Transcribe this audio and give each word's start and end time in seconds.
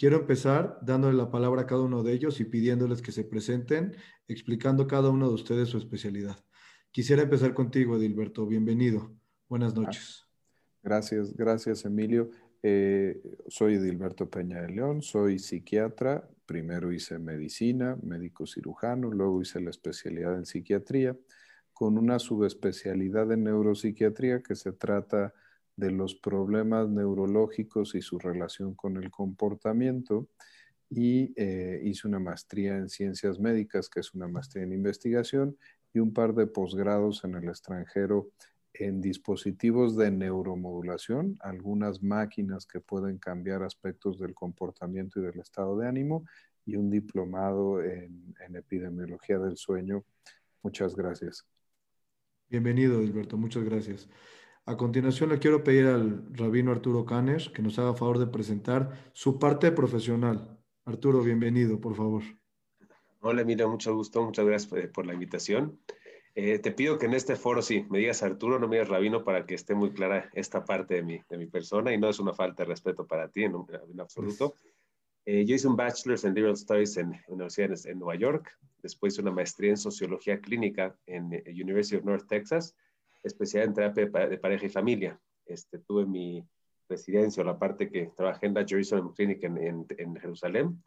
Quiero 0.00 0.16
empezar 0.16 0.78
dándole 0.80 1.14
la 1.14 1.30
palabra 1.30 1.60
a 1.60 1.66
cada 1.66 1.82
uno 1.82 2.02
de 2.02 2.14
ellos 2.14 2.40
y 2.40 2.46
pidiéndoles 2.46 3.02
que 3.02 3.12
se 3.12 3.22
presenten, 3.22 3.94
explicando 4.28 4.86
cada 4.86 5.10
uno 5.10 5.28
de 5.28 5.34
ustedes 5.34 5.68
su 5.68 5.76
especialidad. 5.76 6.42
Quisiera 6.90 7.20
empezar 7.20 7.52
contigo, 7.52 7.98
Edilberto. 7.98 8.46
Bienvenido. 8.46 9.14
Buenas 9.46 9.74
noches. 9.74 10.24
Gracias, 10.82 11.36
gracias, 11.36 11.84
Emilio. 11.84 12.30
Eh, 12.62 13.20
soy 13.48 13.74
Edilberto 13.74 14.30
Peña 14.30 14.62
de 14.62 14.70
León, 14.70 15.02
soy 15.02 15.38
psiquiatra. 15.38 16.26
Primero 16.46 16.92
hice 16.92 17.18
medicina, 17.18 17.98
médico 18.02 18.46
cirujano, 18.46 19.10
luego 19.10 19.42
hice 19.42 19.60
la 19.60 19.68
especialidad 19.68 20.34
en 20.34 20.46
psiquiatría, 20.46 21.14
con 21.74 21.98
una 21.98 22.18
subespecialidad 22.18 23.30
en 23.32 23.44
neuropsiquiatría 23.44 24.42
que 24.42 24.54
se 24.54 24.72
trata 24.72 25.26
de 25.26 25.49
los 25.88 26.14
problemas 26.14 26.88
neurológicos 26.88 27.94
y 27.94 28.02
su 28.02 28.18
relación 28.18 28.74
con 28.74 28.96
el 28.96 29.10
comportamiento 29.10 30.28
y 30.90 31.32
eh, 31.36 31.80
hice 31.84 32.08
una 32.08 32.18
maestría 32.18 32.76
en 32.76 32.88
ciencias 32.88 33.38
médicas, 33.38 33.88
que 33.88 34.00
es 34.00 34.12
una 34.12 34.26
maestría 34.26 34.64
en 34.64 34.72
investigación, 34.72 35.56
y 35.94 36.00
un 36.00 36.12
par 36.12 36.34
de 36.34 36.46
posgrados 36.46 37.24
en 37.24 37.36
el 37.36 37.48
extranjero 37.48 38.28
en 38.74 39.00
dispositivos 39.00 39.96
de 39.96 40.10
neuromodulación, 40.10 41.36
algunas 41.40 42.02
máquinas 42.02 42.66
que 42.66 42.80
pueden 42.80 43.18
cambiar 43.18 43.62
aspectos 43.62 44.18
del 44.18 44.34
comportamiento 44.34 45.20
y 45.20 45.22
del 45.22 45.40
estado 45.40 45.78
de 45.78 45.88
ánimo, 45.88 46.24
y 46.66 46.76
un 46.76 46.90
diplomado 46.90 47.82
en, 47.82 48.34
en 48.46 48.56
epidemiología 48.56 49.38
del 49.38 49.56
sueño. 49.56 50.04
Muchas 50.62 50.94
gracias. 50.94 51.46
Bienvenido, 52.48 52.98
Alberto. 52.98 53.36
Muchas 53.36 53.64
gracias. 53.64 54.08
A 54.70 54.76
continuación 54.76 55.30
le 55.30 55.40
quiero 55.40 55.64
pedir 55.64 55.86
al 55.86 56.22
rabino 56.32 56.70
Arturo 56.70 57.04
Canes 57.04 57.48
que 57.48 57.60
nos 57.60 57.76
haga 57.80 57.92
favor 57.92 58.20
de 58.20 58.28
presentar 58.28 59.10
su 59.12 59.36
parte 59.36 59.72
profesional. 59.72 60.60
Arturo, 60.84 61.24
bienvenido, 61.24 61.80
por 61.80 61.96
favor. 61.96 62.22
Hola, 63.18 63.42
Emilio, 63.42 63.68
mucho 63.68 63.92
gusto, 63.96 64.22
muchas 64.22 64.46
gracias 64.46 64.88
por 64.92 65.06
la 65.06 65.14
invitación. 65.14 65.80
Eh, 66.36 66.60
te 66.60 66.70
pido 66.70 66.98
que 66.98 67.06
en 67.06 67.14
este 67.14 67.34
foro 67.34 67.62
sí 67.62 67.84
me 67.90 67.98
digas 67.98 68.22
Arturo, 68.22 68.60
no 68.60 68.68
me 68.68 68.76
digas 68.76 68.88
Rabino, 68.88 69.24
para 69.24 69.44
que 69.44 69.56
esté 69.56 69.74
muy 69.74 69.90
clara 69.90 70.30
esta 70.34 70.64
parte 70.64 70.94
de 70.94 71.02
mi, 71.02 71.20
de 71.28 71.36
mi 71.36 71.46
persona 71.46 71.92
y 71.92 71.98
no 71.98 72.08
es 72.08 72.20
una 72.20 72.32
falta 72.32 72.62
de 72.62 72.68
respeto 72.68 73.08
para 73.08 73.28
ti 73.28 73.42
en, 73.42 73.54
en 73.90 74.00
absoluto. 74.00 74.54
Eh, 75.26 75.44
yo 75.46 75.56
hice 75.56 75.66
un 75.66 75.74
bachelor's 75.74 76.22
en 76.22 76.32
Liberal 76.32 76.56
Studies 76.56 76.96
en 76.96 77.10
la 77.10 77.24
Universidad 77.26 77.76
en, 77.86 77.98
Nueva 77.98 78.14
York, 78.14 78.56
después 78.84 79.14
hice 79.14 79.22
una 79.22 79.32
maestría 79.32 79.70
en 79.70 79.78
Sociología 79.78 80.40
Clínica 80.40 80.96
en 81.06 81.32
eh, 81.32 81.42
University 81.48 81.96
of 81.96 82.04
North 82.04 82.28
Texas 82.28 82.76
especial 83.22 83.64
en 83.64 83.74
terapia 83.74 84.28
de 84.28 84.38
pareja 84.38 84.66
y 84.66 84.70
familia. 84.70 85.20
Este, 85.46 85.78
tuve 85.78 86.06
mi 86.06 86.46
residencia 86.88 87.42
o 87.42 87.46
la 87.46 87.58
parte 87.58 87.90
que 87.90 88.10
trabajé 88.16 88.46
en 88.46 88.54
la 88.54 88.66
Jerusalem 88.66 89.12
Clinic 89.14 89.42
en, 89.44 90.16
Jerusalén. 90.16 90.82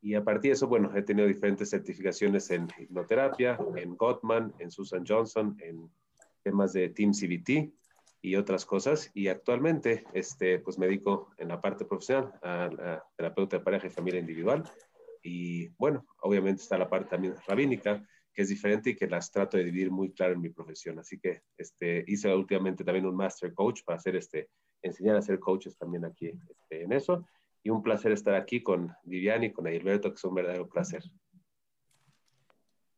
Y 0.00 0.14
a 0.14 0.24
partir 0.24 0.50
de 0.50 0.54
eso, 0.54 0.66
bueno, 0.66 0.90
he 0.96 1.02
tenido 1.02 1.28
diferentes 1.28 1.70
certificaciones 1.70 2.50
en 2.50 2.66
hipnoterapia, 2.78 3.58
en 3.76 3.96
Gottman, 3.96 4.52
en 4.58 4.70
Susan 4.70 5.04
Johnson, 5.06 5.56
en 5.60 5.88
temas 6.42 6.72
de 6.72 6.88
Team 6.88 7.12
CBT 7.12 7.72
y 8.20 8.34
otras 8.34 8.66
cosas. 8.66 9.10
Y 9.14 9.28
actualmente, 9.28 10.04
este, 10.12 10.58
pues 10.58 10.78
me 10.78 10.86
dedico 10.86 11.30
en 11.38 11.48
la 11.48 11.60
parte 11.60 11.84
profesional 11.84 12.32
a 12.42 12.68
la 12.68 13.04
terapeuta 13.16 13.58
de 13.58 13.64
pareja 13.64 13.86
y 13.86 13.90
familia 13.90 14.20
individual. 14.20 14.64
Y 15.22 15.68
bueno, 15.78 16.04
obviamente 16.20 16.62
está 16.62 16.76
la 16.76 16.90
parte 16.90 17.10
también 17.10 17.36
rabínica, 17.46 18.04
que 18.32 18.42
es 18.42 18.48
diferente 18.48 18.90
y 18.90 18.96
que 18.96 19.06
las 19.06 19.30
trato 19.30 19.56
de 19.56 19.64
dividir 19.64 19.90
muy 19.90 20.12
claro 20.12 20.34
en 20.34 20.40
mi 20.40 20.48
profesión. 20.48 20.98
Así 20.98 21.18
que 21.18 21.42
este, 21.56 22.04
hice 22.06 22.34
últimamente 22.34 22.84
también 22.84 23.06
un 23.06 23.16
Master 23.16 23.52
Coach 23.52 23.82
para 23.84 23.98
hacer 23.98 24.16
este, 24.16 24.48
enseñar 24.82 25.16
a 25.16 25.22
ser 25.22 25.38
coaches 25.38 25.76
también 25.76 26.04
aquí 26.04 26.32
este, 26.50 26.82
en 26.82 26.92
eso. 26.92 27.26
Y 27.62 27.70
un 27.70 27.82
placer 27.82 28.12
estar 28.12 28.34
aquí 28.34 28.62
con 28.62 28.92
Vivian 29.04 29.44
y 29.44 29.52
con 29.52 29.66
Gilberto, 29.66 30.10
que 30.10 30.16
es 30.16 30.24
un 30.24 30.34
verdadero 30.34 30.68
placer. 30.68 31.02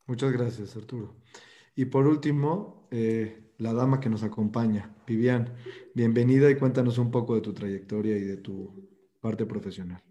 Muchas 0.07 0.33
gracias, 0.33 0.77
Arturo. 0.77 1.17
Y 1.75 1.87
por 1.87 2.07
último, 2.07 2.89
eh, 2.91 3.53
la 3.59 3.73
dama 3.73 4.01
que 4.01 4.09
nos 4.09 4.23
acompaña, 4.23 4.95
Vivian, 5.07 5.53
bienvenida 5.95 6.51
y 6.51 6.57
cuéntanos 6.57 6.99
un 6.99 7.11
poco 7.11 7.35
de 7.35 7.41
tu 7.41 7.53
trayectoria 7.53 8.17
y 8.17 8.23
de 8.23 8.37
tu 8.37 8.89
parte 9.21 9.45
profesional. 9.47 10.03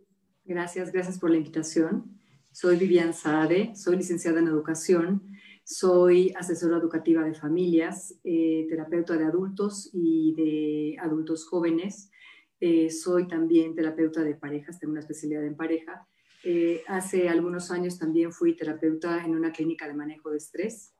Gracias, 0.45 0.91
gracias 0.91 1.19
por 1.19 1.29
la 1.29 1.37
invitación. 1.37 2.19
Soy 2.53 2.77
Vivian 2.77 3.15
Saade, 3.15 3.75
soy 3.75 3.95
licenciada 3.97 4.39
en 4.39 4.47
educación, 4.47 5.23
soy 5.63 6.31
asesora 6.37 6.77
educativa 6.77 7.23
de 7.23 7.33
familias, 7.33 8.19
eh, 8.23 8.67
terapeuta 8.69 9.17
de 9.17 9.25
adultos 9.25 9.89
y 9.91 10.35
de 10.35 10.95
adultos 10.99 11.47
jóvenes. 11.47 12.11
Eh, 12.59 12.91
soy 12.91 13.27
también 13.27 13.73
terapeuta 13.73 14.21
de 14.21 14.35
parejas, 14.35 14.79
tengo 14.79 14.91
una 14.91 14.99
especialidad 14.99 15.43
en 15.43 15.55
pareja. 15.55 16.07
Eh, 16.43 16.83
hace 16.87 17.27
algunos 17.27 17.71
años 17.71 17.97
también 17.97 18.31
fui 18.31 18.55
terapeuta 18.55 19.25
en 19.25 19.33
una 19.35 19.51
clínica 19.51 19.87
de 19.87 19.95
manejo 19.95 20.29
de 20.29 20.37
estrés. 20.37 20.93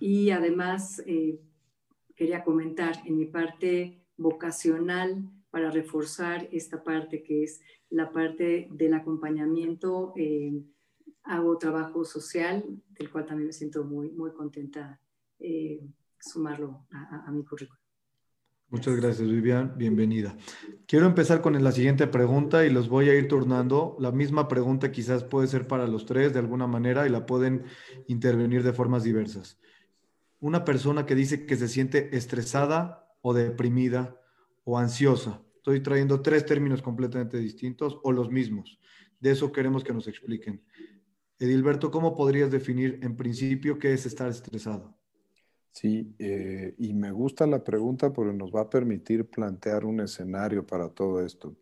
y 0.00 0.30
además 0.30 1.02
quería 2.16 2.44
comentar 2.44 2.94
en 3.04 3.16
mi 3.16 3.26
parte 3.26 4.00
vocacional 4.16 5.28
para 5.50 5.70
reforzar 5.70 6.48
esta 6.52 6.82
parte 6.82 7.22
que 7.22 7.44
es 7.44 7.60
la 7.90 8.10
parte 8.12 8.68
del 8.70 8.94
acompañamiento. 8.94 10.12
Eh, 10.16 10.62
hago 11.24 11.58
trabajo 11.58 12.04
social, 12.04 12.64
del 12.90 13.10
cual 13.10 13.26
también 13.26 13.48
me 13.48 13.52
siento 13.52 13.84
muy, 13.84 14.10
muy 14.10 14.32
contenta 14.32 15.00
eh, 15.38 15.80
sumarlo 16.18 16.86
a, 16.90 17.30
mi 17.30 17.44
currículum. 17.44 17.78
Muchas 18.70 18.96
gracias, 18.96 19.28
Vivian. 19.28 19.78
Bienvenida. 19.78 20.36
Quiero 20.86 21.06
empezar 21.06 21.40
con 21.40 21.62
la 21.62 21.72
siguiente 21.72 22.06
pregunta 22.06 22.66
y 22.66 22.70
los 22.70 22.88
voy 22.88 23.08
a 23.08 23.14
ir 23.14 23.28
turnando. 23.28 23.96
La 23.98 24.12
misma 24.12 24.46
pregunta 24.46 24.92
quizás 24.92 25.24
puede 25.24 25.48
ser 25.48 25.66
para 25.66 25.86
los 25.86 26.04
tres 26.04 26.34
de 26.34 26.40
alguna 26.40 26.66
manera 26.66 27.06
y 27.06 27.10
la 27.10 27.24
pueden 27.24 27.64
intervenir 28.08 28.62
de 28.62 28.74
formas 28.74 29.04
diversas. 29.04 29.58
Una 30.40 30.64
persona 30.64 31.06
que 31.06 31.14
dice 31.14 31.46
que 31.46 31.56
se 31.56 31.68
siente 31.68 32.14
estresada 32.14 33.14
o 33.22 33.32
deprimida 33.32 34.17
o 34.70 34.76
ansiosa. 34.76 35.42
Estoy 35.56 35.80
trayendo 35.80 36.20
tres 36.20 36.44
términos 36.44 36.82
completamente 36.82 37.38
distintos 37.38 37.98
o 38.02 38.12
los 38.12 38.30
mismos. 38.30 38.78
De 39.18 39.30
eso 39.30 39.50
queremos 39.50 39.82
que 39.82 39.94
nos 39.94 40.06
expliquen. 40.06 40.62
Edilberto, 41.38 41.90
¿cómo 41.90 42.14
podrías 42.14 42.50
definir 42.50 43.00
en 43.02 43.16
principio 43.16 43.78
qué 43.78 43.94
es 43.94 44.04
estar 44.04 44.28
estresado? 44.28 44.94
Sí, 45.72 46.14
eh, 46.18 46.74
y 46.76 46.92
me 46.92 47.12
gusta 47.12 47.46
la 47.46 47.64
pregunta 47.64 48.12
porque 48.12 48.36
nos 48.36 48.54
va 48.54 48.62
a 48.62 48.68
permitir 48.68 49.24
plantear 49.30 49.86
un 49.86 50.00
escenario 50.00 50.66
para 50.66 50.90
todo 50.90 51.24
esto. 51.24 51.56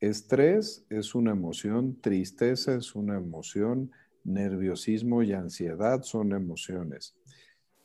Estrés 0.00 0.84
es 0.90 1.14
una 1.14 1.30
emoción, 1.30 2.00
tristeza 2.00 2.74
es 2.74 2.96
una 2.96 3.18
emoción, 3.18 3.92
nerviosismo 4.24 5.22
y 5.22 5.32
ansiedad 5.32 6.02
son 6.02 6.32
emociones 6.32 7.14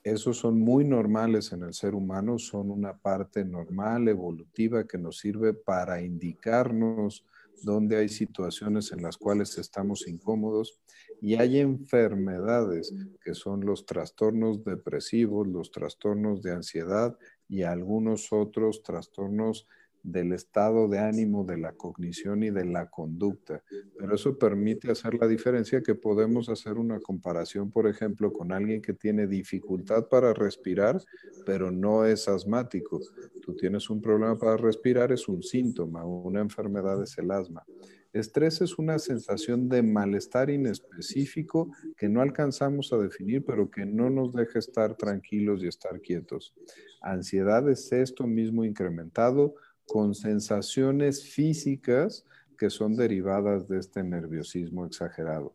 esos 0.04 0.38
son 0.38 0.60
muy 0.60 0.84
normales 0.84 1.54
en 1.54 1.64
el 1.64 1.74
ser 1.74 1.96
humano, 1.96 2.38
son 2.38 2.72
una 2.72 2.98
parte 2.98 3.46
normal, 3.46 4.08
evolutiva, 4.08 4.86
que 4.86 4.98
nos 4.98 5.20
sirve 5.20 5.54
para 5.54 6.02
indicarnos 6.02 7.26
dónde 7.64 7.98
hay 7.98 8.10
situaciones 8.10 8.92
en 8.92 9.02
las 9.02 9.18
cuales 9.18 9.58
estamos 9.58 10.08
incómodos 10.08 10.82
y 11.22 11.36
hay 11.36 11.60
enfermedades 11.60 12.94
que 13.24 13.34
son 13.34 13.66
los 13.66 13.86
trastornos 13.86 14.66
depresivos, 14.66 15.48
los 15.48 15.72
trastornos 15.72 16.42
de 16.42 16.52
ansiedad 16.52 17.18
y 17.48 17.64
algunos 17.64 18.34
otros 18.34 18.84
trastornos 18.84 19.68
del 20.04 20.34
estado 20.34 20.90
de 20.90 21.00
ánimo, 21.00 21.46
de 21.46 21.58
la 21.58 21.72
cognición 21.72 22.44
y 22.44 22.52
de 22.52 22.66
la 22.66 22.90
conducta. 22.90 23.64
Pero 23.98 24.14
eso 24.14 24.38
permite 24.38 24.92
hacer 24.92 25.16
la 25.16 25.28
diferencia 25.28 25.82
que 25.82 25.96
podemos 25.96 26.50
hacer 26.50 26.74
una 26.74 27.00
comparación, 27.00 27.72
por 27.72 27.88
ejemplo, 27.88 28.32
con 28.32 28.52
alguien 28.52 28.82
que 28.82 28.94
tiene 28.94 29.26
dificultad 29.28 30.08
para 30.10 30.34
respirar, 30.34 31.02
pero 31.46 31.72
no 31.72 32.06
es 32.06 32.28
asmático. 32.28 33.00
Tú 33.42 33.56
tienes 33.56 33.90
un 33.90 34.02
problema 34.02 34.38
para 34.38 34.58
respirar, 34.58 35.12
es 35.14 35.28
un 35.28 35.42
síntoma, 35.42 36.06
una 36.06 36.42
enfermedad 36.42 37.02
es 37.02 37.18
el 37.18 37.32
asma. 37.32 37.64
Estrés 38.12 38.62
es 38.62 38.78
una 38.78 39.00
sensación 39.00 39.68
de 39.70 39.82
malestar 39.82 40.52
inespecífico 40.52 41.72
que 41.98 42.08
no 42.08 42.22
alcanzamos 42.22 42.94
a 42.94 42.98
definir, 42.98 43.44
pero 43.44 43.72
que 43.72 43.88
no 43.88 44.12
nos 44.12 44.34
deja 44.34 44.60
estar 44.60 44.96
tranquilos 44.96 45.64
y 45.64 45.68
estar 45.68 46.00
quietos. 46.00 46.54
Ansiedad 47.02 47.68
es 47.70 47.92
esto 47.92 48.28
mismo 48.28 48.66
incrementado 48.66 49.56
con 49.88 50.16
sensaciones 50.16 51.24
físicas 51.24 52.26
que 52.58 52.70
son 52.70 52.96
derivadas 52.96 53.68
de 53.68 53.80
este 53.80 54.04
nerviosismo 54.04 54.86
exagerado. 54.86 55.54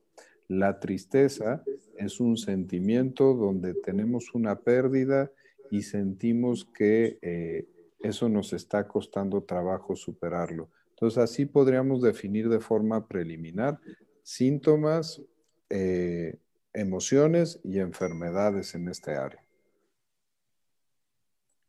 La 0.48 0.80
tristeza 0.80 1.62
es 1.96 2.20
un 2.20 2.36
sentimiento 2.36 3.34
donde 3.34 3.74
tenemos 3.74 4.34
una 4.34 4.60
pérdida 4.60 5.30
y 5.70 5.82
sentimos 5.82 6.64
que 6.64 7.18
eh, 7.22 7.68
eso 8.00 8.28
nos 8.28 8.52
está 8.52 8.86
costando 8.86 9.42
trabajo 9.42 9.96
superarlo. 9.96 10.70
Entonces, 10.90 11.18
así 11.18 11.46
podríamos 11.46 12.02
definir 12.02 12.48
de 12.48 12.60
forma 12.60 13.06
preliminar 13.06 13.78
síntomas, 14.22 15.22
eh, 15.70 16.38
emociones 16.72 17.60
y 17.64 17.78
enfermedades 17.78 18.74
en 18.74 18.88
este 18.88 19.12
área. 19.12 19.42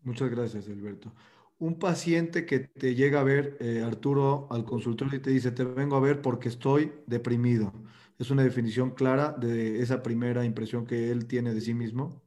Muchas 0.03 0.29
gracias, 0.29 0.67
Alberto. 0.67 1.11
Un 1.59 1.77
paciente 1.77 2.45
que 2.45 2.59
te 2.59 2.95
llega 2.95 3.19
a 3.19 3.23
ver, 3.23 3.57
eh, 3.59 3.83
Arturo, 3.85 4.47
al 4.49 4.63
consultorio 4.63 5.17
y 5.17 5.21
te 5.21 5.29
dice, 5.29 5.51
te 5.51 5.65
vengo 5.65 5.97
a 5.97 5.99
ver 5.99 6.21
porque 6.21 6.47
estoy 6.47 6.93
deprimido. 7.05 7.73
¿Es 8.17 8.31
una 8.31 8.43
definición 8.43 8.91
clara 8.91 9.31
de 9.31 9.81
esa 9.81 10.01
primera 10.01 10.45
impresión 10.45 10.85
que 10.85 11.11
él 11.11 11.27
tiene 11.27 11.53
de 11.53 11.61
sí 11.61 11.73
mismo? 11.73 12.21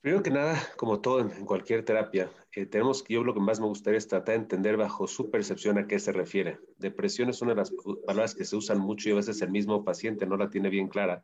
Primero 0.00 0.24
que 0.24 0.30
nada, 0.32 0.60
como 0.76 1.00
todo 1.00 1.20
en, 1.20 1.46
cualquier 1.46 1.84
terapia, 1.84 2.28
eh, 2.52 2.66
tenemos 2.66 3.04
que 3.04 3.14
yo 3.14 3.22
lo 3.22 3.34
que 3.34 3.40
más 3.40 3.60
me 3.60 3.66
gustaría 3.66 3.98
es 3.98 4.08
tratar 4.08 4.34
de 4.34 4.42
entender 4.42 4.76
bajo 4.76 5.06
su 5.06 5.30
percepción 5.30 5.78
a 5.78 5.86
qué 5.86 6.00
se 6.00 6.10
refiere. 6.10 6.58
Depresión 6.78 7.30
es 7.30 7.40
una 7.40 7.52
de 7.52 7.58
las 7.58 7.72
palabras 8.04 8.34
que 8.34 8.44
se 8.44 8.56
usan 8.56 8.80
mucho 8.80 9.08
y 9.08 9.12
a 9.12 9.16
veces 9.16 9.40
el 9.42 9.52
mismo 9.52 9.84
paciente 9.84 10.26
no 10.26 10.36
la 10.36 10.50
tiene 10.50 10.70
bien 10.70 10.88
clara. 10.88 11.22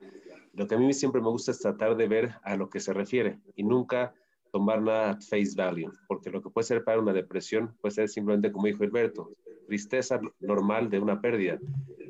Lo 0.52 0.68
que 0.68 0.76
a 0.76 0.78
mí 0.78 0.92
siempre 0.94 1.20
me 1.20 1.28
gusta 1.28 1.50
es 1.50 1.58
tratar 1.58 1.96
de 1.96 2.06
ver 2.06 2.36
a 2.44 2.56
lo 2.56 2.70
que 2.70 2.78
se 2.78 2.92
refiere 2.92 3.40
y 3.56 3.64
nunca 3.64 4.14
tomar 4.52 4.82
nada 4.82 5.10
at 5.10 5.22
face 5.22 5.54
value, 5.56 5.90
porque 6.06 6.30
lo 6.30 6.42
que 6.42 6.50
puede 6.50 6.66
ser 6.66 6.84
para 6.84 7.00
una 7.00 7.12
depresión 7.12 7.74
puede 7.80 7.94
ser 7.94 8.08
simplemente, 8.08 8.52
como 8.52 8.66
dijo 8.66 8.84
Alberto, 8.84 9.30
tristeza 9.66 10.20
normal 10.40 10.90
de 10.90 10.98
una 10.98 11.20
pérdida. 11.20 11.58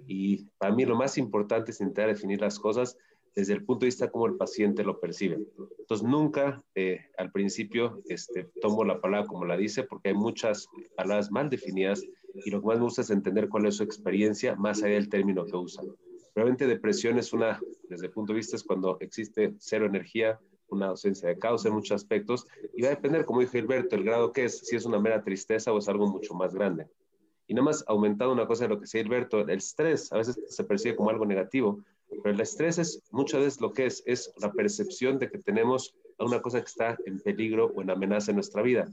Y 0.07 0.47
para 0.59 0.75
mí 0.75 0.85
lo 0.85 0.97
más 0.97 1.19
importante 1.19 1.73
es 1.73 1.81
intentar 1.81 2.09
definir 2.09 2.41
las 2.41 2.59
cosas 2.59 2.97
desde 3.35 3.53
el 3.53 3.65
punto 3.65 3.85
de 3.85 3.89
vista 3.89 4.11
como 4.11 4.27
el 4.27 4.37
paciente 4.37 4.83
lo 4.83 4.99
percibe. 4.99 5.39
Entonces, 5.79 6.07
nunca 6.07 6.63
eh, 6.75 7.03
al 7.19 7.31
principio 7.31 8.03
este, 8.09 8.49
tomo 8.61 8.85
la 8.85 9.01
palabra 9.01 9.29
como 9.29 9.45
la 9.45 9.57
dice, 9.57 9.85
porque 9.85 10.09
hay 10.09 10.15
muchas 10.15 10.69
palabras 10.97 11.31
mal 11.31 11.49
definidas 11.49 12.03
y 12.35 12.51
lo 12.51 12.61
que 12.61 12.67
más 12.67 12.79
me 12.79 12.85
gusta 12.85 13.03
es 13.03 13.11
entender 13.11 13.49
cuál 13.49 13.67
es 13.67 13.77
su 13.77 13.83
experiencia 13.83 14.57
más 14.57 14.83
allá 14.83 14.95
del 14.95 15.09
término 15.09 15.45
que 15.45 15.57
usan. 15.57 15.87
Realmente 16.35 16.67
depresión 16.67 17.19
es 17.19 17.33
una, 17.33 17.61
desde 17.89 18.07
el 18.07 18.13
punto 18.13 18.33
de 18.33 18.39
vista 18.39 18.57
es 18.57 18.65
cuando 18.65 18.99
existe 19.01 19.55
cero 19.59 19.87
energía, 19.87 20.39
una 20.69 20.89
ausencia 20.89 21.29
de 21.29 21.39
causa 21.39 21.69
en 21.69 21.75
muchos 21.75 21.95
aspectos 21.95 22.47
y 22.75 22.83
va 22.83 22.89
a 22.89 22.91
depender, 22.91 23.25
como 23.25 23.41
dijo 23.41 23.53
Gilberto, 23.53 23.97
el 23.97 24.05
grado 24.05 24.33
que 24.33 24.45
es, 24.45 24.59
si 24.59 24.77
es 24.77 24.85
una 24.85 24.99
mera 24.99 25.23
tristeza 25.23 25.73
o 25.73 25.79
es 25.79 25.89
algo 25.89 26.07
mucho 26.07 26.35
más 26.35 26.55
grande. 26.55 26.87
Y 27.47 27.55
nada 27.55 27.65
más 27.65 27.85
aumentado 27.87 28.33
una 28.33 28.47
cosa 28.47 28.65
de 28.65 28.71
lo 28.71 28.77
que 28.77 28.83
decía 28.83 29.03
Gilberto, 29.03 29.41
el 29.41 29.51
estrés 29.51 30.13
a 30.13 30.19
veces 30.19 30.39
se 30.49 30.65
percibe 30.65 30.97
como 30.97 31.11
algo 31.11 31.25
negativo, 31.25 31.83
pero 32.23 32.35
el 32.35 32.41
estrés 32.41 32.79
es 32.79 33.03
muchas 33.11 33.41
veces 33.41 33.61
lo 33.61 33.73
que 33.73 33.87
es, 33.87 34.03
es 34.07 34.33
la 34.39 34.53
percepción 34.53 35.19
de 35.19 35.31
que 35.31 35.39
tenemos 35.39 35.95
una 36.19 36.43
cosa 36.43 36.61
que 36.61 36.67
está 36.67 36.99
en 37.07 37.21
peligro 37.21 37.73
o 37.75 37.83
en 37.83 37.91
amenaza 37.91 38.31
en 38.31 38.37
nuestra 38.37 38.63
vida. 38.63 38.89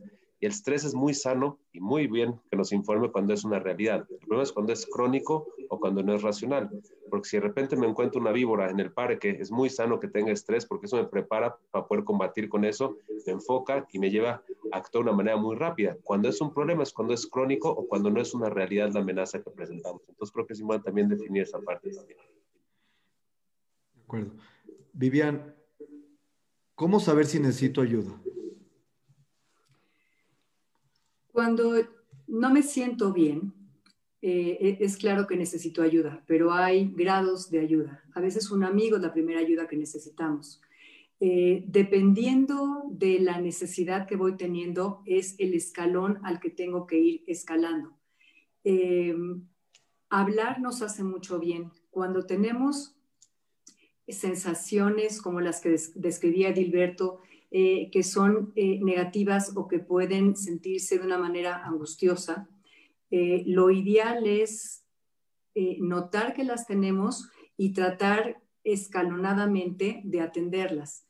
El 0.45 0.51
estrés 0.51 0.83
es 0.83 0.93
muy 0.93 1.15
sano 1.15 1.57
y 1.73 1.79
muy 1.79 2.05
bien 2.05 2.39
que 2.51 2.55
nos 2.55 2.71
informe 2.71 3.11
cuando 3.11 3.33
es 3.33 3.43
una 3.43 3.57
realidad. 3.57 4.05
El 4.11 4.19
problema 4.19 4.43
es 4.43 4.51
cuando 4.51 4.73
es 4.73 4.85
crónico 4.85 5.47
o 5.69 5.79
cuando 5.79 6.03
no 6.03 6.13
es 6.13 6.21
racional. 6.21 6.69
Porque 7.09 7.27
si 7.27 7.37
de 7.37 7.41
repente 7.41 7.75
me 7.75 7.87
encuentro 7.87 8.21
una 8.21 8.31
víbora 8.31 8.69
en 8.69 8.79
el 8.79 8.91
parque, 8.91 9.37
es 9.39 9.49
muy 9.49 9.71
sano 9.71 9.99
que 9.99 10.07
tenga 10.07 10.31
estrés 10.31 10.67
porque 10.67 10.85
eso 10.85 10.97
me 10.97 11.05
prepara 11.05 11.57
para 11.71 11.87
poder 11.87 12.03
combatir 12.03 12.47
con 12.47 12.63
eso, 12.63 12.95
me 13.25 13.33
enfoca 13.33 13.87
y 13.91 13.97
me 13.97 14.11
lleva 14.11 14.43
a 14.71 14.77
actuar 14.77 15.03
de 15.03 15.09
una 15.09 15.17
manera 15.17 15.37
muy 15.37 15.55
rápida. 15.55 15.97
Cuando 16.03 16.29
es 16.29 16.39
un 16.39 16.53
problema 16.53 16.83
es 16.83 16.93
cuando 16.93 17.15
es 17.15 17.25
crónico 17.25 17.71
o 17.71 17.87
cuando 17.87 18.11
no 18.11 18.21
es 18.21 18.35
una 18.35 18.47
realidad 18.47 18.91
la 18.93 18.99
amenaza 18.99 19.41
que 19.41 19.49
presentamos. 19.49 20.03
Entonces 20.07 20.31
creo 20.31 20.45
que 20.45 20.53
es 20.53 20.59
importante 20.59 20.85
también 20.85 21.09
definir 21.09 21.41
esa 21.41 21.59
parte 21.59 21.89
también. 21.89 22.19
De 23.95 24.01
acuerdo. 24.03 24.31
Vivian, 24.93 25.55
¿cómo 26.75 26.99
saber 26.99 27.25
si 27.25 27.39
necesito 27.39 27.81
ayuda? 27.81 28.15
Cuando 31.35 31.73
no 32.27 32.49
me 32.49 32.63
siento 32.63 33.11
bien, 33.11 33.53
eh, 34.21 34.57
e, 34.61 34.77
es 34.79 34.95
claro 34.95 35.27
que 35.27 35.35
necesito 35.35 35.81
ayuda, 35.81 36.23
pero 36.27 36.53
hay 36.53 36.93
grados 36.95 37.51
de 37.51 37.59
ayuda. 37.59 38.01
A 38.13 38.21
veces 38.21 38.51
un 38.51 38.63
amigo 38.63 38.95
es 38.95 39.01
la 39.01 39.11
primera 39.11 39.41
ayuda 39.41 39.67
que 39.67 39.75
necesitamos. 39.75 40.61
Eh, 41.19 41.65
dependiendo 41.67 42.85
de 42.89 43.19
la 43.19 43.41
necesidad 43.41 44.07
que 44.07 44.15
voy 44.15 44.37
teniendo, 44.37 45.03
es 45.05 45.35
el 45.37 45.53
escalón 45.53 46.19
al 46.23 46.39
que 46.39 46.51
tengo 46.51 46.87
que 46.87 46.99
ir 46.99 47.23
escalando. 47.27 47.97
Em, 48.63 49.45
hablar 50.09 50.61
nos 50.61 50.81
hace 50.81 51.03
mucho 51.03 51.37
bien. 51.37 51.69
Cuando 51.89 52.25
tenemos 52.25 52.95
sensaciones 54.07 55.21
como 55.21 55.41
las 55.41 55.59
que 55.59 55.75
describía 55.95 56.53
Dilberto, 56.53 57.19
eh, 57.51 57.89
que 57.91 58.03
son 58.03 58.51
eh, 58.55 58.79
negativas 58.81 59.55
o 59.55 59.67
que 59.67 59.79
pueden 59.79 60.35
sentirse 60.35 60.97
de 60.97 61.05
una 61.05 61.17
manera 61.17 61.63
angustiosa, 61.63 62.49
eh, 63.11 63.43
lo 63.45 63.69
ideal 63.71 64.27
es 64.27 64.81
notar 65.79 66.33
que 66.33 66.43
las 66.43 66.67
tenemos 66.67 67.29
y 67.55 67.71
tratar 67.71 68.41
escalonadamente 68.65 70.01
de 70.03 70.19
atenderlas. 70.19 71.07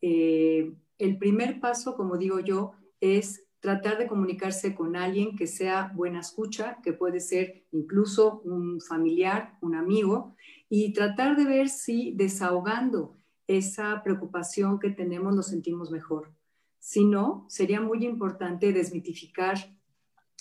el 0.00 1.18
primer 1.18 1.60
paso, 1.60 1.94
como 1.94 2.16
digo 2.16 2.40
yo, 2.40 2.72
es 3.00 3.44
tratar 3.60 3.98
de 3.98 4.06
comunicarse 4.06 4.74
con 4.74 4.96
alguien 4.96 5.36
que 5.36 5.46
sea 5.46 5.92
buena 5.94 6.20
escucha, 6.20 6.78
que 6.82 6.94
puede 6.94 7.20
ser 7.20 7.66
incluso 7.70 8.40
un 8.44 8.80
familiar, 8.80 9.58
un 9.60 9.74
amigo, 9.74 10.34
y 10.70 10.94
tratar 10.94 11.36
de 11.36 11.44
ver 11.44 11.68
si 11.68 12.12
desahogando 12.16 13.18
esa 13.56 14.02
preocupación 14.02 14.78
que 14.78 14.90
tenemos 14.90 15.34
nos 15.34 15.48
sentimos 15.48 15.90
mejor. 15.90 16.32
Si 16.78 17.04
no, 17.04 17.46
sería 17.48 17.80
muy 17.80 18.04
importante 18.04 18.72
desmitificar 18.72 19.56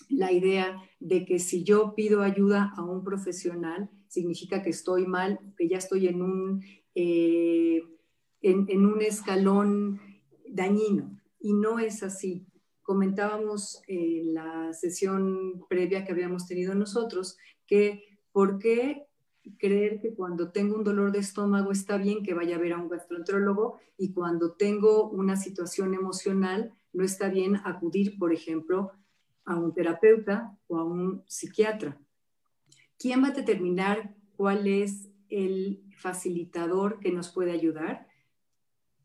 la 0.09 0.31
idea 0.31 0.81
de 0.99 1.25
que 1.25 1.39
si 1.39 1.63
yo 1.63 1.93
pido 1.95 2.21
ayuda 2.21 2.73
a 2.75 2.83
un 2.83 3.03
profesional, 3.03 3.89
significa 4.07 4.61
que 4.61 4.71
estoy 4.71 5.05
mal, 5.05 5.39
que 5.57 5.69
ya 5.69 5.77
estoy 5.77 6.07
en 6.07 6.21
un, 6.21 6.63
eh, 6.95 7.81
en, 8.41 8.85
un 8.85 9.01
escalón 9.01 10.01
dañino. 10.47 11.17
Y 11.39 11.53
no 11.53 11.79
es 11.79 12.03
así. 12.03 12.45
Comentábamos 12.81 13.81
en 13.87 14.33
la 14.33 14.73
sesión 14.73 15.65
previa 15.69 16.03
que 16.03 16.11
habíamos 16.11 16.47
tenido 16.47 16.75
nosotros 16.75 17.37
que 17.65 18.03
por 18.31 18.59
qué 18.59 19.07
creer 19.57 19.99
que 19.99 20.13
cuando 20.13 20.51
tengo 20.51 20.75
un 20.75 20.83
dolor 20.83 21.11
de 21.11 21.19
estómago 21.19 21.71
está 21.71 21.97
bien 21.97 22.23
que 22.23 22.33
vaya 22.33 22.55
a 22.55 22.59
ver 22.59 22.73
a 22.73 22.77
un 22.77 22.89
gastroenterólogo 22.89 23.79
y 23.97 24.13
cuando 24.13 24.53
tengo 24.53 25.09
una 25.09 25.35
situación 25.35 25.93
emocional 25.93 26.73
no 26.93 27.03
está 27.03 27.29
bien 27.29 27.57
acudir, 27.63 28.17
por 28.17 28.33
ejemplo, 28.33 28.91
a 29.45 29.55
un 29.55 29.73
terapeuta 29.73 30.57
o 30.67 30.77
a 30.77 30.83
un 30.83 31.23
psiquiatra. 31.27 31.99
¿Quién 32.97 33.23
va 33.23 33.29
a 33.29 33.31
determinar 33.31 34.15
cuál 34.35 34.67
es 34.67 35.09
el 35.29 35.83
facilitador 35.97 36.99
que 36.99 37.11
nos 37.11 37.29
puede 37.29 37.51
ayudar? 37.51 38.07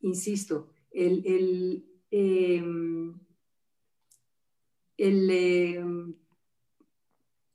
Insisto, 0.01 0.69
el, 0.91 1.25
el, 1.27 1.87
em, 2.11 3.19
em, 4.99 6.15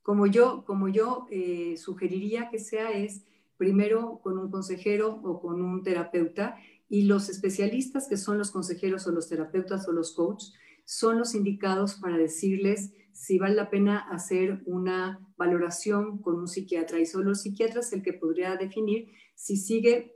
como 0.02 0.28
yo, 0.28 0.64
como 0.66 0.88
yo 0.90 1.28
eh, 1.30 1.76
sugeriría 1.78 2.50
que 2.50 2.60
sea 2.60 2.92
es 2.92 3.24
primero 3.58 4.20
con 4.24 4.38
un 4.38 4.50
consejero 4.50 5.22
o 5.24 5.40
con 5.40 5.62
un 5.62 5.84
terapeuta 5.84 6.58
y 6.90 7.04
los 7.04 7.30
especialistas 7.30 8.08
que 8.08 8.18
son 8.18 8.38
los 8.38 8.52
consejeros 8.52 9.08
o 9.08 9.12
los 9.12 9.30
terapeutas 9.30 9.88
o 9.88 9.92
los 9.92 10.14
coaches 10.14 10.54
son 10.86 11.20
los 11.20 11.36
indicados 11.36 11.96
para 11.96 12.18
decirles 12.18 12.94
si 13.14 13.38
vale 13.38 13.56
la 13.56 13.70
pena 13.70 14.00
hacer 14.00 14.62
una 14.66 15.20
valoración 15.38 16.22
con 16.22 16.40
un 16.40 16.48
psiquiatra. 16.48 17.00
Y 17.00 17.06
solo 17.06 17.30
el 17.30 17.36
psiquiatra 17.36 17.82
es 17.82 17.94
el 17.94 18.02
que 18.02 18.14
podría 18.14 18.56
definir 18.56 19.12
si 19.36 19.58
sigue 19.58 20.16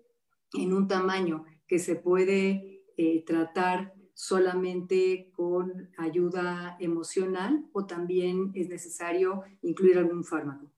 en 0.53 0.73
un 0.73 0.87
tamaño 0.87 1.45
que 1.67 1.79
se 1.79 1.95
puede 1.95 2.83
eh, 2.97 3.23
tratar 3.25 3.93
solamente 4.15 5.29
con 5.35 5.89
ayuda 5.97 6.77
emocional 6.79 7.65
o 7.73 7.85
también 7.85 8.51
es 8.55 8.69
necesario 8.69 9.43
incluir 9.61 9.97
algún 9.97 10.23
fármaco. 10.23 10.71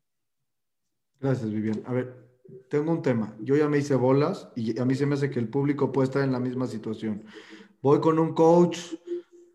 Gracias, 1.20 1.50
Vivian. 1.52 1.84
A 1.86 1.94
ver, 1.94 2.28
tengo 2.68 2.92
un 2.92 3.04
tema. 3.04 3.36
Yo 3.40 3.56
ya 3.56 3.70
me 3.70 3.78
hice 3.78 3.96
bolas 3.96 4.50
y 4.56 4.80
a 4.80 4.86
mí 4.86 4.96
se 4.96 5.06
me 5.06 5.14
hace 5.14 5.30
que 5.30 5.40
el 5.40 5.50
público 5.50 5.92
puede 5.92 6.06
estar 6.06 6.24
en 6.24 6.32
la 6.32 6.40
misma 6.40 6.66
situación. 6.66 7.24
Voy 7.80 8.00
con 8.00 8.18
un 8.18 8.34
coach, 8.34 8.80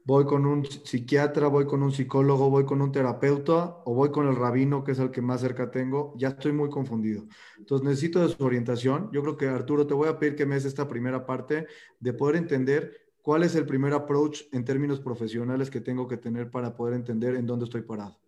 voy 0.05 0.27
con 0.27 0.47
un 0.47 0.65
psiquiatra, 0.65 1.49
voy 1.49 1.67
con 1.67 1.83
un 1.83 1.91
psicólogo, 1.91 2.51
voy 2.51 2.65
con 2.65 2.83
un 2.83 2.93
terapeuta 2.93 3.83
o 3.85 3.95
voy 3.95 4.13
con 4.13 4.29
el 4.29 4.37
rabino, 4.37 4.85
que 4.85 4.93
es 4.93 5.01
el 5.01 5.11
que 5.11 5.23
más 5.23 5.41
cerca 5.41 5.73
tengo. 5.73 6.15
Ya 6.17 6.29
estoy 6.29 6.53
muy 6.53 6.71
confundido. 6.71 7.27
Entonces 7.59 7.85
necesito 7.85 8.21
de 8.21 8.33
su 8.33 8.45
orientación. 8.45 9.11
Yo 9.13 9.23
creo 9.23 9.37
que 9.37 9.49
Arturo, 9.49 9.89
te 9.89 9.95
voy 9.95 10.09
a 10.09 10.21
pedir 10.21 10.37
que 10.37 10.47
me 10.47 10.55
des 10.55 10.67
esta 10.67 10.87
primera 10.87 11.27
parte 11.27 11.67
de 11.99 12.13
poder 12.13 12.37
entender 12.37 13.02
¿Cuál 13.23 13.45
es 13.45 13.55
el 13.55 13.67
primer 13.67 13.93
approach 13.93 14.43
en 14.51 14.65
términos 14.65 14.99
profesionales 14.99 15.71
que 15.71 15.81
tengo 15.81 16.09
que 16.09 16.17
tener 16.17 16.51
para 16.51 16.75
poder 16.75 16.95
entender 16.95 17.37
en 17.37 17.47
dónde 17.47 17.67
estoy 17.67 17.83
parado? 17.83 18.19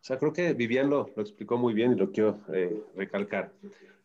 O 0.00 0.04
sea, 0.04 0.18
creo 0.18 0.32
que 0.32 0.54
Vivian 0.54 0.88
lo, 0.88 1.10
explicó 1.18 1.58
muy 1.58 1.74
bien 1.74 1.92
y 1.92 1.96
lo 1.96 2.10
quiero 2.10 2.40
eh, 2.54 2.82
recalcar. 2.96 3.52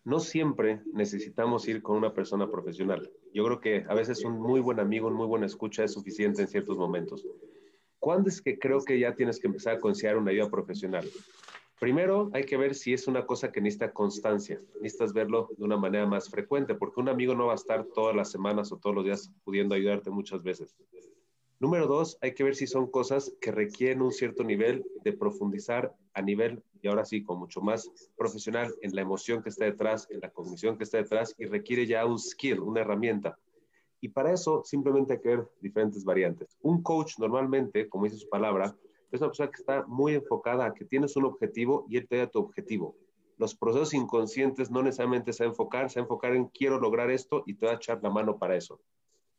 No 0.03 0.19
siempre 0.19 0.81
necesitamos 0.93 1.65
ir 1.69 1.81
con 1.81 1.95
una 1.95 2.13
persona 2.13 2.51
profesional. 2.51 3.09
Yo 3.33 3.45
creo 3.45 3.61
que 3.61 3.85
a 3.87 3.93
veces 3.93 4.25
un 4.25 4.41
muy 4.41 4.59
buen 4.59 4.81
amigo, 4.81 5.07
un 5.07 5.13
muy 5.13 5.27
buena 5.27 5.45
escucha 5.45 5.85
es 5.85 5.93
suficiente 5.93 6.41
en 6.41 6.49
ciertos 6.49 6.77
momentos. 6.77 7.25
¿Cuándo 7.97 8.27
es 8.27 8.41
que 8.41 8.59
creo 8.59 8.83
que 8.83 8.99
ya 8.99 9.15
tienes 9.15 9.39
que 9.39 9.47
empezar 9.47 9.77
a 9.77 9.79
considerar 9.79 10.17
una 10.17 10.31
ayuda 10.31 10.49
profesional? 10.49 11.09
Primero, 11.79 12.29
hay 12.33 12.45
que 12.45 12.55
ver 12.55 12.75
si 12.75 12.93
es 12.93 13.07
una 13.07 13.25
cosa 13.25 13.51
que 13.51 13.59
necesita 13.59 13.91
constancia. 13.91 14.61
Necesitas 14.75 15.11
verlo 15.11 15.49
de 15.57 15.65
una 15.65 15.77
manera 15.77 16.05
más 16.05 16.29
frecuente, 16.29 16.75
porque 16.75 17.01
un 17.01 17.09
amigo 17.09 17.35
no 17.35 17.47
va 17.47 17.53
a 17.53 17.55
estar 17.55 17.85
todas 17.85 18.15
las 18.15 18.31
semanas 18.31 18.71
o 18.71 18.77
todos 18.77 18.95
los 18.95 19.03
días 19.03 19.31
pudiendo 19.43 19.75
ayudarte 19.75 20.09
muchas 20.09 20.43
veces. 20.43 20.75
Número 21.59 21.87
dos, 21.87 22.17
hay 22.21 22.33
que 22.33 22.43
ver 22.43 22.55
si 22.55 22.67
son 22.67 22.89
cosas 22.89 23.33
que 23.39 23.51
requieren 23.51 24.01
un 24.01 24.11
cierto 24.11 24.43
nivel 24.43 24.85
de 25.03 25.13
profundizar 25.13 25.95
a 26.13 26.21
nivel, 26.21 26.61
y 26.81 26.87
ahora 26.87 27.05
sí, 27.05 27.23
con 27.23 27.39
mucho 27.39 27.61
más 27.61 27.89
profesional 28.17 28.73
en 28.81 28.93
la 28.95 29.01
emoción 29.01 29.41
que 29.41 29.49
está 29.49 29.65
detrás, 29.65 30.07
en 30.09 30.19
la 30.19 30.29
cognición 30.29 30.77
que 30.77 30.83
está 30.83 30.97
detrás, 30.97 31.33
y 31.37 31.45
requiere 31.45 31.85
ya 31.85 32.05
un 32.05 32.19
skill, 32.19 32.59
una 32.59 32.81
herramienta. 32.81 33.37
Y 34.01 34.09
para 34.09 34.33
eso 34.33 34.63
simplemente 34.65 35.13
hay 35.13 35.19
que 35.21 35.29
ver 35.29 35.47
diferentes 35.61 36.03
variantes. 36.03 36.57
Un 36.61 36.83
coach 36.83 37.17
normalmente, 37.19 37.87
como 37.87 38.03
dice 38.03 38.17
su 38.17 38.27
palabra, 38.27 38.75
es 39.15 39.21
una 39.21 39.29
persona 39.29 39.51
que 39.51 39.61
está 39.61 39.85
muy 39.87 40.15
enfocada 40.15 40.73
que 40.73 40.85
tienes 40.85 41.15
un 41.15 41.25
objetivo 41.25 41.85
y 41.89 41.97
él 41.97 42.07
te 42.07 42.17
da 42.17 42.27
tu 42.27 42.39
objetivo. 42.39 42.95
Los 43.37 43.55
procesos 43.55 43.93
inconscientes 43.93 44.69
no 44.69 44.83
necesariamente 44.83 45.33
se 45.33 45.43
va 45.43 45.49
a 45.49 45.51
enfocar, 45.51 45.89
se 45.89 45.99
va 45.99 46.03
a 46.03 46.05
enfocar 46.05 46.35
en 46.35 46.45
quiero 46.45 46.79
lograr 46.79 47.09
esto 47.09 47.43
y 47.45 47.55
te 47.55 47.65
va 47.65 47.73
a 47.73 47.75
echar 47.75 47.99
la 48.01 48.09
mano 48.09 48.37
para 48.37 48.55
eso 48.55 48.79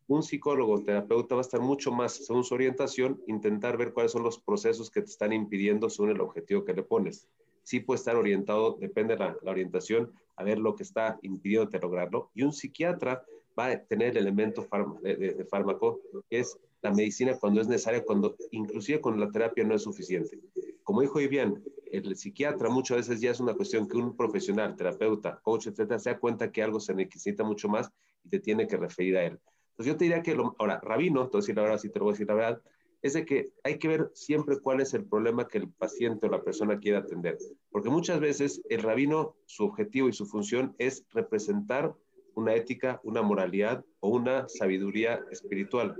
un 0.06 0.22
psicólogo, 0.22 0.74
un 0.74 0.84
terapeuta 0.84 1.34
va 1.34 1.40
a 1.40 1.42
estar 1.42 1.60
mucho 1.60 1.90
más, 1.90 2.26
según 2.26 2.44
su 2.44 2.54
orientación, 2.54 3.22
intentar 3.26 3.76
ver 3.76 3.92
cuáles 3.92 4.12
son 4.12 4.22
los 4.22 4.38
procesos 4.38 4.90
que 4.90 5.00
te 5.00 5.10
están 5.10 5.32
impidiendo 5.32 5.88
según 5.88 6.10
el 6.10 6.20
objetivo 6.20 6.64
que 6.64 6.74
le 6.74 6.82
pones. 6.82 7.28
Sí 7.62 7.80
puede 7.80 7.98
estar 7.98 8.16
orientado, 8.16 8.76
depende 8.78 9.14
de 9.14 9.20
la, 9.20 9.36
orientación, 9.44 10.12
a 10.36 10.44
ver 10.44 10.58
lo 10.58 10.74
que 10.74 10.82
está 10.82 11.18
impidiéndote 11.22 11.78
lograrlo. 11.78 12.30
Y 12.34 12.42
un 12.42 12.52
psiquiatra 12.52 13.24
va 13.58 13.68
a 13.68 13.78
tener 13.84 14.10
el 14.10 14.18
elemento 14.18 14.66
de, 15.02 15.46
fármaco, 15.48 16.00
que 16.28 16.40
es 16.40 16.58
la 16.84 16.92
medicina 16.92 17.38
cuando 17.38 17.62
es 17.62 17.66
necesaria, 17.66 18.04
cuando 18.04 18.36
inclusive 18.50 19.00
con 19.00 19.18
la 19.18 19.30
terapia 19.30 19.64
no 19.64 19.74
es 19.74 19.82
suficiente. 19.82 20.38
Como 20.82 21.00
dijo 21.00 21.18
bien, 21.18 21.64
el 21.90 22.14
psiquiatra 22.14 22.68
muchas 22.68 22.98
veces 22.98 23.22
ya 23.22 23.30
es 23.30 23.40
una 23.40 23.54
cuestión 23.54 23.88
que 23.88 23.96
un 23.96 24.14
profesional, 24.14 24.76
terapeuta, 24.76 25.40
coach, 25.42 25.68
etcétera, 25.68 25.98
se 25.98 26.10
da 26.10 26.18
cuenta 26.18 26.52
que 26.52 26.62
algo 26.62 26.78
se 26.80 26.94
necesita 26.94 27.42
mucho 27.42 27.68
más 27.70 27.90
y 28.22 28.28
te 28.28 28.38
tiene 28.38 28.66
que 28.66 28.76
referir 28.76 29.16
a 29.16 29.24
él. 29.24 29.40
Entonces 29.70 29.92
yo 29.94 29.96
te 29.96 30.04
diría 30.04 30.22
que, 30.22 30.34
lo, 30.34 30.54
ahora, 30.58 30.78
rabino, 30.82 31.22
entonces 31.22 31.56
la 31.56 31.62
verdad, 31.62 31.78
si 31.78 31.88
te 31.88 31.98
lo 31.98 32.04
voy 32.04 32.12
a 32.12 32.14
decir 32.14 32.26
la 32.28 32.34
verdad, 32.34 32.62
es 33.00 33.14
de 33.14 33.24
que 33.24 33.52
hay 33.62 33.78
que 33.78 33.88
ver 33.88 34.10
siempre 34.12 34.60
cuál 34.60 34.82
es 34.82 34.92
el 34.92 35.06
problema 35.06 35.48
que 35.48 35.58
el 35.58 35.70
paciente 35.70 36.26
o 36.26 36.30
la 36.30 36.42
persona 36.42 36.78
quiere 36.78 36.98
atender. 36.98 37.38
Porque 37.70 37.88
muchas 37.88 38.20
veces 38.20 38.60
el 38.68 38.82
rabino, 38.82 39.36
su 39.46 39.64
objetivo 39.64 40.10
y 40.10 40.12
su 40.12 40.26
función 40.26 40.74
es 40.78 41.06
representar 41.12 41.94
una 42.34 42.54
ética, 42.54 43.00
una 43.04 43.22
moralidad 43.22 43.84
o 44.00 44.10
una 44.10 44.48
sabiduría 44.48 45.24
espiritual, 45.30 45.96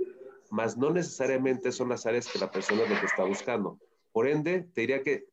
mas 0.51 0.77
no 0.77 0.91
necesariamente 0.91 1.71
son 1.71 1.89
las 1.89 2.05
áreas 2.05 2.27
que 2.27 2.39
la 2.39 2.51
persona 2.51 2.81
lo 2.81 2.99
que 2.99 3.05
está 3.05 3.23
buscando. 3.23 3.79
Por 4.11 4.27
ende, 4.27 4.67
te 4.73 4.81
diría 4.81 5.01
que, 5.01 5.25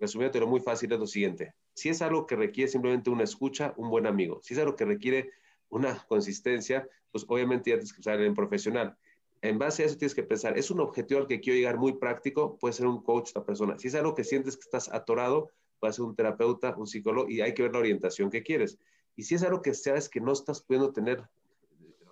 resumiéndolo 0.00 0.46
muy 0.46 0.60
fácil, 0.60 0.92
es 0.92 0.98
lo 0.98 1.06
siguiente. 1.06 1.54
Si 1.74 1.88
es 1.88 2.02
algo 2.02 2.26
que 2.26 2.36
requiere 2.36 2.70
simplemente 2.70 3.10
una 3.10 3.24
escucha, 3.24 3.74
un 3.76 3.90
buen 3.90 4.06
amigo. 4.06 4.40
Si 4.42 4.54
es 4.54 4.60
algo 4.60 4.76
que 4.76 4.84
requiere 4.84 5.30
una 5.68 5.98
consistencia, 6.06 6.88
pues 7.10 7.24
obviamente 7.28 7.70
ya 7.70 7.76
tienes 7.76 7.92
que 7.92 8.00
usar 8.00 8.20
en 8.20 8.34
profesional. 8.34 8.96
En 9.40 9.58
base 9.58 9.82
a 9.82 9.86
eso 9.86 9.98
tienes 9.98 10.14
que 10.14 10.22
pensar, 10.22 10.56
¿es 10.56 10.70
un 10.70 10.80
objetivo 10.80 11.20
al 11.20 11.26
que 11.26 11.40
quiero 11.40 11.56
llegar 11.56 11.76
muy 11.76 11.94
práctico? 11.94 12.58
Puede 12.58 12.74
ser 12.74 12.86
un 12.86 13.02
coach 13.02 13.32
la 13.34 13.44
persona. 13.44 13.78
Si 13.78 13.88
es 13.88 13.94
algo 13.94 14.14
que 14.14 14.22
sientes 14.22 14.56
que 14.56 14.62
estás 14.62 14.92
atorado, 14.92 15.50
puede 15.80 15.92
ser 15.94 16.04
un 16.04 16.14
terapeuta, 16.14 16.76
un 16.76 16.86
psicólogo, 16.86 17.28
y 17.28 17.40
hay 17.40 17.52
que 17.54 17.62
ver 17.62 17.72
la 17.72 17.80
orientación 17.80 18.30
que 18.30 18.42
quieres. 18.42 18.78
Y 19.16 19.24
si 19.24 19.34
es 19.34 19.42
algo 19.42 19.60
que 19.60 19.74
sabes 19.74 20.08
que 20.08 20.20
no 20.20 20.32
estás 20.32 20.62
pudiendo 20.62 20.92
tener 20.92 21.24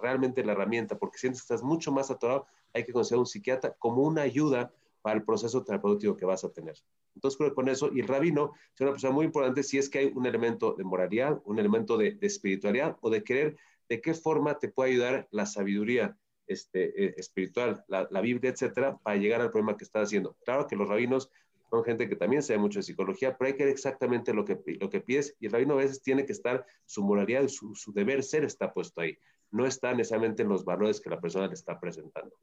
realmente 0.01 0.45
la 0.45 0.53
herramienta, 0.53 0.99
porque 0.99 1.19
sientes 1.19 1.43
que 1.43 1.45
estás 1.45 1.63
mucho 1.63 1.93
más 1.93 2.11
atorado, 2.11 2.47
hay 2.73 2.85
que 2.85 2.93
considerar 2.93 3.21
un 3.21 3.27
psiquiatra 3.27 3.75
como 3.79 4.03
una 4.03 4.23
ayuda 4.23 4.73
para 5.03 5.17
el 5.17 5.25
proceso 5.25 5.63
terapéutico 5.65 6.17
que 6.17 6.25
vas 6.25 6.45
a 6.45 6.53
tener. 6.53 6.77
Entonces 7.15 7.37
creo 7.39 7.51
que 7.51 7.55
con 7.55 7.69
eso, 7.69 7.91
y 7.93 8.01
el 8.01 8.09
rabino 8.09 8.53
es 8.75 8.81
una 8.81 8.93
persona 8.93 9.13
muy 9.13 9.27
importante 9.27 9.63
si 9.63 9.79
es 9.79 9.89
que 9.89 9.99
hay 9.99 10.13
un 10.15 10.27
elemento 10.27 10.75
de 10.75 10.85
moralidad, 10.85 11.41
un 11.45 11.59
elemento 11.59 11.97
de, 11.97 12.19
espiritualidad 12.21 12.97
o 13.01 13.11
de 13.11 13.25
querer 13.25 13.57
de 13.89 14.01
qué 14.01 14.15
forma 14.15 14.59
te 14.59 14.69
puede 14.69 14.93
ayudar 14.93 15.29
la 15.33 15.47
sabiduría 15.47 16.17
este, 16.47 17.05
eh, 17.05 17.15
espiritual, 17.17 17.85
la, 17.89 18.21
Biblia, 18.21 18.51
etcétera, 18.51 18.99
para 18.99 19.17
llegar 19.17 19.41
al 19.41 19.51
problema 19.51 19.77
que 19.77 19.85
estás 19.85 20.05
haciendo. 20.05 20.37
Claro 20.45 20.67
que 20.67 20.77
los 20.77 20.89
rabinos 20.89 21.31
son 21.71 21.85
gente 21.85 22.09
que 22.09 22.17
también 22.17 22.43
sabe 22.43 22.59
mucho 22.59 22.81
de 22.81 22.85
psicología, 22.85 23.37
pero 23.37 23.49
hay 23.49 23.57
que 23.57 23.65
ver 23.65 23.73
exactamente 23.73 24.35
lo 24.35 24.45
que, 24.45 24.61
lo 24.81 24.91
que 24.91 25.01
pides 25.01 25.37
y 25.41 25.47
el 25.47 25.53
rabino 25.53 25.75
a 25.75 25.79
veces 25.79 26.03
tiene 26.03 26.27
que 26.27 26.33
estar, 26.33 26.67
su 26.87 27.03
moralidad, 27.03 27.47
su, 27.49 27.75
su 27.75 27.93
deber 27.93 28.23
ser 28.23 28.45
está 28.45 28.73
puesto 28.73 29.01
ahí, 29.01 29.17
no 29.51 29.67
está 29.67 29.93
necesariamente 29.95 30.43
en 30.43 30.49
los 30.49 30.65
valores 30.65 31.01
que 31.01 31.11
la 31.11 31.21
persona 31.21 31.47
le 31.47 31.55
está 31.55 31.79
presentando. 31.79 32.35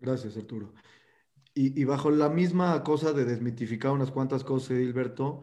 Gracias, 0.00 0.36
Arturo. 0.36 0.72
Y, 1.58 1.84
bajo 1.84 2.10
la 2.10 2.28
misma 2.28 2.82
cosa 2.84 3.14
de 3.14 3.24
desmitificar 3.24 3.90
unas 3.90 4.10
cuantas 4.10 4.44
cosas, 4.44 4.72
Edilberto, 4.72 5.40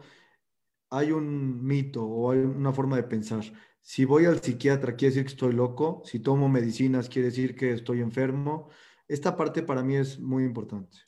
hay 0.90 1.10
un 1.10 1.64
mito 1.64 2.04
o 2.06 2.30
hay 2.30 2.38
una 2.38 2.72
forma 2.72 2.94
de 2.94 3.02
pensar. 3.02 3.42
Si 3.82 4.04
voy 4.04 4.26
al 4.26 4.40
psiquiatra, 4.40 4.94
quiere 4.94 5.12
decir 5.12 5.24
que 5.24 5.32
estoy 5.32 5.52
loco. 5.54 6.02
Si 6.04 6.20
tomo 6.20 6.48
medicinas, 6.48 7.08
quiere 7.08 7.30
decir 7.30 7.56
que 7.56 7.72
estoy 7.72 8.00
enfermo. 8.00 8.68
Esta 9.08 9.36
parte 9.36 9.64
para 9.64 9.82
mí 9.82 9.96
es 9.96 10.20
muy 10.20 10.44
importante. 10.44 10.98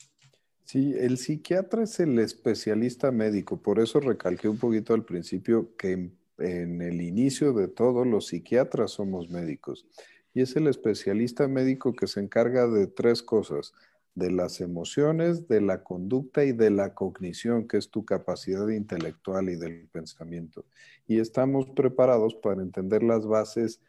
Sí, 0.65 0.93
el 0.93 1.17
psiquiatra 1.17 1.83
es 1.83 2.01
el 2.01 2.19
especialista 2.19 3.09
médico. 3.09 3.61
Por 3.61 3.79
eso 3.79 4.01
recalqué 4.01 4.49
un 4.49 4.57
poquito 4.57 4.93
al 4.93 5.05
principio 5.05 5.73
que 5.77 6.11
en, 6.37 6.81
el 6.81 7.01
inicio 7.01 7.53
de 7.53 7.67
todo 7.67 8.05
los 8.05 8.27
psiquiatras 8.27 8.91
somos 8.91 9.29
médicos. 9.29 9.87
Y 10.33 10.41
es 10.41 10.55
el 10.55 10.67
especialista 10.67 11.47
médico 11.47 11.93
que 11.93 12.07
se 12.07 12.19
encarga 12.19 12.67
de 12.67 12.87
tres 12.87 13.23
cosas 13.23 13.73
de 14.13 14.31
las 14.31 14.61
emociones, 14.61 15.47
de 15.47 15.61
la 15.61 15.83
conducta 15.83 16.43
y 16.43 16.51
de 16.51 16.71
la 16.71 16.95
cognición, 16.95 17.67
que 17.67 17.77
es 17.77 17.89
tu 17.89 18.03
capacidad 18.03 18.67
intelectual 18.69 19.49
y 19.49 19.55
del 19.55 19.87
pensamiento. 19.91 20.65
Y 21.07 21.19
estamos 21.19 21.67
preparados 21.69 22.33
para 22.35 22.61
entender 22.61 23.03
las 23.03 23.27
bases 23.27 23.79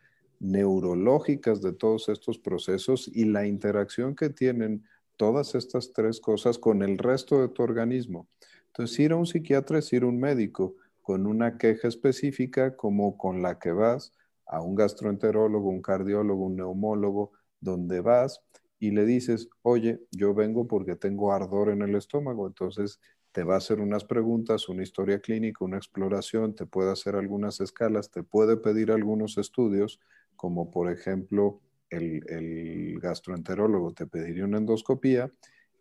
neurológicas 0.40 1.62
de 1.62 1.72
todos 1.72 2.08
estos 2.08 2.38
procesos 2.38 3.10
y 3.12 3.24
la 3.24 3.46
interacción 3.46 4.14
que 4.14 4.28
tienen 4.28 4.84
todas 5.16 5.54
estas 5.54 5.92
tres 5.92 6.20
cosas 6.20 6.58
con 6.58 6.82
el 6.82 6.98
resto 6.98 7.40
de 7.40 7.48
tu 7.48 7.62
organismo. 7.62 8.28
Entonces, 8.68 8.98
ir 9.00 9.12
a 9.12 9.16
un 9.16 9.26
psiquiatra 9.26 9.78
es 9.78 9.92
ir 9.92 10.02
a 10.02 10.06
un 10.06 10.20
médico 10.20 10.76
con 11.08 11.26
una 11.26 11.56
queja 11.56 11.88
específica 11.88 12.76
como 12.76 13.16
con 13.16 13.40
la 13.40 13.58
que 13.58 13.72
vas 13.72 14.12
a 14.44 14.60
un 14.60 14.74
gastroenterólogo, 14.74 15.70
un 15.70 15.80
cardiólogo, 15.80 16.44
un 16.44 16.56
neumólogo, 16.56 17.32
donde 17.60 18.02
vas 18.02 18.42
y 18.78 18.90
le 18.90 19.06
dices, 19.06 19.48
oye, 19.62 20.02
yo 20.10 20.34
vengo 20.34 20.68
porque 20.68 20.96
tengo 20.96 21.32
ardor 21.32 21.70
en 21.70 21.80
el 21.80 21.94
estómago, 21.94 22.46
entonces 22.46 23.00
te 23.32 23.42
va 23.42 23.54
a 23.54 23.56
hacer 23.56 23.80
unas 23.80 24.04
preguntas, 24.04 24.68
una 24.68 24.82
historia 24.82 25.18
clínica, 25.20 25.64
una 25.64 25.78
exploración, 25.78 26.54
te 26.54 26.66
puede 26.66 26.92
hacer 26.92 27.16
algunas 27.16 27.62
escalas, 27.62 28.10
te 28.10 28.22
puede 28.22 28.58
pedir 28.58 28.92
algunos 28.92 29.38
estudios, 29.38 30.00
como 30.36 30.70
por 30.70 30.92
ejemplo 30.92 31.62
el, 31.88 32.98
gastroenterólogo 33.00 33.94
te 33.94 34.06
pediría 34.06 34.44
una 34.44 34.58
endoscopía, 34.58 35.32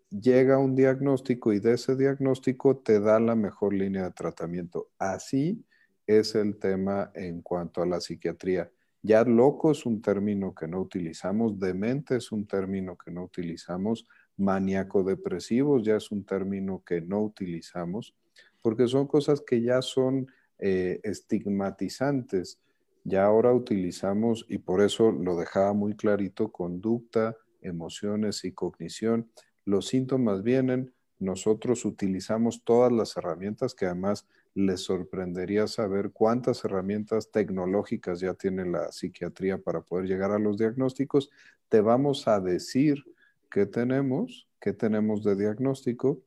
llega 0.10 0.58
un 0.58 0.76
diagnóstico 0.76 1.54
y 1.54 1.60
de 1.60 1.74
ese 1.74 1.96
diagnóstico 1.96 2.78
te 2.78 3.00
da 3.00 3.20
la 3.20 3.36
mejor 3.36 3.74
línea 3.74 4.04
de 4.04 4.12
tratamiento. 4.12 4.90
Así 4.98 5.64
es 6.06 6.36
el 6.36 6.58
tema 6.58 7.12
en 7.14 7.42
cuanto 7.42 7.82
a 7.82 7.86
la 7.86 8.00
psiquiatría. 8.00 8.72
Ya 9.04 9.24
loco 9.24 9.72
es 9.72 9.86
un 9.86 10.02
término 10.02 10.54
que 10.54 10.68
no 10.68 10.82
utilizamos, 10.82 11.60
demente 11.60 12.18
es 12.18 12.32
un 12.32 12.48
término 12.48 12.98
que 12.98 13.12
no 13.12 13.24
utilizamos, 13.24 14.08
maníaco-depresivos 14.38 15.84
ya 15.84 15.96
es 15.96 16.12
un 16.12 16.26
término 16.26 16.84
que 16.86 17.02
no 17.02 17.22
utilizamos, 17.22 18.16
porque 18.62 18.88
son 18.88 19.08
cosas 19.08 19.42
que 19.42 19.62
ya 19.62 19.82
son 19.82 20.28
eh, 20.60 21.00
estigmatizantes. 21.04 22.60
Ya 23.04 23.26
ahora 23.26 23.54
utilizamos, 23.54 24.46
y 24.50 24.58
por 24.58 24.82
eso 24.82 25.12
lo 25.12 25.38
dejaba 25.38 25.74
muy 25.74 25.96
clarito, 25.96 26.52
conducta, 26.52 27.38
emociones 27.62 28.44
y 28.44 28.52
cognición. 28.52 29.32
Los 29.68 29.88
síntomas 29.88 30.44
vienen, 30.44 30.94
nosotros 31.20 31.84
utilizamos 31.84 32.64
todas 32.64 32.90
las 32.90 33.18
herramientas 33.18 33.76
que 33.76 33.86
además 33.86 34.26
les 34.54 34.80
sorprendería 34.80 35.68
saber 35.68 36.12
cuántas 36.12 36.64
herramientas 36.64 37.32
tecnológicas 37.32 38.22
ya 38.22 38.34
tiene 38.34 38.66
la 38.66 38.94
psiquiatría 38.94 39.58
para 39.58 39.82
poder 39.82 40.08
llegar 40.08 40.32
a 40.32 40.40
los 40.40 40.58
diagnósticos. 40.58 41.30
Te 41.68 41.82
vamos 41.82 42.30
a 42.30 42.40
decir 42.40 43.04
qué 43.52 43.66
tenemos, 43.66 44.48
qué 44.62 44.72
tenemos 44.72 45.26
de 45.26 45.36
diagnóstico 45.36 46.22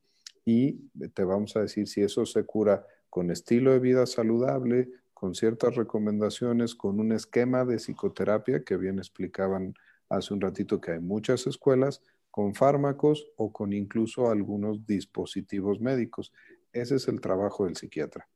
y 0.45 0.73
te 1.15 1.23
vamos 1.23 1.55
a 1.55 1.61
decir 1.61 1.87
si 1.87 2.03
eso 2.03 2.27
se 2.27 2.43
cura 2.43 2.85
con 3.09 3.31
estilo 3.31 3.71
de 3.71 3.79
vida 3.79 4.05
saludable, 4.05 4.91
con 5.15 5.33
ciertas 5.33 5.73
recomendaciones, 5.73 6.75
con 6.75 6.99
un 6.99 7.11
esquema 7.11 7.65
de 7.65 7.79
psicoterapia 7.79 8.63
que 8.63 8.77
bien 8.77 8.99
explicaban 8.99 9.73
hace 10.09 10.31
un 10.31 10.41
ratito 10.41 10.79
que 10.79 10.91
hay 10.91 10.99
muchas 10.99 11.47
escuelas, 11.47 12.03
con 12.31 12.55
fármacos 12.55 13.27
o 13.35 13.51
con 13.51 13.73
incluso 13.73 14.31
algunos 14.31 14.85
dispositivos 14.87 15.79
médicos. 15.79 16.33
Ese 16.71 16.95
es 16.95 17.07
el 17.07 17.21
trabajo 17.21 17.65
del 17.65 17.75
psiquiatra. 17.75 18.27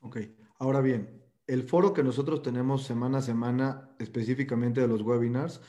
Ok, 0.00 0.18
ahora 0.58 0.80
bien, 0.80 1.22
el 1.46 1.62
foro 1.62 1.92
que 1.92 2.02
nosotros 2.02 2.42
tenemos 2.42 2.84
semana 2.84 3.18
a 3.18 3.22
semana, 3.22 3.90
específicamente 3.98 4.80
de 4.80 4.88
los 4.88 5.02
webinars, 5.02 5.60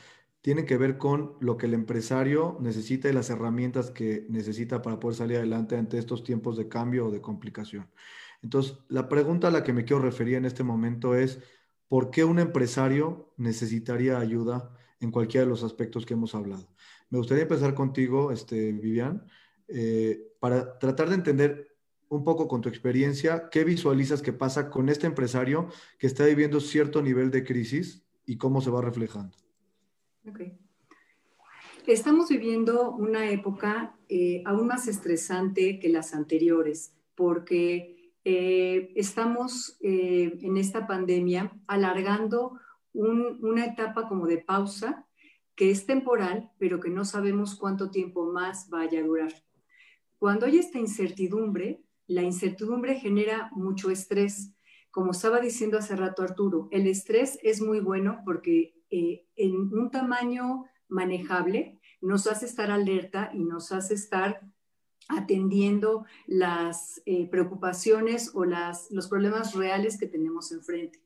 tiene 0.41 0.65
que 0.65 0.77
ver 0.77 0.97
con 0.97 1.35
lo 1.39 1.57
que 1.57 1.65
el 1.65 1.73
empresario 1.73 2.57
necesita 2.61 3.09
y 3.09 3.13
las 3.13 3.29
herramientas 3.29 3.91
que 3.91 4.25
necesita 4.29 4.81
para 4.81 4.99
poder 4.99 5.17
salir 5.17 5.37
adelante 5.37 5.77
ante 5.77 5.97
estos 5.97 6.23
tiempos 6.23 6.57
de 6.57 6.67
cambio 6.67 7.07
o 7.07 7.11
de 7.11 7.21
complicación. 7.21 7.89
Entonces, 8.41 8.77
la 8.87 9.09
pregunta 9.09 9.47
a 9.47 9.51
la 9.51 9.63
que 9.63 9.73
me 9.73 9.83
quiero 9.83 10.01
referir 10.01 10.35
en 10.35 10.45
este 10.45 10.63
momento 10.63 11.15
es, 11.15 11.39
¿por 11.87 12.11
qué 12.11 12.23
un 12.23 12.39
empresario 12.39 13.33
necesitaría 13.37 14.19
ayuda 14.19 14.73
en 14.99 15.11
cualquiera 15.11 15.45
de 15.45 15.49
los 15.49 15.63
aspectos 15.63 16.05
que 16.05 16.13
hemos 16.13 16.35
hablado? 16.35 16.67
Me 17.09 17.17
gustaría 17.17 17.43
empezar 17.43 17.73
contigo, 17.73 18.31
este, 18.31 18.71
Vivian, 18.73 19.25
eh, 19.67 20.33
para 20.39 20.77
tratar 20.77 21.09
de 21.09 21.15
entender 21.15 21.75
un 22.09 22.23
poco 22.23 22.47
con 22.47 22.61
tu 22.61 22.69
experiencia, 22.69 23.49
¿qué 23.49 23.63
visualizas 23.63 24.21
que 24.21 24.33
pasa 24.33 24.69
con 24.69 24.89
este 24.89 25.07
empresario 25.07 25.67
que 25.99 26.07
está 26.07 26.25
viviendo 26.25 26.59
cierto 26.59 27.01
nivel 27.01 27.31
de 27.31 27.43
crisis 27.43 28.05
y 28.25 28.37
cómo 28.37 28.61
se 28.61 28.69
va 28.69 28.81
reflejando? 28.81 29.35
Okay. 30.29 30.57
Estamos 31.85 32.29
viviendo 32.29 32.91
una 32.91 33.29
época 33.29 33.95
eh, 34.09 34.43
aún 34.45 34.67
más 34.67 34.87
estresante 34.87 35.79
que 35.79 35.89
las 35.89 36.13
anteriores, 36.13 36.93
porque 37.15 38.13
eh, 38.25 38.91
estamos 38.95 39.77
en 39.79 40.57
esta 40.57 40.85
pandemia 40.85 41.53
alargando 41.67 42.59
una 42.93 43.65
etapa 43.65 44.07
como 44.09 44.27
de 44.27 44.39
pausa 44.39 45.06
que 45.57 45.71
es 45.71 45.87
temporal, 45.87 46.51
pero 46.59 46.79
que 46.79 46.91
no 46.91 47.03
sabemos 47.03 47.55
cuánto 47.55 47.89
tiempo 47.89 48.31
más 48.31 48.69
vaya 48.69 48.99
a 48.99 49.03
durar. 49.03 49.33
Cuando 50.19 50.45
hay 50.45 50.59
esta 50.59 50.77
incertidumbre, 50.77 51.81
la 52.05 52.21
incertidumbre 52.21 52.99
genera 52.99 53.49
mucho 53.53 53.89
estrés. 53.89 54.53
Como 54.91 55.11
estaba 55.11 55.39
diciendo 55.39 55.79
hace 55.79 55.95
rato 55.95 56.21
Arturo, 56.21 56.69
el 56.71 56.85
estrés 56.85 57.39
es 57.41 57.59
muy 57.59 57.79
bueno 57.79 58.19
porque 58.23 58.75
en 58.91 59.73
un 59.73 59.89
tamaño 59.89 60.65
manejable 60.89 61.81
nos 62.01 62.27
hace 62.27 62.45
estar 62.45 62.69
alerta 62.69 63.31
y 63.33 63.43
nos 63.43 63.71
hace 63.71 63.95
estar 63.95 64.39
atendiendo 65.09 66.05
las 66.27 67.01
eh, 67.07 67.27
preocupaciones 67.31 68.29
o 68.35 68.45
las, 68.45 68.91
los 68.91 69.07
problemas 69.07 69.55
reales 69.55 69.97
que 69.97 70.05
tenemos 70.05 70.51
enfrente. 70.51 71.01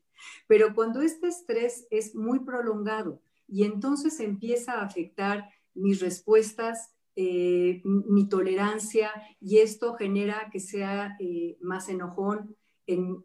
Pero 0.46 0.74
cuando 0.74 1.00
este 1.00 1.28
estrés 1.28 1.86
es 1.90 2.14
muy 2.14 2.40
prolongado 2.40 3.22
y 3.52 3.64
entonces 3.64 4.18
empieza 4.20 4.72
a 4.72 4.84
afectar 4.84 5.50
mis 5.74 6.00
respuestas, 6.00 6.94
eh, 7.16 7.82
mi 7.84 8.26
tolerancia, 8.28 9.10
y 9.40 9.58
esto 9.58 9.94
genera 9.94 10.48
que 10.50 10.58
sea 10.58 11.16
eh, 11.20 11.58
más 11.60 11.90
enojón 11.90 12.56
en, 12.86 13.22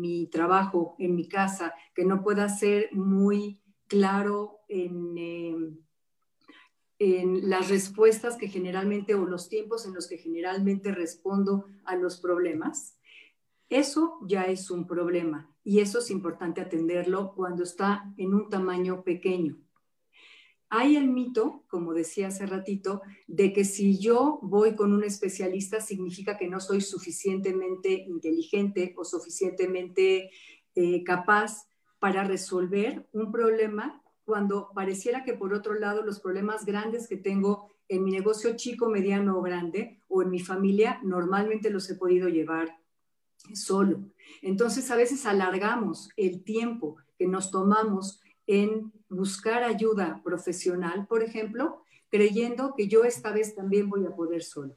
mi 0.00 0.26
trabajo, 0.26 0.96
en 0.98 1.14
mi 1.14 1.28
casa, 1.28 1.74
que 1.94 2.04
no 2.04 2.22
pueda 2.22 2.48
ser 2.48 2.90
muy 2.92 3.62
claro 3.86 4.58
en 4.68 5.78
en 6.98 7.48
las 7.48 7.68
respuestas 7.68 8.36
que 8.36 8.48
generalmente 8.48 9.14
o 9.14 9.24
los 9.24 9.48
tiempos 9.48 9.86
en 9.86 9.94
los 9.94 10.08
que 10.08 10.18
generalmente 10.18 10.92
respondo 10.92 11.66
a 11.84 11.94
los 11.94 12.18
problemas, 12.18 12.98
eso 13.68 14.18
ya 14.26 14.44
es 14.46 14.70
un 14.70 14.86
problema 14.86 15.54
y 15.62 15.80
eso 15.80 15.98
es 16.00 16.10
importante 16.10 16.60
atenderlo 16.60 17.34
cuando 17.34 17.62
está 17.62 18.12
en 18.16 18.34
un 18.34 18.48
tamaño 18.48 19.04
pequeño. 19.04 19.58
Hay 20.70 20.96
el 20.96 21.08
mito, 21.08 21.64
como 21.68 21.94
decía 21.94 22.28
hace 22.28 22.44
ratito, 22.44 23.00
de 23.26 23.52
que 23.52 23.64
si 23.64 23.98
yo 23.98 24.38
voy 24.42 24.76
con 24.76 24.92
un 24.92 25.02
especialista 25.02 25.80
significa 25.80 26.36
que 26.36 26.48
no 26.48 26.60
soy 26.60 26.82
suficientemente 26.82 28.04
inteligente 28.06 28.94
o 28.96 29.04
suficientemente 29.04 30.30
eh, 30.74 31.04
capaz 31.04 31.68
para 31.98 32.24
resolver 32.24 33.08
un 33.12 33.32
problema 33.32 34.02
cuando 34.24 34.70
pareciera 34.74 35.24
que 35.24 35.32
por 35.32 35.54
otro 35.54 35.74
lado 35.74 36.02
los 36.02 36.20
problemas 36.20 36.66
grandes 36.66 37.08
que 37.08 37.16
tengo 37.16 37.70
en 37.88 38.04
mi 38.04 38.10
negocio 38.10 38.54
chico, 38.56 38.90
mediano 38.90 39.38
o 39.38 39.42
grande 39.42 40.02
o 40.08 40.20
en 40.20 40.28
mi 40.28 40.38
familia 40.38 41.00
normalmente 41.02 41.70
los 41.70 41.88
he 41.88 41.94
podido 41.94 42.28
llevar 42.28 42.78
solo. 43.54 44.00
Entonces 44.42 44.90
a 44.90 44.96
veces 44.96 45.24
alargamos 45.24 46.10
el 46.16 46.44
tiempo 46.44 46.96
que 47.18 47.26
nos 47.26 47.50
tomamos 47.50 48.20
en 48.48 48.92
buscar 49.08 49.62
ayuda 49.62 50.20
profesional, 50.24 51.06
por 51.06 51.22
ejemplo, 51.22 51.82
creyendo 52.10 52.74
que 52.74 52.88
yo 52.88 53.04
esta 53.04 53.30
vez 53.30 53.54
también 53.54 53.88
voy 53.88 54.04
a 54.06 54.16
poder 54.16 54.42
solo. 54.42 54.74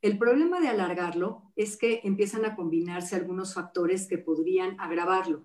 El 0.00 0.16
problema 0.16 0.60
de 0.60 0.68
alargarlo 0.68 1.42
es 1.56 1.76
que 1.76 2.00
empiezan 2.04 2.44
a 2.44 2.54
combinarse 2.54 3.16
algunos 3.16 3.54
factores 3.54 4.06
que 4.06 4.18
podrían 4.18 4.78
agravarlo. 4.78 5.44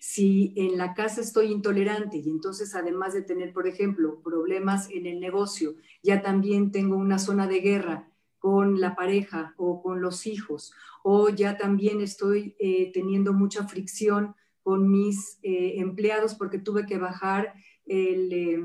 Si 0.00 0.54
en 0.56 0.78
la 0.78 0.94
casa 0.94 1.20
estoy 1.20 1.52
intolerante 1.52 2.16
y 2.16 2.30
entonces 2.30 2.74
además 2.74 3.12
de 3.12 3.22
tener, 3.22 3.52
por 3.52 3.66
ejemplo, 3.66 4.22
problemas 4.22 4.88
en 4.90 5.06
el 5.06 5.20
negocio, 5.20 5.74
ya 6.02 6.22
también 6.22 6.72
tengo 6.72 6.96
una 6.96 7.18
zona 7.18 7.46
de 7.46 7.60
guerra 7.60 8.10
con 8.38 8.80
la 8.80 8.94
pareja 8.94 9.54
o 9.58 9.82
con 9.82 10.00
los 10.00 10.26
hijos, 10.26 10.72
o 11.02 11.28
ya 11.28 11.58
también 11.58 12.00
estoy 12.00 12.54
eh, 12.58 12.90
teniendo 12.92 13.32
mucha 13.32 13.66
fricción 13.66 14.34
con 14.66 14.90
mis 14.90 15.38
eh, 15.44 15.74
empleados 15.76 16.34
porque 16.34 16.58
tuve 16.58 16.86
que 16.86 16.98
bajar 16.98 17.54
el, 17.84 18.32
eh, 18.32 18.64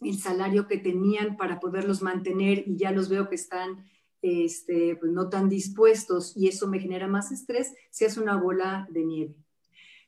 el, 0.00 0.18
salario 0.18 0.66
que 0.66 0.78
tenían 0.78 1.36
para 1.36 1.60
poderlos 1.60 2.02
mantener 2.02 2.64
y 2.66 2.76
ya 2.76 2.90
los 2.90 3.08
veo 3.08 3.28
que 3.28 3.36
están 3.36 3.88
este, 4.20 4.96
pues 4.96 5.12
no 5.12 5.28
tan 5.28 5.48
dispuestos 5.48 6.36
y 6.36 6.48
eso 6.48 6.66
me 6.66 6.80
genera 6.80 7.06
más 7.06 7.30
estrés, 7.30 7.72
se 7.88 8.06
hace 8.06 8.20
una 8.20 8.34
bola 8.34 8.88
de 8.90 9.04
nieve. 9.04 9.36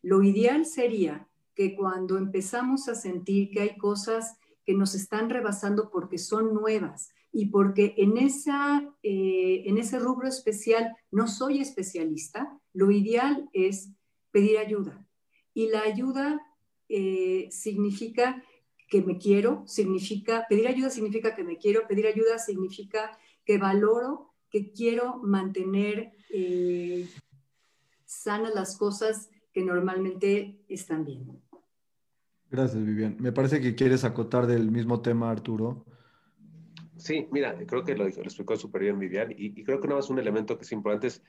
Lo 0.02 0.24
ideal 0.24 0.66
sería 0.66 1.28
que 1.54 1.76
cuando 1.76 2.18
empezamos 2.18 2.88
a 2.88 2.96
sentir 2.96 3.50
que 3.52 3.60
hay 3.60 3.78
cosas 3.78 4.36
que 4.66 4.74
nos 4.74 4.96
están 4.96 5.30
rebasando 5.30 5.92
porque 5.92 6.18
son 6.18 6.52
nuevas 6.52 7.10
y 7.30 7.50
porque 7.50 7.94
en, 7.98 8.16
esa, 8.18 8.82
eh, 9.04 9.62
en 9.64 9.78
ese 9.78 10.00
rubro 10.00 10.26
especial 10.26 10.92
no 11.12 11.28
soy 11.28 11.60
especialista, 11.60 12.58
lo 12.72 12.90
ideal 12.90 13.48
es 13.52 13.92
pedir 14.32 14.58
ayuda. 14.58 15.06
Y 15.54 15.68
la 15.68 15.82
ayuda 15.82 16.40
eh, 16.88 17.48
significa 17.50 18.42
que 18.88 19.02
me 19.02 19.18
quiero, 19.18 19.62
significa, 19.66 20.46
pedir 20.48 20.66
ayuda 20.66 20.90
significa 20.90 21.34
que 21.34 21.44
me 21.44 21.56
quiero, 21.56 21.86
pedir 21.86 22.06
ayuda 22.06 22.38
significa 22.38 23.16
que 23.44 23.58
valoro, 23.58 24.34
que 24.50 24.72
quiero 24.72 25.18
mantener 25.18 26.12
eh, 26.30 27.08
sanas 28.04 28.54
las 28.54 28.76
cosas 28.76 29.30
que 29.52 29.64
normalmente 29.64 30.60
están 30.68 31.04
bien. 31.04 31.40
Gracias, 32.50 32.84
Vivian. 32.84 33.16
Me 33.20 33.30
parece 33.30 33.60
que 33.60 33.76
quieres 33.76 34.02
acotar 34.02 34.48
del 34.48 34.72
mismo 34.72 35.00
tema, 35.00 35.30
Arturo. 35.30 35.86
Sí, 36.96 37.28
mira, 37.30 37.56
creo 37.66 37.84
que 37.84 37.96
lo, 37.96 38.06
explicó 38.06 38.56
súper 38.56 38.82
bien 38.82 38.98
Vivian 38.98 39.32
y, 39.36 39.62
creo 39.62 39.80
que 39.80 39.88
nada 39.88 40.00
más 40.00 40.10
un 40.10 40.18
elemento 40.18 40.58
que 40.58 40.64
es 40.64 40.72
importante 40.72 41.06
es, 41.06 41.22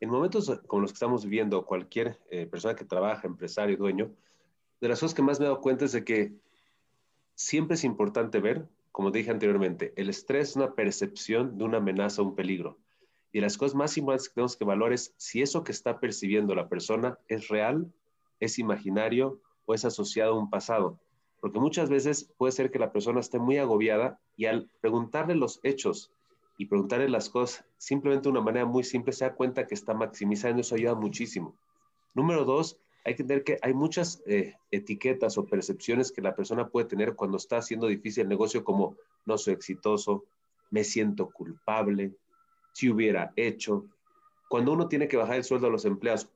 en 0.00 0.10
momentos 0.10 0.60
como 0.66 0.82
los 0.82 0.92
que 0.92 0.96
estamos 0.96 1.24
viviendo, 1.24 1.64
cualquier 1.66 2.18
eh, 2.30 2.46
persona 2.46 2.76
que 2.76 2.84
trabaja, 2.84 3.26
empresario, 3.26 3.76
dueño, 3.76 4.10
de 4.80 4.88
las 4.88 5.00
cosas 5.00 5.14
que 5.14 5.22
más 5.22 5.40
me 5.40 5.46
he 5.46 5.48
dado 5.48 5.60
cuenta 5.60 5.84
es 5.84 5.92
de 5.92 6.04
que 6.04 6.32
siempre 7.34 7.74
es 7.74 7.84
importante 7.84 8.40
ver, 8.40 8.68
como 8.92 9.10
dije 9.10 9.30
anteriormente, 9.30 9.92
el 9.96 10.08
estrés 10.08 10.50
es 10.50 10.56
una 10.56 10.74
percepción 10.74 11.58
de 11.58 11.64
una 11.64 11.78
amenaza 11.78 12.22
un 12.22 12.34
peligro. 12.34 12.78
Y 13.32 13.40
las 13.40 13.58
cosas 13.58 13.74
más 13.74 13.96
importantes 13.96 14.28
que 14.28 14.34
tenemos 14.34 14.56
que 14.56 14.64
valorar 14.64 14.92
es 14.92 15.12
si 15.16 15.42
eso 15.42 15.62
que 15.62 15.72
está 15.72 16.00
percibiendo 16.00 16.54
la 16.54 16.68
persona 16.68 17.18
es 17.28 17.48
real, 17.48 17.92
es 18.40 18.58
imaginario 18.58 19.40
o 19.66 19.74
es 19.74 19.84
asociado 19.84 20.34
a 20.34 20.38
un 20.38 20.48
pasado. 20.48 20.98
Porque 21.40 21.60
muchas 21.60 21.90
veces 21.90 22.32
puede 22.36 22.52
ser 22.52 22.70
que 22.70 22.78
la 22.78 22.90
persona 22.90 23.20
esté 23.20 23.38
muy 23.38 23.58
agobiada 23.58 24.18
y 24.36 24.46
al 24.46 24.70
preguntarle 24.80 25.34
los 25.34 25.60
hechos 25.62 26.10
y 26.58 26.66
preguntarle 26.66 27.08
las 27.08 27.30
cosas 27.30 27.64
simplemente 27.78 28.24
de 28.24 28.30
una 28.30 28.40
manera 28.40 28.66
muy 28.66 28.82
simple 28.82 29.12
se 29.12 29.24
da 29.24 29.34
cuenta 29.34 29.66
que 29.66 29.74
está 29.74 29.94
maximizando, 29.94 30.60
eso 30.60 30.74
ayuda 30.74 30.96
muchísimo. 30.96 31.56
Número 32.14 32.44
dos, 32.44 32.80
hay 33.04 33.14
que 33.14 33.22
entender 33.22 33.44
que 33.44 33.58
hay 33.62 33.72
muchas 33.72 34.20
eh, 34.26 34.56
etiquetas 34.72 35.38
o 35.38 35.46
percepciones 35.46 36.10
que 36.10 36.20
la 36.20 36.34
persona 36.34 36.68
puede 36.68 36.86
tener 36.86 37.14
cuando 37.14 37.36
está 37.36 37.58
haciendo 37.58 37.86
difícil 37.86 38.24
el 38.24 38.28
negocio, 38.28 38.64
como 38.64 38.96
no 39.24 39.38
soy 39.38 39.54
exitoso, 39.54 40.24
me 40.70 40.82
siento 40.82 41.30
culpable, 41.30 42.16
si 42.72 42.90
hubiera 42.90 43.32
hecho. 43.36 43.86
Cuando 44.48 44.72
uno 44.72 44.88
tiene 44.88 45.06
que 45.06 45.16
bajar 45.16 45.36
el 45.36 45.44
sueldo 45.44 45.68
a 45.68 45.70
los 45.70 45.84
empleados 45.84 46.28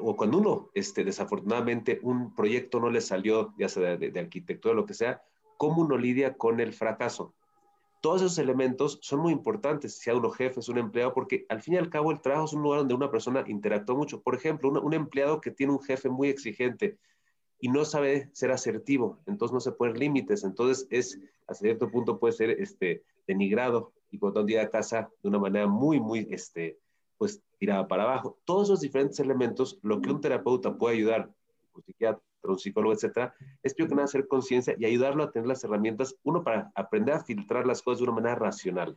o 0.00 0.16
cuando 0.16 0.38
uno, 0.38 0.70
este, 0.74 1.04
desafortunadamente, 1.04 2.00
un 2.02 2.34
proyecto 2.34 2.80
no 2.80 2.90
le 2.90 3.00
salió, 3.00 3.54
ya 3.56 3.68
sea 3.68 3.96
de, 3.96 4.10
de 4.10 4.20
arquitectura 4.20 4.72
o 4.72 4.76
lo 4.76 4.86
que 4.86 4.94
sea, 4.94 5.22
¿cómo 5.56 5.82
uno 5.82 5.96
lidia 5.96 6.34
con 6.34 6.58
el 6.58 6.72
fracaso? 6.72 7.32
Todos 8.00 8.22
esos 8.22 8.38
elementos 8.38 8.98
son 9.02 9.20
muy 9.20 9.32
importantes, 9.32 9.98
sea 9.98 10.14
uno 10.14 10.30
jefe, 10.30 10.60
es 10.60 10.68
un 10.68 10.78
empleado, 10.78 11.12
porque 11.12 11.46
al 11.48 11.60
fin 11.60 11.74
y 11.74 11.76
al 11.78 11.90
cabo 11.90 12.12
el 12.12 12.20
trabajo 12.20 12.44
es 12.44 12.52
un 12.52 12.62
lugar 12.62 12.80
donde 12.80 12.94
una 12.94 13.10
persona 13.10 13.44
interactúa 13.46 13.96
mucho. 13.96 14.22
Por 14.22 14.36
ejemplo, 14.36 14.70
un, 14.70 14.94
empleado 14.94 15.40
que 15.40 15.50
tiene 15.50 15.72
un 15.72 15.80
jefe 15.80 16.08
muy 16.08 16.28
exigente 16.28 16.98
y 17.60 17.68
no 17.68 17.84
sabe 17.84 18.30
ser 18.32 18.52
asertivo, 18.52 19.18
entonces 19.26 19.52
no 19.52 19.60
se 19.60 19.72
ponen 19.72 19.98
límites, 19.98 20.44
entonces 20.44 20.86
es, 20.90 21.18
a 21.48 21.54
cierto 21.54 21.90
punto 21.90 22.20
puede 22.20 22.32
ser 22.32 22.50
este, 22.50 23.02
denigrado 23.26 23.92
y 24.10 24.18
por 24.18 24.32
tanto 24.32 24.52
ir 24.52 24.60
a 24.60 24.70
casa 24.70 25.10
de 25.22 25.28
una 25.28 25.40
manera 25.40 25.66
muy, 25.66 25.98
muy, 25.98 26.28
este, 26.30 26.78
pues 27.16 27.42
tirada 27.58 27.88
para 27.88 28.04
abajo. 28.04 28.38
Todos 28.44 28.68
esos 28.68 28.80
diferentes 28.80 29.18
elementos, 29.18 29.78
lo 29.82 30.00
que 30.00 30.10
un 30.10 30.20
terapeuta 30.20 30.78
puede 30.78 30.96
ayudar, 30.96 31.30
un 31.74 31.82
un 32.42 32.58
psicólogo, 32.58 32.94
etcétera, 32.94 33.34
es 33.62 33.74
primero 33.74 33.90
que 33.90 33.94
nada 33.96 34.04
hacer 34.04 34.28
conciencia 34.28 34.74
y 34.78 34.84
ayudarlo 34.84 35.24
a 35.24 35.30
tener 35.30 35.48
las 35.48 35.64
herramientas, 35.64 36.16
uno, 36.22 36.42
para 36.42 36.70
aprender 36.74 37.14
a 37.14 37.24
filtrar 37.24 37.66
las 37.66 37.82
cosas 37.82 37.98
de 37.98 38.04
una 38.04 38.14
manera 38.14 38.34
racional. 38.36 38.96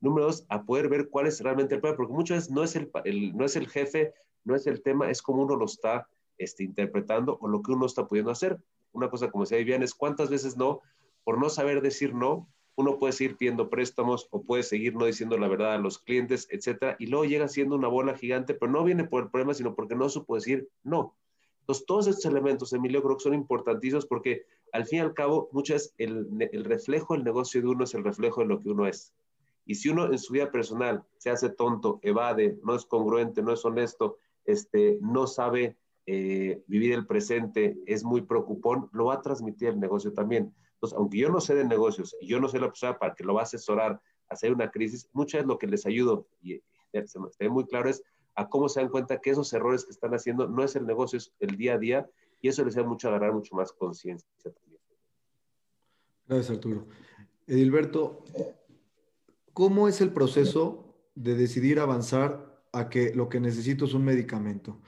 Número 0.00 0.26
dos, 0.26 0.44
a 0.48 0.64
poder 0.64 0.88
ver 0.88 1.08
cuál 1.08 1.26
es 1.26 1.40
realmente 1.40 1.74
el 1.74 1.80
problema, 1.80 1.96
porque 1.96 2.12
muchas 2.12 2.38
veces 2.38 2.50
no 2.50 2.64
es 2.64 2.76
el, 2.76 2.90
no 3.36 3.44
es 3.44 3.56
el 3.56 3.68
jefe, 3.68 4.12
no 4.44 4.56
es 4.56 4.66
el 4.66 4.82
tema, 4.82 5.10
es 5.10 5.22
como 5.22 5.42
uno 5.42 5.56
lo 5.56 5.66
está 5.66 6.08
este, 6.38 6.64
interpretando 6.64 7.38
o 7.40 7.48
lo 7.48 7.62
que 7.62 7.72
uno 7.72 7.86
está 7.86 8.06
pudiendo 8.06 8.32
hacer. 8.32 8.58
Una 8.92 9.08
cosa, 9.08 9.30
como 9.30 9.44
decía 9.44 9.58
Vivian, 9.58 9.82
es 9.82 9.94
cuántas 9.94 10.28
veces 10.28 10.56
no, 10.56 10.80
por 11.24 11.38
no 11.38 11.48
saber 11.48 11.82
decir 11.82 12.14
no, 12.14 12.48
uno 12.74 12.98
puede 12.98 13.12
seguir 13.12 13.36
pidiendo 13.36 13.68
préstamos 13.68 14.28
o 14.30 14.42
puede 14.42 14.62
seguir 14.62 14.94
no 14.94 15.04
diciendo 15.04 15.36
la 15.38 15.48
verdad 15.48 15.74
a 15.74 15.78
los 15.78 15.98
clientes, 15.98 16.48
etcétera, 16.50 16.96
y 16.98 17.06
luego 17.06 17.24
llega 17.24 17.48
siendo 17.48 17.76
una 17.76 17.88
bola 17.88 18.16
gigante, 18.16 18.54
pero 18.54 18.72
no 18.72 18.82
viene 18.82 19.04
por 19.04 19.24
el 19.24 19.30
problema, 19.30 19.54
sino 19.54 19.74
porque 19.74 19.94
no 19.94 20.08
supo 20.08 20.34
decir 20.34 20.68
no. 20.82 21.14
Entonces, 21.62 21.86
todos 21.86 22.06
estos 22.08 22.26
elementos, 22.26 22.72
Emilio, 22.72 23.02
creo 23.02 23.16
que 23.16 23.22
son 23.22 23.34
importantísimos 23.34 24.04
porque 24.06 24.44
al 24.72 24.84
fin 24.84 24.98
y 24.98 25.02
al 25.02 25.14
cabo, 25.14 25.48
muchas 25.52 25.94
el, 25.96 26.26
el 26.52 26.64
reflejo 26.64 27.14
del 27.14 27.24
negocio 27.24 27.60
de 27.60 27.68
uno 27.68 27.84
es 27.84 27.94
el 27.94 28.04
reflejo 28.04 28.40
de 28.40 28.48
lo 28.48 28.60
que 28.60 28.68
uno 28.68 28.86
es. 28.86 29.12
Y 29.64 29.76
si 29.76 29.88
uno 29.88 30.06
en 30.06 30.18
su 30.18 30.32
vida 30.32 30.50
personal 30.50 31.04
se 31.18 31.30
hace 31.30 31.50
tonto, 31.50 32.00
evade, 32.02 32.58
no 32.64 32.74
es 32.74 32.84
congruente, 32.84 33.42
no 33.42 33.52
es 33.52 33.64
honesto, 33.64 34.18
este, 34.44 34.98
no 35.00 35.26
sabe 35.26 35.76
eh, 36.06 36.62
vivir 36.66 36.94
el 36.94 37.06
presente, 37.06 37.78
es 37.86 38.02
muy 38.02 38.22
preocupón, 38.22 38.88
lo 38.92 39.06
va 39.06 39.14
a 39.14 39.22
transmitir 39.22 39.68
el 39.68 39.78
negocio 39.78 40.12
también. 40.12 40.52
Entonces, 40.74 40.98
aunque 40.98 41.18
yo 41.18 41.28
no 41.30 41.40
sé 41.40 41.54
de 41.54 41.64
negocios 41.64 42.16
y 42.20 42.26
yo 42.26 42.40
no 42.40 42.48
sé 42.48 42.58
la 42.58 42.66
persona 42.66 42.98
para 42.98 43.14
que 43.14 43.22
lo 43.22 43.34
va 43.34 43.42
a 43.42 43.44
asesorar 43.44 44.00
hacer 44.28 44.52
una 44.52 44.70
crisis, 44.70 45.08
mucho 45.12 45.38
es 45.38 45.46
lo 45.46 45.58
que 45.58 45.68
les 45.68 45.86
ayudo, 45.86 46.26
y 46.42 46.60
se 47.04 47.20
me 47.20 47.28
está 47.28 47.48
muy 47.48 47.66
claro, 47.66 47.88
es 47.88 48.02
a 48.34 48.48
cómo 48.48 48.68
se 48.68 48.80
dan 48.80 48.88
cuenta 48.88 49.20
que 49.20 49.30
esos 49.30 49.52
errores 49.52 49.84
que 49.84 49.90
están 49.90 50.14
haciendo 50.14 50.48
no 50.48 50.62
es 50.62 50.76
el 50.76 50.86
negocio, 50.86 51.18
es 51.18 51.32
el 51.40 51.56
día 51.56 51.74
a 51.74 51.78
día, 51.78 52.10
y 52.40 52.48
eso 52.48 52.64
les 52.64 52.74
da 52.74 52.82
mucho 52.82 53.08
a 53.08 53.10
agarrar 53.10 53.32
mucho 53.32 53.54
más 53.54 53.72
conciencia. 53.72 54.28
Gracias, 56.26 56.50
Arturo. 56.50 56.86
Edilberto, 57.46 58.24
¿cómo 59.52 59.88
es 59.88 60.00
el 60.00 60.12
proceso 60.12 60.94
de 61.14 61.34
decidir 61.34 61.78
avanzar 61.78 62.62
a 62.72 62.88
que 62.88 63.14
lo 63.14 63.28
que 63.28 63.40
necesito 63.40 63.84
es 63.84 63.94
un 63.94 64.04
medicamento? 64.04 64.80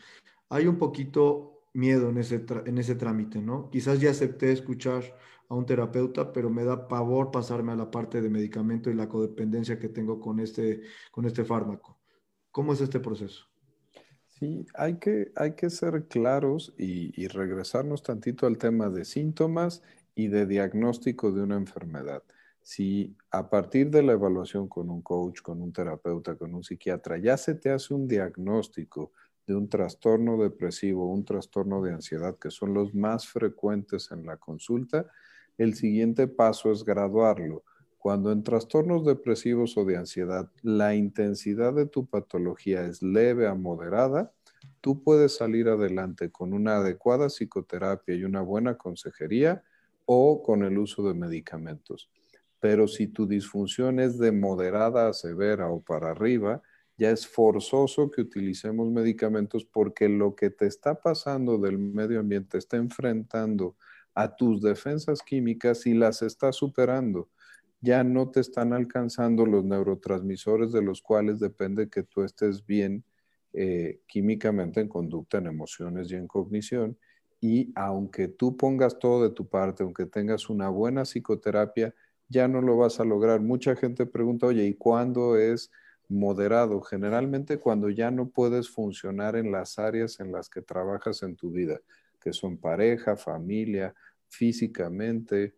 Hay 0.48 0.66
un 0.66 0.78
poquito 0.78 1.62
miedo 1.74 2.09
en 2.09 2.18
ese, 2.18 2.44
en 2.66 2.78
ese 2.78 2.94
trámite, 2.94 3.40
¿no? 3.40 3.68
Quizás 3.70 4.00
ya 4.00 4.11
acepté 4.11 4.52
escuchar 4.52 5.02
a 5.48 5.54
un 5.54 5.66
terapeuta, 5.66 6.33
pero 6.33 6.48
me 6.48 6.64
da 6.64 6.88
pavor 6.88 7.30
pasarme 7.30 7.72
a 7.72 7.76
la 7.76 7.90
parte 7.90 8.22
de 8.22 8.30
medicamento 8.30 8.90
y 8.90 8.94
la 8.94 9.09
codependencia 9.09 9.78
que 9.78 9.88
tengo 9.88 10.20
con 10.20 10.40
este, 10.40 10.83
con 11.11 11.26
este 11.26 11.44
fármaco. 11.44 11.98
¿Cómo 12.55 12.73
es 12.73 12.81
este 12.81 13.01
proceso? 13.01 13.49
Sí, 14.29 14.64
hay 14.75 15.01
que, 15.01 15.33
hay 15.35 15.57
que 15.57 15.71
ser 15.71 16.07
claros 16.07 16.73
y, 16.79 17.27
regresarnos 17.27 18.05
tantito 18.05 18.47
al 18.47 18.59
tema 18.59 18.90
de 18.90 19.05
síntomas 19.05 19.83
y 20.14 20.29
de 20.29 20.47
diagnóstico 20.47 21.33
de 21.33 21.43
una 21.43 21.57
enfermedad. 21.57 22.23
Si 22.62 23.17
a 23.33 23.51
partir 23.51 23.90
de 23.90 24.05
la 24.05 24.12
evaluación 24.12 24.69
con 24.69 24.88
un 24.88 25.03
coach, 25.03 25.43
con 25.43 25.62
un 25.62 25.73
terapeuta, 25.73 26.37
con 26.37 26.55
un 26.55 26.62
psiquiatra, 26.62 27.19
ya 27.19 27.37
se 27.37 27.57
te 27.57 27.71
hace 27.71 27.93
un 27.93 28.07
diagnóstico 28.07 29.11
de 29.49 29.57
un 29.57 29.69
trastorno 29.69 30.40
depresivo, 30.40 31.11
un 31.11 31.25
trastorno 31.25 31.83
de 31.83 31.95
ansiedad, 31.95 32.38
que 32.38 32.53
son 32.53 32.73
los 32.73 32.95
más 32.95 33.27
frecuentes 33.27 34.12
en 34.12 34.27
la 34.27 34.37
consulta, 34.37 35.11
el 35.59 35.75
siguiente 35.75 36.29
paso 36.29 36.71
es 36.71 36.85
graduarlo. 36.85 37.64
Cuando 38.05 38.33
en 38.33 38.43
trastornos 38.43 39.07
depresivos 39.07 39.79
o 39.79 39.87
de 39.87 39.97
ansiedad 39.97 40.51
la 40.61 40.95
intensidad 40.95 41.73
de 41.73 41.87
tu 41.87 42.05
patología 42.05 42.85
es 42.85 43.03
leve 43.03 43.47
a 43.47 43.55
moderada, 43.55 44.31
tú 44.83 45.03
puedes 45.03 45.37
salir 45.37 45.69
adelante 45.69 46.31
con 46.31 46.53
una 46.53 46.77
adecuada 46.77 47.31
psicoterapia 47.31 48.14
y 48.14 48.25
una 48.25 48.43
buena 48.43 48.77
consejería 48.77 49.64
o 50.05 50.43
con 50.43 50.64
el 50.64 50.77
uso 50.77 51.03
de 51.09 51.14
medicamentos. 51.14 52.11
Pero 52.61 52.88
si 52.88 53.07
tu 53.07 53.27
disfunción 53.27 53.99
es 53.99 54.19
de 54.19 54.33
moderada 54.33 55.09
a 55.09 55.14
severa 55.14 55.71
o 55.71 55.81
para 55.81 56.11
arriba, 56.11 56.61
ya 56.99 57.11
es 57.11 57.27
forzoso 57.27 58.11
que 58.11 58.21
utilicemos 58.21 58.90
medicamentos 58.90 59.64
porque 59.64 60.11
lo 60.11 60.35
que 60.35 60.51
te 60.51 60.67
está 60.67 61.01
pasando 61.01 61.57
del 61.57 61.79
medio 61.79 62.21
ambiente 62.21 62.59
está 62.59 62.77
enfrentando 62.77 63.77
a 64.14 64.37
tus 64.37 64.61
defensas 64.61 65.23
químicas 65.23 65.87
y 65.87 65.95
las 65.95 66.21
está 66.21 66.53
superando. 66.53 67.31
Ya 67.85 68.03
no 68.03 68.31
te 68.31 68.40
están 68.40 68.73
alcanzando 68.73 69.44
los 69.44 69.62
neurotransmisores 69.62 70.73
de 70.73 70.81
los 70.81 71.03
cuales 71.03 71.38
depende 71.38 71.90
que 71.90 72.03
tú 72.03 72.23
estés 72.23 72.64
bien 72.64 73.05
eh, 73.53 74.01
químicamente 74.07 74.81
en 74.81 74.88
conducta, 74.88 75.37
en 75.37 75.49
emociones 75.49 76.11
y 76.11 76.14
en 76.14 76.27
cognición. 76.27 76.97
Y 77.42 77.73
aunque 77.75 78.29
tú 78.29 78.57
pongas 78.57 78.99
todo 78.99 79.23
de 79.23 79.35
tu 79.35 79.47
parte, 79.47 79.83
aunque 79.83 80.07
tengas 80.07 80.49
una 80.49 80.70
buena 80.70 81.03
psicoterapia, 81.03 81.94
ya 82.31 82.49
no 82.49 82.62
lo 82.62 82.79
vas 82.79 83.01
a 83.01 83.05
lograr. 83.05 83.42
Mucha 83.42 83.77
gente 83.77 84.07
pregunta, 84.07 84.47
oye, 84.47 84.64
¿y 84.64 84.73
cuándo 84.73 85.37
es 85.37 85.70
moderado? 86.09 86.81
Generalmente 86.81 87.59
cuando 87.59 87.90
ya 87.90 88.11
no 88.11 88.31
puedes 88.31 88.70
funcionar 88.70 89.37
en 89.37 89.53
las 89.53 89.79
áreas 89.79 90.20
en 90.20 90.33
las 90.33 90.49
que 90.49 90.62
trabajas 90.62 91.23
en 91.23 91.37
tu 91.37 91.51
vida 91.51 91.83
que 92.18 92.33
son 92.33 92.57
pareja, 92.57 93.14
familia, 93.14 93.94
físicamente, 94.29 95.55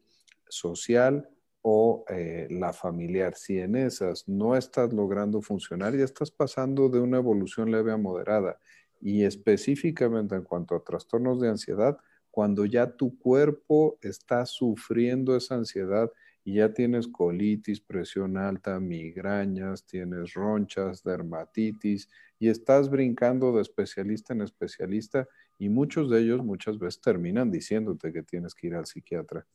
social 0.48 1.30
o 1.68 2.04
eh, 2.08 2.46
la 2.48 2.72
familiar. 2.72 3.34
Si 3.34 3.58
en 3.58 3.74
esas 3.74 4.28
no 4.28 4.54
estás 4.54 4.92
logrando 4.92 5.42
funcionar, 5.42 5.96
ya 5.96 6.04
estás 6.04 6.30
pasando 6.30 6.88
de 6.88 7.00
una 7.00 7.16
evolución 7.16 7.72
leve 7.72 7.90
a 7.90 7.96
moderada. 7.96 8.60
Y 9.00 9.24
específicamente 9.24 10.36
en 10.36 10.44
cuanto 10.44 10.76
a 10.76 10.84
trastornos 10.84 11.40
de 11.40 11.48
ansiedad, 11.48 11.98
cuando 12.30 12.66
ya 12.66 12.96
tu 12.96 13.18
cuerpo 13.18 13.98
está 14.00 14.46
sufriendo 14.46 15.34
esa 15.34 15.56
ansiedad 15.56 16.08
y 16.44 16.58
ya 16.58 16.72
tienes 16.72 17.08
colitis, 17.08 17.80
presión 17.80 18.36
alta, 18.36 18.78
migrañas, 18.78 19.84
tienes 19.86 20.34
ronchas, 20.34 21.02
dermatitis 21.02 22.08
y 22.38 22.48
estás 22.48 22.88
brincando 22.88 23.52
de 23.52 23.62
especialista 23.62 24.34
en 24.34 24.42
especialista 24.42 25.26
y 25.58 25.68
muchos 25.68 26.10
de 26.10 26.20
ellos 26.20 26.44
muchas 26.44 26.78
veces 26.78 27.00
terminan 27.00 27.50
diciéndote 27.50 28.12
que 28.12 28.22
tienes 28.22 28.54
que 28.54 28.68
ir 28.68 28.74
al 28.74 28.86
psiquiatra. 28.86 29.46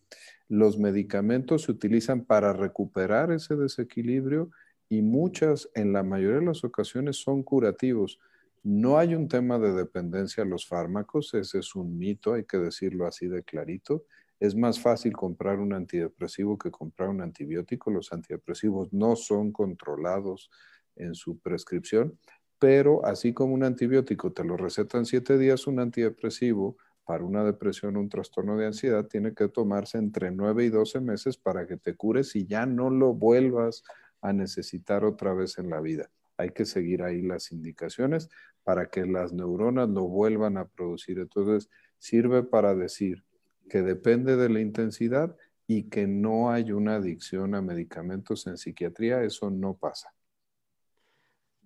Los 0.48 0.78
medicamentos 0.78 1.64
se 1.64 1.72
utilizan 1.72 2.26
para 2.26 2.54
recuperar 2.54 3.32
ese 3.32 3.56
desequilibrio 3.56 4.50
y 4.90 5.02
muchas, 5.02 5.70
en 5.74 5.94
la 5.94 6.04
mayoría 6.04 6.40
de 6.40 6.46
las 6.46 6.64
ocasiones, 6.64 7.18
son 7.18 7.44
curativos. 7.44 8.20
No 8.64 8.98
hay 8.98 9.16
un 9.16 9.28
tema 9.28 9.58
de 9.58 9.74
dependencia 9.74 10.44
a 10.44 10.46
los 10.46 10.68
fármacos, 10.68 11.34
ese 11.34 11.60
es 11.60 11.76
un 11.76 11.98
mito, 11.98 12.34
hay 12.34 12.44
que 12.46 12.58
decirlo 12.58 13.08
así 13.08 13.28
de 13.28 13.44
clarito. 13.44 14.06
Es 14.40 14.56
más 14.56 14.80
fácil 14.80 15.14
comprar 15.14 15.60
un 15.60 15.74
antidepresivo 15.74 16.58
que 16.58 16.72
comprar 16.72 17.10
un 17.10 17.22
antibiótico. 17.22 17.92
Los 17.92 18.12
antidepresivos 18.12 18.92
no 18.92 19.16
son 19.16 19.52
controlados 19.52 20.50
en 20.96 21.16
su 21.16 21.40
prescripción, 21.40 22.18
pero 22.62 23.04
así 23.08 23.34
como 23.34 23.56
un 23.56 23.64
antibiótico 23.64 24.34
te 24.34 24.44
lo 24.44 24.56
recetan 24.56 25.08
siete 25.08 25.40
días, 25.40 25.66
un 25.66 25.80
antidepresivo 25.80 26.78
para 27.06 27.24
una 27.24 27.44
depresión 27.44 27.98
un 27.98 28.08
trastorno 28.08 28.56
de 28.56 28.68
ansiedad 28.68 29.08
tiene 29.08 29.34
que 29.34 29.48
tomarse 29.48 29.98
entre 29.98 30.30
nueve 30.30 30.66
y 30.66 30.70
doce 30.70 31.00
meses 31.00 31.38
para 31.38 31.66
que 31.66 31.78
te 31.78 31.96
cures 31.96 32.36
y 32.36 32.46
ya 32.46 32.68
no 32.68 32.92
lo 32.92 33.16
vuelvas 33.16 33.84
a 34.22 34.32
necesitar 34.32 35.06
otra 35.06 35.34
vez 35.34 35.58
en 35.58 35.72
la 35.72 35.82
vida. 35.82 36.12
Hay 36.38 36.52
que 36.52 36.66
seguir 36.66 37.02
ahí 37.02 37.24
las 37.24 37.52
indicaciones 37.52 38.30
para 38.64 38.92
que 38.92 39.08
las 39.08 39.34
neuronas 39.34 39.90
lo 39.90 40.08
vuelvan 40.08 40.58
a 40.58 40.66
producir. 40.66 41.18
Entonces, 41.18 41.68
sirve 41.98 42.44
para 42.44 42.76
decir, 42.76 43.24
que 43.70 43.82
depende 43.82 44.38
de 44.38 44.50
la 44.50 44.60
intensidad 44.60 45.36
y 45.66 45.90
que 45.90 46.06
no 46.06 46.52
hay 46.52 46.74
una 46.74 46.98
adicción 46.98 47.56
a 47.56 47.64
medicamentos 47.64 48.46
en 48.46 48.58
psiquiatría, 48.58 49.24
eso 49.24 49.50
no 49.50 49.74
pasa. 49.74 50.14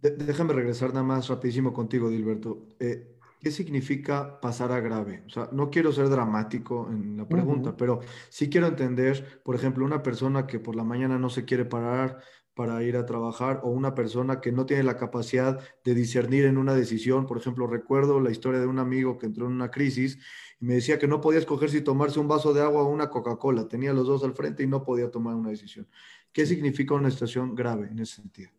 Déjame 0.02 0.54
regresar 0.54 0.90
nada 0.90 1.04
más 1.04 1.28
rapidísimo 1.28 1.74
contigo, 1.74 2.10
Dilberto. 2.10 2.68
Eh, 2.80 3.16
¿Qué 3.40 3.52
significa 3.52 4.40
pasar 4.40 4.72
a 4.72 4.80
grave? 4.80 5.24
O 5.28 5.30
sea, 5.30 5.50
no 5.52 5.70
quiero 5.70 5.92
ser 5.92 6.10
dramático 6.10 6.90
en 6.90 7.18
la 7.18 7.28
pregunta, 7.28 7.78
pero 7.78 8.00
sí 8.30 8.50
quiero 8.50 8.66
entender, 8.66 9.42
por 9.44 9.56
ejemplo, 9.56 9.86
una 9.86 10.02
persona 10.02 10.48
que 10.48 10.60
por 10.60 10.76
la 10.76 10.84
mañana 10.84 11.20
no 11.20 11.30
se 11.30 11.46
quiere 11.46 11.64
parar 11.64 12.20
para 12.56 12.82
ir 12.82 12.96
a 12.96 13.06
trabajar 13.06 13.60
o 13.64 13.70
una 13.70 13.94
persona 13.94 14.40
que 14.40 14.52
no 14.52 14.66
tiene 14.66 14.82
la 14.82 14.98
capacidad 14.98 15.60
de 15.84 15.94
discernir 15.94 16.46
en 16.46 16.58
una 16.58 16.74
decisión. 16.74 17.28
Por 17.28 17.38
ejemplo, 17.38 17.68
recuerdo 17.68 18.20
la 18.20 18.32
historia 18.32 18.62
de 18.62 18.66
un 18.66 18.80
amigo 18.80 19.18
que 19.18 19.28
entró 19.28 19.46
en 19.46 19.52
una 19.52 19.70
crisis 19.70 20.18
y 20.60 20.66
me 20.66 20.76
decía 20.76 20.98
que 20.98 21.08
no 21.08 21.20
podía 21.22 21.40
escoger 21.40 21.70
si 21.70 21.82
tomarse 21.82 22.20
un 22.20 22.30
vaso 22.30 22.54
de 22.54 22.62
agua 22.62 22.82
o 22.82 22.88
una 22.88 23.10
Coca-Cola. 23.10 23.68
Tenía 23.68 23.94
los 23.94 24.08
dos 24.08 24.24
al 24.24 24.34
frente 24.34 24.64
y 24.64 24.68
no 24.68 24.84
podía 24.84 25.12
tomar 25.12 25.36
una 25.36 25.50
decisión. 25.50 25.88
¿Qué 26.32 26.46
significa 26.46 26.96
una 26.96 27.12
situación 27.12 27.54
grave 27.54 27.90
en 27.92 28.00
ese 28.00 28.16
sentido? 28.16 28.52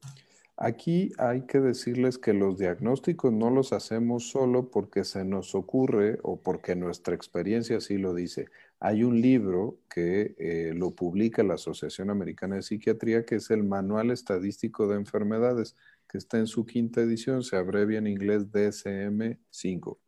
Aquí 0.59 1.13
hay 1.19 1.43
que 1.43 1.61
decirles 1.61 2.17
que 2.17 2.33
los 2.33 2.57
diagnósticos 2.57 3.31
no 3.31 3.51
los 3.51 3.75
hacemos 3.75 4.31
solo 4.31 4.71
porque 4.71 5.05
se 5.05 5.25
nos 5.25 5.55
ocurre 5.55 6.19
o 6.23 6.41
porque 6.41 6.75
nuestra 6.75 7.15
experiencia 7.15 7.77
así 7.77 7.99
lo 7.99 8.15
dice. 8.15 8.47
Hay 8.81 9.05
un 9.05 9.21
libro 9.21 9.79
que 9.91 10.35
eh, 10.39 10.73
lo 10.75 10.93
publica 10.93 11.43
la 11.43 11.55
Asociación 11.55 12.09
Americana 12.09 12.57
de 12.57 12.63
Psiquiatría, 12.63 13.27
que 13.27 13.35
es 13.35 13.51
el 13.51 13.65
Manual 13.65 14.11
Estadístico 14.11 14.89
de 14.89 14.97
Enfermedades, 14.97 15.77
que 16.09 16.17
está 16.17 16.39
en 16.39 16.47
su 16.47 16.65
quinta 16.65 17.03
edición, 17.03 17.43
se 17.43 17.57
abrevia 17.57 17.99
en 17.99 18.07
inglés 18.07 18.51
DSM-5 18.51 19.99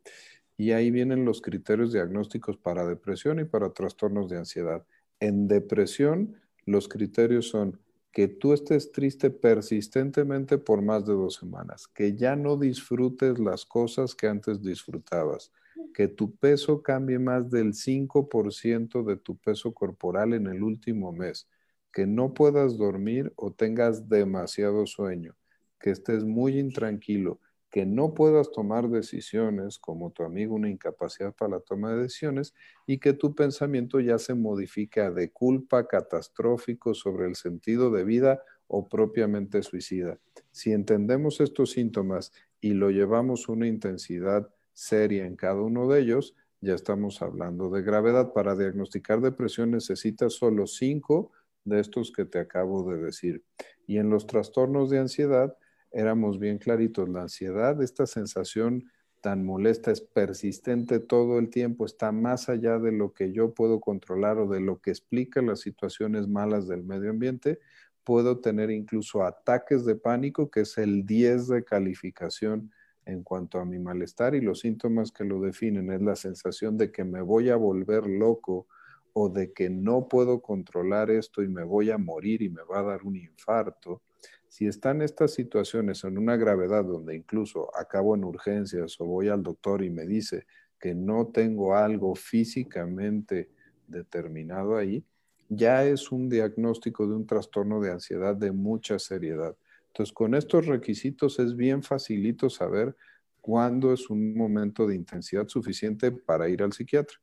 y 0.59 0.73
ahí 0.73 0.91
vienen 0.91 1.23
los 1.23 1.41
criterios 1.41 1.93
diagnósticos 1.93 2.57
para 2.57 2.85
depresión 2.85 3.39
y 3.39 3.45
para 3.45 3.69
trastornos 3.69 4.29
de 4.29 4.39
ansiedad. 4.39 4.85
En 5.21 5.47
depresión, 5.47 6.35
los 6.65 6.89
criterios 6.89 7.47
son 7.47 7.79
que 8.11 8.27
tú 8.27 8.53
estés 8.53 8.91
triste 8.91 9.29
persistentemente 9.29 10.57
por 10.57 10.81
más 10.81 11.05
de 11.05 11.13
dos 11.13 11.35
semanas, 11.35 11.87
que 11.87 12.15
ya 12.15 12.35
no 12.35 12.57
disfrutes 12.57 13.39
las 13.39 13.65
cosas 13.65 14.15
que 14.15 14.27
antes 14.27 14.61
disfrutabas, 14.61 15.51
que 15.93 16.07
tu 16.07 16.35
peso 16.35 16.81
cambie 16.81 17.19
más 17.19 17.49
del 17.49 17.73
5% 17.73 19.03
de 19.03 19.17
tu 19.17 19.37
peso 19.37 19.73
corporal 19.73 20.33
en 20.33 20.47
el 20.47 20.63
último 20.63 21.11
mes. 21.11 21.47
que 21.91 22.05
no 22.05 22.33
puedas 22.35 22.77
dormir 22.77 23.33
o 23.35 23.51
tengas 23.51 24.07
demasiado 24.09 24.85
sueño, 24.85 25.35
que 25.79 25.89
estés 25.91 26.23
muy 26.23 26.59
intranquilo, 26.59 27.39
que 27.69 27.85
no 27.85 28.13
puedas 28.13 28.51
tomar 28.51 28.89
decisiones, 28.89 29.77
como 29.77 30.11
tu 30.11 30.23
amigo 30.23 30.55
una 30.55 30.69
incapacidad 30.69 31.33
para 31.35 31.57
la 31.57 31.59
toma 31.59 31.91
de 31.91 32.03
decisiones, 32.03 32.53
y 32.85 32.99
que 32.99 33.13
tu 33.13 33.35
pensamiento 33.35 33.99
ya 33.99 34.17
se 34.17 34.33
modifica 34.33 35.11
de 35.11 35.31
culpa 35.31 35.87
catastrófico 35.87 36.93
sobre 36.93 37.27
el 37.27 37.35
sentido 37.35 37.91
de 37.91 38.03
vida 38.03 38.41
o 38.67 38.87
propiamente 38.87 39.61
suicida. 39.61 40.19
Si 40.51 40.71
entendemos 40.71 41.41
estos 41.41 41.71
síntomas 41.71 42.31
y 42.61 42.73
lo 42.73 42.89
llevamos 42.89 43.49
una 43.49 43.67
intensidad 43.67 44.49
seria 44.73 45.25
en 45.25 45.35
cada 45.35 45.61
uno 45.61 45.87
de 45.87 46.01
ellos, 46.01 46.35
ya 46.61 46.73
estamos 46.73 47.21
hablando 47.21 47.69
de 47.69 47.81
gravedad. 47.83 48.33
Para 48.33 48.55
diagnosticar 48.55 49.21
depresión 49.21 49.71
necesitas 49.71 50.33
solo 50.33 50.67
cinco 50.67 51.31
de 51.63 51.79
estos 51.79 52.11
que 52.11 52.25
te 52.25 52.39
acabo 52.39 52.89
de 52.89 52.97
decir. 52.97 53.43
Y 53.87 53.97
en 53.97 54.09
los 54.09 54.27
trastornos 54.27 54.89
de 54.89 54.99
ansiedad, 54.99 55.55
éramos 55.91 56.39
bien 56.39 56.57
claritos, 56.57 57.09
la 57.09 57.23
ansiedad, 57.23 57.81
esta 57.81 58.05
sensación 58.05 58.85
tan 59.21 59.45
molesta, 59.45 59.91
es 59.91 60.01
persistente 60.01 60.99
todo 60.99 61.39
el 61.39 61.49
tiempo, 61.49 61.85
está 61.85 62.11
más 62.11 62.47
allá 62.49 62.79
de 62.79 62.91
lo 62.91 63.13
que 63.13 63.33
yo 63.33 63.53
puedo 63.53 63.79
controlar 63.79 64.37
o 64.37 64.47
de 64.47 64.61
lo 64.61 64.79
que 64.79 64.91
explica 64.91 65.41
las 65.41 65.59
situaciones 65.59 66.27
malas 66.27 66.67
del 66.67 66.83
medio 66.83 67.09
ambiente. 67.09 67.59
Puedo 68.03 68.39
tener 68.39 68.71
incluso 68.71 69.23
ataques 69.23 69.85
de 69.85 69.95
pánico, 69.95 70.49
que 70.49 70.61
es 70.61 70.77
el 70.77 71.05
10 71.05 71.47
de 71.49 71.63
calificación 71.63 72.71
en 73.05 73.23
cuanto 73.23 73.59
a 73.59 73.65
mi 73.65 73.79
malestar 73.79 74.35
y 74.35 74.41
los 74.41 74.59
síntomas 74.59 75.11
que 75.11 75.23
lo 75.23 75.41
definen 75.41 75.91
es 75.91 76.01
la 76.01 76.15
sensación 76.15 76.77
de 76.77 76.91
que 76.91 77.03
me 77.03 77.21
voy 77.21 77.49
a 77.49 77.55
volver 77.55 78.07
loco 78.07 78.67
o 79.13 79.29
de 79.29 79.51
que 79.51 79.69
no 79.69 80.07
puedo 80.07 80.41
controlar 80.41 81.09
esto 81.09 81.41
y 81.41 81.47
me 81.47 81.63
voy 81.63 81.89
a 81.89 81.97
morir 81.97 82.41
y 82.41 82.49
me 82.49 82.61
va 82.63 82.79
a 82.79 82.83
dar 82.83 83.03
un 83.03 83.15
infarto 83.15 84.01
si 84.49 84.65
están 84.65 85.01
estas 85.01 85.33
situaciones 85.33 86.03
en 86.03 86.17
una 86.17 86.35
gravedad 86.35 86.83
donde 86.83 87.15
incluso 87.15 87.69
acabo 87.77 88.15
en 88.15 88.23
urgencias 88.23 88.99
o 88.99 89.05
voy 89.05 89.29
al 89.29 89.43
doctor 89.43 89.83
y 89.83 89.91
me 89.91 90.05
dice 90.05 90.47
que 90.79 90.95
no 90.95 91.27
tengo 91.27 91.75
algo 91.75 92.15
físicamente 92.15 93.51
determinado 93.87 94.75
ahí, 94.75 95.05
ya 95.49 95.85
es 95.85 96.11
un 96.11 96.29
diagnóstico 96.29 97.07
de 97.07 97.15
un 97.15 97.27
trastorno 97.27 97.79
de 97.79 97.91
ansiedad 97.91 98.35
de 98.35 98.51
mucha 98.51 98.97
seriedad. 98.97 99.55
Entonces, 99.87 100.13
con 100.13 100.33
estos 100.35 100.65
requisitos 100.65 101.39
es 101.39 101.55
bien 101.55 101.83
facilito 101.83 102.49
saber 102.49 102.95
cuándo 103.41 103.93
es 103.93 104.09
un 104.09 104.35
momento 104.35 104.87
de 104.87 104.95
intensidad 104.95 105.47
suficiente 105.47 106.11
para 106.11 106.49
ir 106.49 106.63
al 106.63 106.73
psiquiatra. 106.73 107.17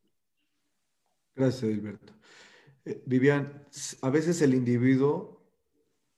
Gracias, 1.34 1.70
Gilberto. 1.70 2.12
Eh, 2.84 3.02
Vivian, 3.04 3.64
a 4.00 4.10
veces 4.10 4.40
el 4.42 4.54
individuo 4.54 5.35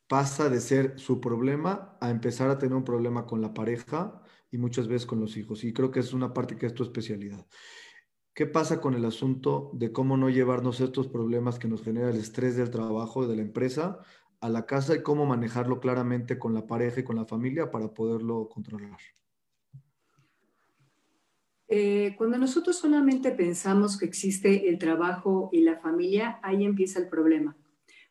pasa 0.08 0.48
de 0.48 0.60
ser 0.60 0.98
su 0.98 1.20
problema 1.20 1.96
a 2.00 2.10
empezar 2.10 2.50
a 2.50 2.58
tener 2.58 2.74
un 2.74 2.84
problema 2.84 3.26
con 3.26 3.42
la 3.42 3.52
pareja 3.52 4.22
y 4.50 4.56
muchas 4.56 4.88
veces 4.88 5.06
con 5.06 5.20
los 5.20 5.36
hijos. 5.36 5.62
Y 5.64 5.72
creo 5.72 5.90
que 5.90 6.00
es 6.00 6.14
una 6.14 6.32
parte 6.32 6.56
que 6.56 6.66
es 6.66 6.74
tu 6.74 6.82
especialidad. 6.82 7.46
¿Qué 8.34 8.46
pasa 8.46 8.80
con 8.80 8.94
el 8.94 9.04
asunto 9.04 9.70
de 9.74 9.92
cómo 9.92 10.16
no 10.16 10.30
llevarnos 10.30 10.80
estos 10.80 11.08
problemas 11.08 11.58
que 11.58 11.68
nos 11.68 11.82
genera 11.82 12.10
el 12.10 12.16
estrés 12.16 12.56
del 12.56 12.70
trabajo 12.70 13.26
de 13.26 13.36
la 13.36 13.42
empresa 13.42 13.98
a 14.40 14.48
la 14.48 14.64
casa 14.64 14.94
y 14.94 15.02
cómo 15.02 15.26
manejarlo 15.26 15.80
claramente 15.80 16.38
con 16.38 16.54
la 16.54 16.66
pareja 16.66 17.00
y 17.00 17.04
con 17.04 17.16
la 17.16 17.26
familia 17.26 17.70
para 17.70 17.92
poderlo 17.92 18.48
controlar? 18.48 18.98
Eh, 21.66 22.14
cuando 22.16 22.38
nosotros 22.38 22.78
solamente 22.78 23.32
pensamos 23.32 23.98
que 23.98 24.06
existe 24.06 24.70
el 24.70 24.78
trabajo 24.78 25.50
y 25.52 25.60
la 25.60 25.76
familia, 25.76 26.38
ahí 26.42 26.64
empieza 26.64 26.98
el 26.98 27.08
problema 27.08 27.54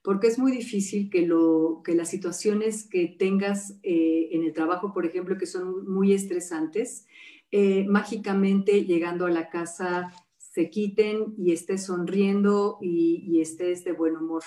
porque 0.01 0.27
es 0.27 0.39
muy 0.39 0.51
difícil 0.51 1.09
que, 1.09 1.25
lo, 1.25 1.81
que 1.83 1.95
las 1.95 2.09
situaciones 2.09 2.87
que 2.87 3.15
tengas 3.19 3.77
eh, 3.83 4.29
en 4.31 4.43
el 4.43 4.53
trabajo, 4.53 4.93
por 4.93 5.05
ejemplo, 5.05 5.37
que 5.37 5.45
son 5.45 5.85
muy 5.91 6.13
estresantes, 6.13 7.05
eh, 7.51 7.85
mágicamente 7.87 8.83
llegando 8.85 9.25
a 9.25 9.29
la 9.29 9.49
casa 9.49 10.13
se 10.57 10.71
quiten 10.71 11.35
y 11.37 11.51
estés 11.51 11.85
sonriendo 11.85 12.79
y, 12.81 13.39
estés 13.39 13.83
de 13.83 13.91
buen 13.91 14.17
humor. 14.17 14.41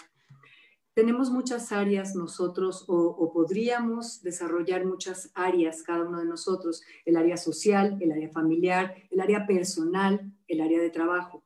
Tenemos 0.93 1.31
muchas 1.31 1.71
áreas 1.71 2.17
nosotros 2.17 2.85
o, 2.89 3.33
podríamos 3.33 4.21
desarrollar 4.21 4.85
muchas 4.85 5.31
áreas 5.35 5.85
cada 5.85 6.09
uno 6.09 6.19
de 6.19 6.25
nosotros, 6.25 6.83
el 7.05 7.17
área 7.17 7.37
social, 7.37 7.97
el 8.01 8.11
área 8.11 8.29
familiar, 8.29 8.93
el 9.09 9.21
área 9.21 9.47
personal, 9.47 10.33
el 10.49 10.61
área 10.61 10.81
de 10.81 10.91
trabajo. 10.91 11.45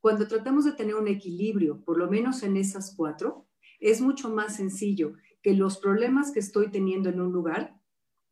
Cuando 0.00 0.28
tratamos 0.28 0.64
de 0.64 0.72
tener 0.72 0.94
un 0.94 1.08
equilibrio, 1.08 1.82
por 1.84 1.98
lo 1.98 2.08
menos 2.08 2.42
en 2.42 2.56
esas 2.56 2.94
cuatro, 2.96 3.46
es 3.80 4.00
mucho 4.00 4.30
más 4.30 4.56
sencillo 4.56 5.14
que 5.42 5.54
los 5.54 5.78
problemas 5.78 6.32
que 6.32 6.40
estoy 6.40 6.70
teniendo 6.70 7.08
en 7.08 7.20
un 7.20 7.32
lugar, 7.32 7.80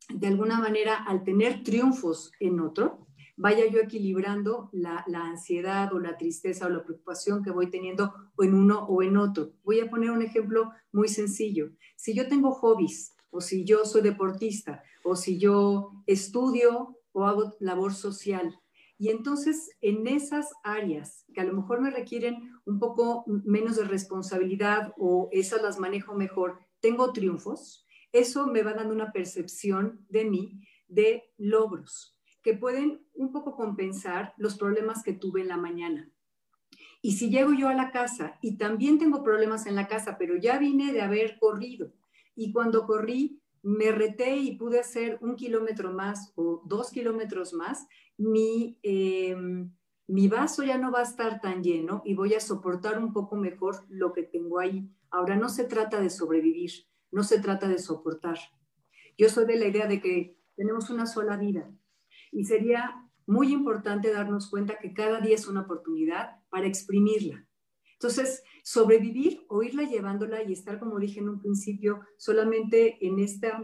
de 0.08 0.26
alguna 0.26 0.60
manera, 0.60 0.96
al 0.96 1.24
tener 1.24 1.62
triunfos 1.62 2.32
en 2.40 2.60
otro, 2.60 3.06
vaya 3.36 3.66
yo 3.66 3.80
equilibrando 3.80 4.68
la, 4.72 5.04
ansiedad 5.14 5.92
o 5.92 5.98
la 5.98 6.16
tristeza 6.16 6.66
o 6.66 6.70
la 6.70 6.84
preocupación 6.84 7.42
que 7.42 7.50
voy 7.50 7.70
teniendo 7.70 8.14
en 8.38 8.54
uno 8.54 8.84
o 8.86 9.02
en 9.02 9.16
otro. 9.16 9.52
Voy 9.64 9.80
a 9.80 9.90
poner 9.90 10.10
un 10.10 10.22
ejemplo 10.22 10.70
muy 10.92 11.08
sencillo. 11.08 11.70
Si 11.96 12.14
yo 12.14 12.28
tengo 12.28 12.52
hobbies, 12.52 13.12
o 13.30 13.40
si 13.40 13.64
yo 13.64 13.84
soy 13.84 14.02
deportista, 14.02 14.82
o 15.02 15.16
si 15.16 15.38
yo 15.38 15.92
estudio 16.06 16.98
o 17.12 17.26
hago 17.26 17.54
labor 17.58 17.92
social, 17.92 18.60
y 18.98 19.10
entonces 19.10 19.70
en 19.80 20.06
esas 20.06 20.52
áreas 20.62 21.24
que 21.34 21.40
a 21.40 21.44
lo 21.44 21.52
mejor 21.52 21.80
me 21.80 21.90
requieren 21.90 22.52
un 22.64 22.78
poco 22.78 23.24
menos 23.26 23.76
de 23.76 23.84
responsabilidad 23.84 24.94
o 24.96 25.28
esas 25.32 25.62
las 25.62 25.78
manejo 25.78 26.14
mejor, 26.14 26.60
tengo 26.80 27.12
triunfos, 27.12 27.86
eso 28.12 28.46
me 28.46 28.62
va 28.62 28.74
dando 28.74 28.94
una 28.94 29.12
percepción 29.12 30.04
de 30.08 30.24
mí 30.24 30.60
de 30.86 31.24
logros 31.36 32.14
que 32.42 32.54
pueden 32.54 33.04
un 33.14 33.32
poco 33.32 33.56
compensar 33.56 34.34
los 34.36 34.56
problemas 34.56 35.02
que 35.02 35.14
tuve 35.14 35.40
en 35.40 35.48
la 35.48 35.56
mañana. 35.56 36.10
Y 37.00 37.12
si 37.12 37.30
llego 37.30 37.52
yo 37.54 37.68
a 37.68 37.74
la 37.74 37.90
casa 37.90 38.38
y 38.42 38.56
también 38.56 38.98
tengo 38.98 39.22
problemas 39.22 39.66
en 39.66 39.74
la 39.74 39.88
casa, 39.88 40.16
pero 40.18 40.36
ya 40.36 40.58
vine 40.58 40.92
de 40.92 41.02
haber 41.02 41.38
corrido 41.38 41.92
y 42.34 42.52
cuando 42.52 42.86
corrí 42.86 43.42
me 43.64 43.90
reté 43.92 44.36
y 44.36 44.56
pude 44.56 44.78
hacer 44.78 45.18
un 45.22 45.36
kilómetro 45.36 45.90
más 45.90 46.32
o 46.36 46.62
dos 46.66 46.90
kilómetros 46.90 47.54
más, 47.54 47.88
mi, 48.18 48.78
em, 48.82 49.72
mi 50.06 50.28
vaso 50.28 50.62
ya 50.62 50.76
no 50.76 50.92
va 50.92 51.00
a 51.00 51.04
estar 51.04 51.40
tan 51.40 51.62
lleno 51.62 52.02
y 52.04 52.14
voy 52.14 52.34
a 52.34 52.40
soportar 52.40 52.98
un 52.98 53.12
poco 53.14 53.36
mejor 53.36 53.86
lo 53.88 54.12
que 54.12 54.22
tengo 54.22 54.58
ahí. 54.58 54.90
Ahora 55.10 55.36
no 55.36 55.48
se 55.48 55.64
trata 55.64 56.00
de 56.00 56.10
sobrevivir, 56.10 56.72
no 57.10 57.22
se 57.22 57.40
trata 57.40 57.66
de 57.66 57.78
soportar. 57.78 58.38
Yo 59.16 59.30
soy 59.30 59.46
de 59.46 59.56
la 59.56 59.66
idea 59.66 59.86
de 59.86 60.00
que 60.00 60.38
tenemos 60.56 60.90
una 60.90 61.06
sola 61.06 61.38
vida 61.38 61.70
y 62.32 62.44
sería 62.44 63.08
muy 63.26 63.50
importante 63.50 64.12
darnos 64.12 64.50
cuenta 64.50 64.78
que 64.78 64.92
cada 64.92 65.20
día 65.20 65.36
es 65.36 65.48
una 65.48 65.62
oportunidad 65.62 66.42
para 66.50 66.66
exprimirla. 66.66 67.46
Entonces, 68.04 68.42
sobrevivir 68.62 69.46
o 69.48 69.62
irla 69.62 69.84
llevándola 69.84 70.42
y 70.42 70.52
estar, 70.52 70.78
como 70.78 70.98
dije 70.98 71.20
en 71.20 71.30
un 71.30 71.40
principio, 71.40 72.00
solamente 72.18 72.98
en 73.00 73.18
esta 73.18 73.62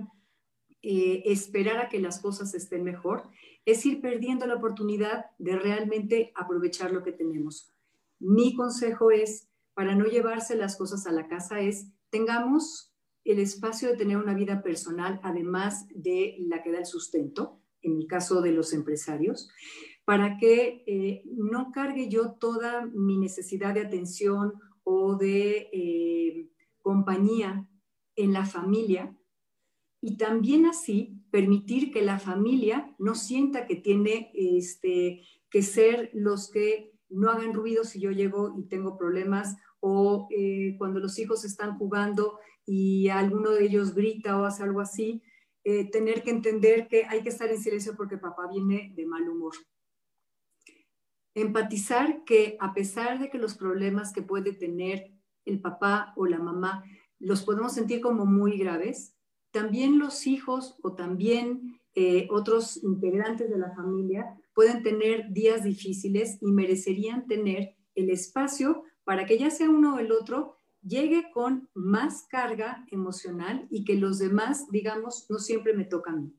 eh, 0.80 1.24
esperar 1.26 1.76
a 1.76 1.90
que 1.90 2.00
las 2.00 2.20
cosas 2.20 2.54
estén 2.54 2.82
mejor, 2.82 3.28
es 3.66 3.84
ir 3.84 4.00
perdiendo 4.00 4.46
la 4.46 4.54
oportunidad 4.54 5.26
de 5.36 5.56
realmente 5.56 6.32
aprovechar 6.34 6.90
lo 6.90 7.02
que 7.02 7.12
tenemos. 7.12 7.70
Mi 8.18 8.54
consejo 8.54 9.10
es, 9.10 9.50
para 9.74 9.94
no 9.94 10.06
llevarse 10.06 10.56
las 10.56 10.78
cosas 10.78 11.06
a 11.06 11.12
la 11.12 11.28
casa, 11.28 11.60
es 11.60 11.88
tengamos 12.08 12.94
el 13.24 13.40
espacio 13.40 13.90
de 13.90 13.98
tener 13.98 14.16
una 14.16 14.32
vida 14.32 14.62
personal, 14.62 15.20
además 15.22 15.86
de 15.94 16.36
la 16.38 16.62
que 16.62 16.72
da 16.72 16.78
el 16.78 16.86
sustento, 16.86 17.60
en 17.82 17.98
el 17.98 18.06
caso 18.06 18.40
de 18.40 18.52
los 18.52 18.72
empresarios, 18.72 19.50
para 20.10 20.38
que 20.38 20.82
eh, 20.88 21.22
no 21.24 21.70
cargue 21.70 22.08
yo 22.08 22.32
toda 22.32 22.84
mi 22.84 23.16
necesidad 23.16 23.74
de 23.74 23.82
atención 23.82 24.54
o 24.82 25.14
de 25.14 25.70
eh, 25.72 26.48
compañía 26.82 27.68
en 28.16 28.32
la 28.32 28.44
familia, 28.44 29.16
y 30.00 30.16
también 30.16 30.66
así 30.66 31.22
permitir 31.30 31.92
que 31.92 32.02
la 32.02 32.18
familia 32.18 32.92
no 32.98 33.14
sienta 33.14 33.68
que 33.68 33.76
tiene 33.76 34.32
este, 34.34 35.22
que 35.48 35.62
ser 35.62 36.10
los 36.12 36.50
que 36.50 36.90
no 37.08 37.30
hagan 37.30 37.54
ruido 37.54 37.84
si 37.84 38.00
yo 38.00 38.10
llego 38.10 38.56
y 38.58 38.64
tengo 38.64 38.98
problemas 38.98 39.58
o 39.78 40.26
eh, 40.36 40.74
cuando 40.76 40.98
los 40.98 41.20
hijos 41.20 41.44
están 41.44 41.78
jugando 41.78 42.40
y 42.66 43.10
alguno 43.10 43.50
de 43.50 43.66
ellos 43.66 43.94
grita 43.94 44.36
o 44.40 44.44
hace 44.44 44.64
algo 44.64 44.80
así, 44.80 45.22
tener 45.92 46.24
que 46.24 46.30
entender 46.30 46.88
que 46.88 47.04
hay 47.04 47.22
que 47.22 47.28
estar 47.28 47.48
en 47.48 47.62
silencio 47.62 47.94
porque 47.96 48.18
papá 48.18 48.48
viene 48.48 48.92
de 48.96 49.06
mal 49.06 49.28
humor. 49.28 49.54
Empatizar 51.34 52.24
que 52.24 52.56
a 52.60 52.72
pesar 52.74 53.18
de 53.18 53.30
que 53.30 53.38
los 53.38 53.54
problemas 53.54 54.12
que 54.12 54.22
puede 54.22 54.52
tener 54.52 55.12
el 55.44 55.60
papá 55.60 56.12
o 56.16 56.26
la 56.26 56.38
mamá 56.38 56.84
los 57.18 57.42
podemos 57.42 57.72
sentir 57.74 58.00
como 58.00 58.26
muy 58.26 58.58
graves, 58.58 59.14
también 59.50 59.98
los 59.98 60.26
hijos 60.26 60.76
o 60.82 60.94
también 60.94 61.80
eh, 61.94 62.28
otros 62.30 62.82
integrantes 62.82 63.50
de 63.50 63.58
la 63.58 63.74
familia 63.74 64.38
pueden 64.54 64.82
tener 64.82 65.32
días 65.32 65.64
difíciles 65.64 66.38
y 66.40 66.52
merecerían 66.52 67.26
tener 67.26 67.76
el 67.94 68.10
espacio 68.10 68.84
para 69.04 69.26
que 69.26 69.38
ya 69.38 69.50
sea 69.50 69.68
uno 69.68 69.96
o 69.96 69.98
el 69.98 70.12
otro 70.12 70.56
llegue 70.82 71.30
con 71.32 71.68
más 71.74 72.26
carga 72.28 72.86
emocional 72.90 73.66
y 73.70 73.84
que 73.84 73.96
los 73.96 74.18
demás, 74.18 74.70
digamos, 74.70 75.26
no 75.28 75.38
siempre 75.38 75.74
me 75.74 75.84
tocan. 75.84 76.32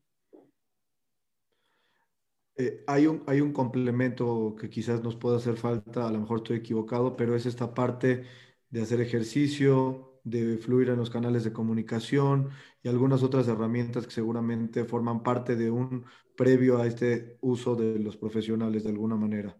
Eh, 2.55 2.83
hay, 2.87 3.07
un, 3.07 3.23
hay 3.27 3.41
un 3.41 3.53
complemento 3.53 4.55
que 4.59 4.69
quizás 4.69 5.01
nos 5.03 5.15
pueda 5.15 5.37
hacer 5.37 5.55
falta, 5.57 6.07
a 6.07 6.11
lo 6.11 6.19
mejor 6.19 6.39
estoy 6.39 6.57
equivocado, 6.57 7.15
pero 7.15 7.35
es 7.35 7.45
esta 7.45 7.73
parte 7.73 8.25
de 8.69 8.81
hacer 8.81 9.01
ejercicio, 9.01 10.19
de 10.23 10.57
fluir 10.57 10.89
en 10.89 10.97
los 10.97 11.09
canales 11.09 11.43
de 11.43 11.53
comunicación 11.53 12.49
y 12.83 12.89
algunas 12.89 13.23
otras 13.23 13.47
herramientas 13.47 14.05
que 14.05 14.11
seguramente 14.13 14.85
forman 14.85 15.23
parte 15.23 15.55
de 15.55 15.71
un 15.71 16.05
previo 16.37 16.77
a 16.79 16.87
este 16.87 17.37
uso 17.41 17.75
de 17.75 17.99
los 17.99 18.17
profesionales 18.17 18.83
de 18.83 18.89
alguna 18.89 19.15
manera. 19.15 19.57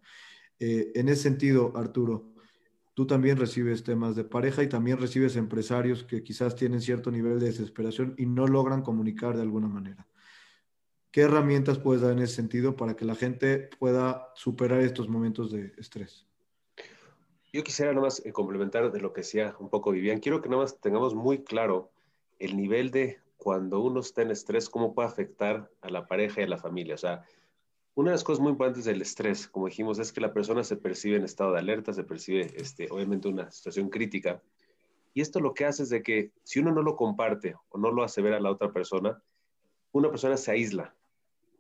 Eh, 0.60 0.92
en 0.96 1.10
ese 1.10 1.24
sentido, 1.24 1.74
Arturo, 1.76 2.34
tú 2.94 3.08
también 3.08 3.38
recibes 3.38 3.84
temas 3.84 4.16
de 4.16 4.26
pareja 4.26 4.64
y 4.64 4.70
también 4.70 5.00
recibes 5.00 5.36
empresarios 5.36 6.04
que 6.04 6.24
quizás 6.24 6.56
tienen 6.56 6.82
cierto 6.82 7.12
nivel 7.12 7.40
de 7.40 7.48
desesperación 7.48 8.16
y 8.18 8.26
no 8.28 8.48
logran 8.48 8.84
comunicar 8.84 9.36
de 9.36 9.44
alguna 9.44 9.68
manera. 9.68 10.08
¿Qué 11.12 11.22
herramientas 11.22 11.78
puedes 11.78 12.02
dar 12.02 12.14
en 12.14 12.20
ese 12.20 12.36
sentido 12.36 12.78
para 12.78 12.96
que 12.96 13.04
la 13.04 13.16
gente 13.16 13.70
pueda 13.80 14.32
superar 14.34 14.80
estos 14.80 15.10
momentos 15.10 15.52
de 15.52 15.74
estrés? 15.78 16.26
Yo 17.52 17.64
quisiera 17.66 17.92
nada 17.92 18.06
más 18.06 18.26
eh, 18.26 18.32
complementar 18.32 18.90
de 18.94 19.02
lo 19.02 19.12
que 19.12 19.20
decía 19.20 19.54
un 19.60 19.70
poco 19.70 19.92
Vivian. 19.92 20.22
Quiero 20.22 20.42
que 20.42 20.48
nada 20.48 20.62
más 20.62 20.80
tengamos 20.80 21.14
muy 21.14 21.44
claro 21.44 21.92
el 22.40 22.56
nivel 22.56 22.92
de 22.92 23.20
cuando 23.36 23.82
uno 23.82 24.00
está 24.00 24.22
en 24.22 24.32
estrés, 24.32 24.70
cómo 24.70 24.94
puede 24.94 25.10
afectar 25.10 25.70
a 25.82 25.90
la 25.90 26.08
pareja 26.08 26.40
y 26.40 26.44
a 26.46 26.48
la 26.48 26.58
familia. 26.58 26.96
O 26.96 26.98
sea, 26.98 27.26
una 27.94 28.12
de 28.12 28.16
las 28.16 28.24
cosas 28.24 28.40
muy 28.40 28.52
importantes 28.52 28.86
del 28.86 29.02
estrés, 29.02 29.50
como 29.50 29.66
dijimos, 29.66 30.00
es 30.00 30.14
que 30.14 30.22
la 30.22 30.32
persona 30.32 30.64
se 30.64 30.78
percibe 30.78 31.18
en 31.18 31.26
estado 31.26 31.52
de 31.52 31.60
alerta, 31.60 31.92
se 31.92 32.06
percibe, 32.06 32.54
este, 32.56 32.88
obviamente, 32.90 33.28
una 33.28 33.52
situación 33.52 33.90
crítica. 33.90 34.42
Y 35.14 35.20
esto 35.20 35.42
lo 35.42 35.54
que 35.54 35.66
hace 35.66 35.84
es 35.84 35.90
de 35.90 36.02
que 36.04 36.32
si 36.44 36.60
uno 36.60 36.72
no 36.72 36.82
lo 36.82 36.96
comparte 36.96 37.56
o 37.68 37.78
no 37.78 37.92
lo 37.92 38.02
hace 38.02 38.22
ver 38.22 38.34
a 38.34 38.40
la 38.40 38.50
otra 38.50 38.72
persona, 38.72 39.22
una 39.92 40.10
persona 40.10 40.38
se 40.38 40.52
aísla, 40.52 40.96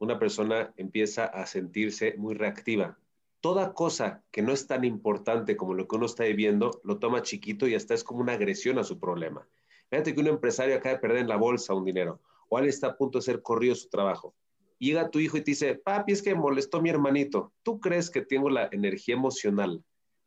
una 0.01 0.17
persona 0.17 0.73
empieza 0.77 1.25
a 1.25 1.45
sentirse 1.45 2.15
muy 2.17 2.33
reactiva. 2.33 2.97
Toda 3.39 3.73
cosa 3.73 4.23
que 4.31 4.41
no 4.41 4.51
es 4.51 4.65
tan 4.65 4.83
importante 4.83 5.55
como 5.55 5.75
lo 5.75 5.87
que 5.87 5.95
uno 5.95 6.07
está 6.07 6.23
viviendo, 6.23 6.81
lo 6.83 6.97
toma 6.97 7.21
chiquito 7.21 7.67
y 7.67 7.75
hasta 7.75 7.93
es 7.93 8.03
como 8.03 8.21
una 8.21 8.33
agresión 8.33 8.79
a 8.79 8.83
su 8.83 8.99
problema. 8.99 9.47
Fíjate 9.91 10.15
que 10.15 10.21
un 10.21 10.27
empresario 10.27 10.75
acaba 10.75 10.95
de 10.95 11.01
perder 11.01 11.19
en 11.19 11.27
la 11.27 11.37
bolsa 11.37 11.75
un 11.75 11.85
dinero 11.85 12.19
o 12.49 12.57
alguien 12.57 12.73
está 12.73 12.87
a 12.87 12.97
punto 12.97 13.19
de 13.19 13.25
ser 13.25 13.43
corrido 13.43 13.75
su 13.75 13.89
trabajo. 13.89 14.33
Llega 14.79 15.11
tu 15.11 15.19
hijo 15.19 15.37
y 15.37 15.41
te 15.41 15.51
dice, 15.51 15.75
papi, 15.75 16.13
es 16.13 16.23
que 16.23 16.33
molestó 16.33 16.81
mi 16.81 16.89
hermanito. 16.89 17.53
¿Tú 17.61 17.79
crees 17.79 18.09
que 18.09 18.21
tengo 18.21 18.49
la 18.49 18.69
energía 18.71 19.13
emocional 19.13 19.83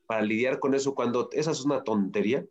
para 0.07 0.23
lidiar 0.23 0.61
con 0.61 0.75
eso 0.75 0.95
cuando 0.95 1.29
esa 1.33 1.51
es 1.51 1.65
una 1.65 1.83
tontería? 1.83 2.47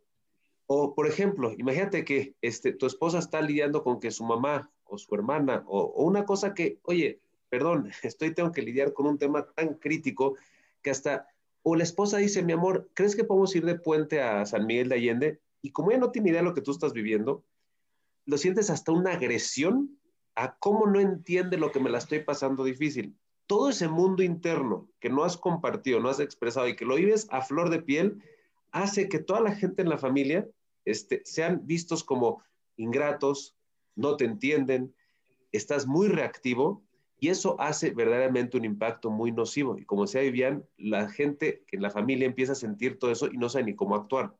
O, 0.66 0.94
por 0.94 1.06
ejemplo, 1.06 1.54
imagínate 1.56 2.04
que 2.04 2.34
este, 2.42 2.72
tu 2.72 2.84
esposa 2.84 3.18
está 3.18 3.40
lidiando 3.40 3.82
con 3.82 3.98
que 3.98 4.10
su 4.10 4.24
mamá 4.24 4.70
o 4.94 4.98
su 4.98 5.14
hermana 5.14 5.64
o, 5.66 6.04
una 6.04 6.24
cosa 6.24 6.54
que, 6.54 6.78
oye, 6.84 7.20
perdón, 7.48 7.90
estoy, 8.02 8.34
tengo 8.34 8.52
que 8.52 8.62
lidiar 8.62 8.92
con 8.92 9.06
un 9.06 9.18
tema 9.18 9.46
tan 9.54 9.74
crítico 9.74 10.36
que 10.82 10.90
hasta, 10.90 11.28
o 11.62 11.76
la 11.76 11.82
esposa 11.82 12.18
dice, 12.18 12.42
mi 12.42 12.52
amor, 12.52 12.90
¿crees 12.94 13.16
que 13.16 13.24
podemos 13.24 13.54
ir 13.56 13.64
de 13.64 13.78
puente 13.78 14.22
a 14.22 14.44
San 14.46 14.66
Miguel 14.66 14.88
de 14.88 14.96
Allende? 14.96 15.40
Y 15.62 15.70
como 15.70 15.90
ella 15.90 16.00
no 16.00 16.10
tiene 16.10 16.30
idea 16.30 16.40
de 16.40 16.48
lo 16.48 16.54
que 16.54 16.60
tú 16.60 16.70
estás 16.70 16.92
viviendo, 16.92 17.44
lo 18.26 18.38
sientes 18.38 18.70
hasta 18.70 18.92
una 18.92 19.12
agresión 19.12 19.98
a 20.34 20.56
cómo 20.56 20.86
no 20.86 21.00
entiende 21.00 21.56
lo 21.56 21.72
que 21.72 21.80
me 21.80 21.90
la 21.90 21.98
estoy 21.98 22.20
pasando 22.20 22.64
difícil. 22.64 23.16
Todo 23.46 23.70
ese 23.70 23.88
mundo 23.88 24.22
interno 24.22 24.88
que 25.00 25.10
no 25.10 25.24
has 25.24 25.36
compartido, 25.36 26.00
no 26.00 26.08
has 26.08 26.20
expresado 26.20 26.66
y 26.68 26.76
que 26.76 26.86
lo 26.86 26.96
vives 26.96 27.28
a 27.30 27.42
flor 27.42 27.70
de 27.70 27.82
piel, 27.82 28.22
hace 28.72 29.08
que 29.08 29.18
toda 29.18 29.40
la 29.40 29.54
gente 29.54 29.82
en 29.82 29.88
la 29.88 29.98
familia 29.98 30.48
este, 30.84 31.22
sean 31.24 31.66
vistos 31.66 32.04
como 32.04 32.42
ingratos, 32.76 33.54
no 33.96 34.16
te 34.16 34.24
entienden, 34.24 34.94
estás 35.52 35.86
muy 35.86 36.08
reactivo 36.08 36.82
y 37.20 37.28
eso 37.28 37.56
hace 37.60 37.90
verdaderamente 37.90 38.56
un 38.56 38.64
impacto 38.64 39.10
muy 39.10 39.32
nocivo. 39.32 39.78
Y 39.78 39.84
como 39.84 40.02
decía 40.02 40.20
Vivian, 40.20 40.64
la 40.76 41.08
gente 41.08 41.64
en 41.70 41.82
la 41.82 41.90
familia 41.90 42.26
empieza 42.26 42.52
a 42.52 42.56
sentir 42.56 42.98
todo 42.98 43.10
eso 43.10 43.28
y 43.28 43.36
no 43.36 43.48
sabe 43.48 43.64
ni 43.66 43.74
cómo 43.74 43.94
actuar. 43.94 44.34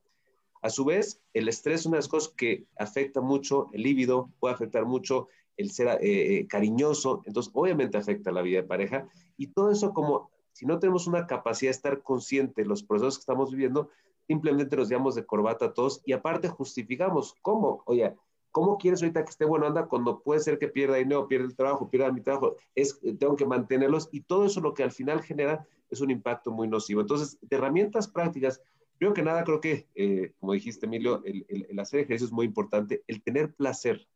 A 0.60 0.70
su 0.70 0.84
vez, 0.84 1.20
el 1.34 1.48
estrés 1.48 1.80
es 1.80 1.86
una 1.86 1.96
de 1.96 2.02
las 2.02 2.08
cosas 2.08 2.32
que 2.34 2.64
afecta 2.78 3.20
mucho 3.20 3.68
el 3.72 3.82
líbido, 3.82 4.30
puede 4.40 4.54
afectar 4.54 4.86
mucho 4.86 5.28
el 5.56 5.70
ser 5.70 5.88
eh, 6.02 6.38
eh, 6.38 6.46
cariñoso, 6.46 7.22
entonces 7.26 7.52
obviamente 7.54 7.96
afecta 7.96 8.32
la 8.32 8.42
vida 8.42 8.62
de 8.62 8.66
pareja 8.66 9.06
y 9.36 9.48
todo 9.48 9.70
eso 9.70 9.92
como 9.92 10.30
si 10.52 10.66
no 10.66 10.78
tenemos 10.78 11.06
una 11.06 11.26
capacidad 11.26 11.70
de 11.70 11.76
estar 11.76 12.02
consciente 12.02 12.62
de 12.62 12.68
los 12.68 12.82
procesos 12.82 13.16
que 13.16 13.22
estamos 13.22 13.50
viviendo, 13.50 13.90
simplemente 14.26 14.76
nos 14.76 14.88
llevamos 14.88 15.14
de 15.14 15.26
corbata 15.26 15.66
a 15.66 15.74
todos 15.74 16.00
y 16.06 16.12
aparte 16.12 16.48
justificamos, 16.48 17.34
¿cómo? 17.42 17.82
Oye, 17.86 18.14
¿cómo 18.54 18.78
quieres 18.78 19.02
ahorita 19.02 19.24
que 19.24 19.30
esté 19.30 19.44
bueno 19.44 19.66
anda 19.66 19.86
cuando 19.86 20.20
puede 20.20 20.38
ser 20.38 20.60
que 20.60 20.68
pierda 20.68 20.94
dinero, 20.94 21.26
pierda 21.26 21.44
el 21.44 21.56
trabajo, 21.56 21.90
pierda 21.90 22.12
mi 22.12 22.20
trabajo? 22.20 22.54
Es, 22.76 23.00
tengo 23.18 23.34
que 23.34 23.44
mantenerlos 23.44 24.08
y 24.12 24.20
todo 24.20 24.46
eso 24.46 24.60
lo 24.60 24.74
que 24.74 24.84
al 24.84 24.92
final 24.92 25.22
genera 25.22 25.66
es 25.90 26.00
un 26.00 26.12
impacto 26.12 26.52
muy 26.52 26.68
nocivo. 26.68 27.00
Entonces, 27.00 27.36
de 27.42 27.56
herramientas 27.56 28.06
prácticas, 28.06 28.62
primero 28.96 29.12
que 29.12 29.24
nada 29.24 29.42
creo 29.42 29.60
que, 29.60 29.88
eh, 29.96 30.34
como 30.38 30.52
dijiste 30.52 30.86
Emilio, 30.86 31.20
el, 31.24 31.44
el, 31.48 31.78
hacer 31.80 31.98
ejercicio 31.98 32.26
es 32.26 32.32
muy 32.32 32.46
importante, 32.46 33.02
el 33.08 33.24
tener 33.24 33.52
placer. 33.52 34.06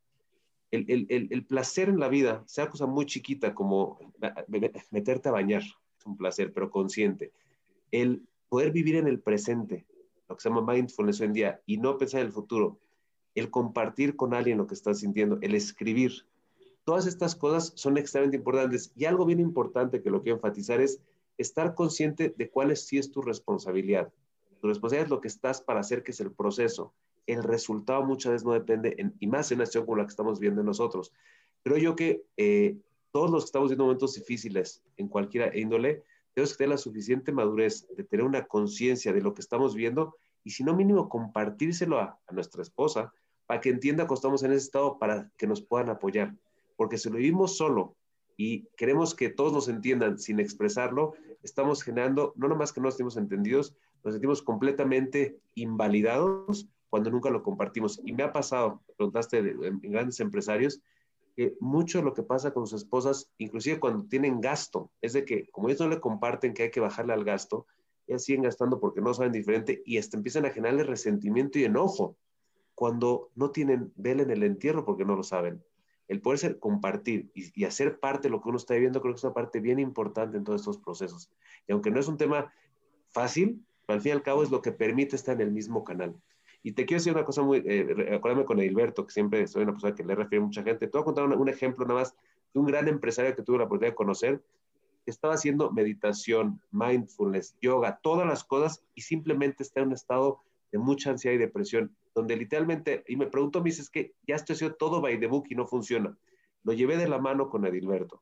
El, 0.71 0.85
el, 0.87 1.27
el, 1.31 1.45
placer 1.45 1.89
en 1.89 1.99
la 1.99 2.07
vida, 2.07 2.41
sea 2.45 2.69
cosa 2.69 2.85
muy 2.85 3.05
chiquita 3.05 3.53
como 3.53 3.99
meterte 4.91 5.27
a 5.27 5.33
bañar, 5.33 5.63
es 5.63 6.05
un 6.05 6.15
placer, 6.15 6.53
pero 6.53 6.71
consciente. 6.71 7.33
El 7.91 8.25
poder 8.47 8.71
vivir 8.71 8.95
en 8.95 9.07
el 9.07 9.19
presente, 9.19 9.85
lo 10.29 10.37
que 10.37 10.41
se 10.41 10.49
llama 10.49 10.73
mindfulness 10.73 11.19
hoy 11.19 11.27
en 11.27 11.33
día, 11.33 11.61
y 11.65 11.77
no 11.77 11.97
pensar 11.97 12.21
en 12.21 12.27
el 12.27 12.31
futuro, 12.31 12.79
el 13.39 13.49
compartir 13.49 14.15
con 14.15 14.33
alguien 14.33 14.57
lo 14.57 14.67
que 14.67 14.73
estás 14.73 14.99
sintiendo, 14.99 15.37
el 15.41 15.55
escribir. 15.55 16.25
Todas 16.83 17.07
estas 17.07 17.35
cosas 17.35 17.73
son 17.75 17.97
extremadamente 17.97 18.37
importantes. 18.37 18.91
Y 18.95 19.05
algo 19.05 19.25
bien 19.25 19.39
importante 19.39 20.01
que 20.01 20.09
lo 20.09 20.21
quiero 20.21 20.37
enfatizar 20.37 20.81
es 20.81 21.01
estar 21.37 21.75
consciente 21.75 22.33
de 22.35 22.49
cuál 22.49 22.71
es, 22.71 22.85
sí 22.85 22.97
es 22.97 23.11
tu 23.11 23.21
responsabilidad. 23.21 24.11
Tu 24.61 24.67
responsabilidad 24.67 25.05
es 25.05 25.11
lo 25.11 25.21
que 25.21 25.27
estás 25.27 25.61
para 25.61 25.79
hacer, 25.79 26.03
que 26.03 26.11
es 26.11 26.19
el 26.19 26.31
proceso. 26.31 26.93
El 27.27 27.43
resultado 27.43 28.03
muchas 28.03 28.31
veces 28.33 28.45
no 28.45 28.53
depende, 28.53 28.95
y 29.19 29.27
más 29.27 29.51
en 29.51 29.57
una 29.57 29.65
situación 29.65 29.85
como 29.85 29.97
la 29.97 30.05
que 30.05 30.11
estamos 30.11 30.39
viendo 30.39 30.63
nosotros. 30.63 31.13
Creo 31.63 31.77
yo 31.77 31.95
que 31.95 32.23
eh, 32.37 32.77
todos 33.11 33.29
los 33.29 33.43
que 33.43 33.47
estamos 33.47 33.69
viendo 33.69 33.85
momentos 33.85 34.15
difíciles 34.15 34.83
en 34.97 35.07
cualquier 35.07 35.55
índole, 35.55 36.03
tenemos 36.33 36.51
que 36.53 36.57
tener 36.57 36.69
la 36.69 36.77
suficiente 36.77 37.31
madurez 37.31 37.87
de 37.95 38.03
tener 38.03 38.25
una 38.25 38.45
conciencia 38.45 39.13
de 39.13 39.21
lo 39.21 39.33
que 39.33 39.41
estamos 39.41 39.75
viendo 39.75 40.15
y 40.43 40.51
si 40.51 40.63
no 40.63 40.75
mínimo 40.75 41.09
compartírselo 41.09 41.99
a, 41.99 42.19
nuestra 42.31 42.61
esposa 42.61 43.13
para 43.49 43.61
que 43.61 43.69
entienda 43.69 44.05
que 44.05 44.13
estamos 44.13 44.43
en 44.43 44.51
ese 44.51 44.65
estado 44.65 44.99
para 44.99 45.31
que 45.35 45.47
nos 45.47 45.59
puedan 45.59 45.89
apoyar. 45.89 46.35
Porque 46.77 46.99
si 46.99 47.09
lo 47.09 47.15
vivimos 47.15 47.57
solo 47.57 47.95
y 48.37 48.67
queremos 48.77 49.15
que 49.15 49.29
todos 49.29 49.51
nos 49.51 49.67
entiendan 49.69 50.19
sin 50.19 50.39
expresarlo, 50.39 51.13
estamos 51.41 51.81
generando, 51.81 52.31
no 52.35 52.47
nomás 52.47 52.71
que 52.71 52.79
no 52.79 52.89
estemos 52.89 53.17
entendidos, 53.17 53.75
nos 54.03 54.13
sentimos 54.13 54.43
completamente 54.43 55.39
invalidados 55.55 56.69
cuando 56.91 57.09
nunca 57.09 57.31
lo 57.31 57.41
compartimos. 57.41 57.99
Y 58.05 58.13
me 58.13 58.21
ha 58.21 58.31
pasado, 58.31 58.83
preguntaste 58.95 59.39
en 59.39 59.79
grandes 59.81 60.19
empresarios, 60.19 60.79
que 61.35 61.55
mucho 61.59 62.03
lo 62.03 62.13
que 62.13 62.21
pasa 62.21 62.53
con 62.53 62.67
sus 62.67 62.83
esposas, 62.83 63.31
inclusive 63.39 63.79
cuando 63.79 64.05
tienen 64.07 64.41
gasto, 64.41 64.91
es 65.01 65.13
de 65.13 65.25
que 65.25 65.49
como 65.49 65.69
ellos 65.69 65.81
no 65.81 65.89
le 65.89 65.99
comparten 65.99 66.53
que 66.53 66.61
hay 66.61 66.69
que 66.69 66.81
bajarle 66.81 67.13
al 67.13 67.23
gasto, 67.23 67.65
ellas 68.05 68.23
siguen 68.23 68.43
gastando 68.43 68.79
porque 68.79 69.01
no 69.01 69.11
saben 69.11 69.31
diferente 69.31 69.81
y 69.87 69.97
hasta 69.97 70.17
empiezan 70.17 70.45
a 70.45 70.51
generarle 70.51 70.83
resentimiento 70.83 71.57
y 71.57 71.63
enojo 71.63 72.15
cuando 72.79 73.29
no 73.35 73.51
tienen 73.51 73.91
vela 73.97 74.23
en 74.23 74.31
el 74.31 74.41
entierro 74.41 74.85
porque 74.85 75.03
no 75.03 75.17
lo 75.17 75.23
saben. 75.23 75.61
El 76.07 76.21
poder 76.21 76.39
ser, 76.39 76.59
compartir 76.59 77.29
y, 77.35 77.65
hacer 77.65 77.99
parte 77.99 78.29
de 78.29 78.31
lo 78.31 78.41
que 78.41 78.47
uno 78.47 78.57
está 78.57 78.73
viviendo 78.73 79.01
creo 79.01 79.13
que 79.13 79.17
es 79.17 79.23
una 79.25 79.33
parte 79.33 79.59
bien 79.59 79.79
importante 79.79 80.37
en 80.37 80.45
todos 80.45 80.61
estos 80.61 80.77
procesos. 80.77 81.29
Y 81.67 81.73
aunque 81.73 81.91
no 81.91 81.99
es 81.99 82.07
un 82.07 82.15
tema 82.15 82.53
fácil, 83.09 83.65
al 83.89 83.99
fin 83.99 84.11
y 84.11 84.13
al 84.13 84.23
cabo 84.23 84.43
es 84.43 84.49
lo 84.49 84.61
que 84.61 84.71
permite 84.71 85.17
estar 85.17 85.35
en 85.35 85.41
el 85.41 85.51
mismo 85.51 85.83
canal. 85.83 86.15
Y 86.63 86.71
te 86.71 86.85
quiero 86.85 87.01
decir 87.01 87.11
una 87.11 87.25
cosa 87.25 87.41
muy, 87.41 87.61
eh, 87.65 88.13
acuérdame 88.15 88.45
con 88.45 88.61
Edilberto, 88.61 89.05
que 89.05 89.11
siempre 89.11 89.45
soy 89.45 89.63
una 89.63 89.73
persona 89.73 89.93
que 89.93 90.05
le 90.05 90.15
refiere 90.15 90.41
a 90.41 90.47
mucha 90.47 90.63
gente. 90.63 90.87
Te 90.87 90.91
voy 90.93 91.01
a 91.01 91.03
contar 91.03 91.25
un, 91.25 91.33
un 91.33 91.49
ejemplo 91.49 91.85
nada 91.85 91.99
más 91.99 92.15
de 92.53 92.61
un 92.61 92.65
gran 92.65 92.87
empresario 92.87 93.35
que 93.35 93.43
tuve 93.43 93.57
la 93.57 93.65
oportunidad 93.65 93.91
de 93.91 93.95
conocer, 93.95 94.41
estaba 95.05 95.33
haciendo 95.33 95.69
meditación, 95.69 96.61
mindfulness, 96.71 97.57
yoga, 97.61 97.99
todas 98.01 98.25
las 98.25 98.45
cosas 98.45 98.81
y 98.95 99.01
simplemente 99.01 99.63
está 99.63 99.81
en 99.81 99.87
un 99.87 99.93
estado 99.95 100.39
de 100.71 100.77
mucha 100.77 101.09
ansiedad 101.09 101.35
y 101.35 101.39
depresión, 101.39 101.93
donde 102.19 102.35
literalmente, 102.35 103.03
y 103.07 103.15
me 103.15 103.27
pregunto, 103.27 103.59
me 103.59 103.69
dice, 103.69 103.81
es 103.81 103.89
que 103.89 104.13
ya 104.27 104.35
estoy 104.35 104.55
haciendo 104.55 104.75
todo 104.75 105.01
by 105.01 105.19
the 105.19 105.27
book 105.27 105.45
y 105.49 105.55
no 105.55 105.65
funciona. 105.65 106.17
Lo 106.63 106.73
llevé 106.73 106.97
de 106.97 107.07
la 107.07 107.17
mano 107.17 107.49
con 107.49 107.65
Edilberto 107.65 108.21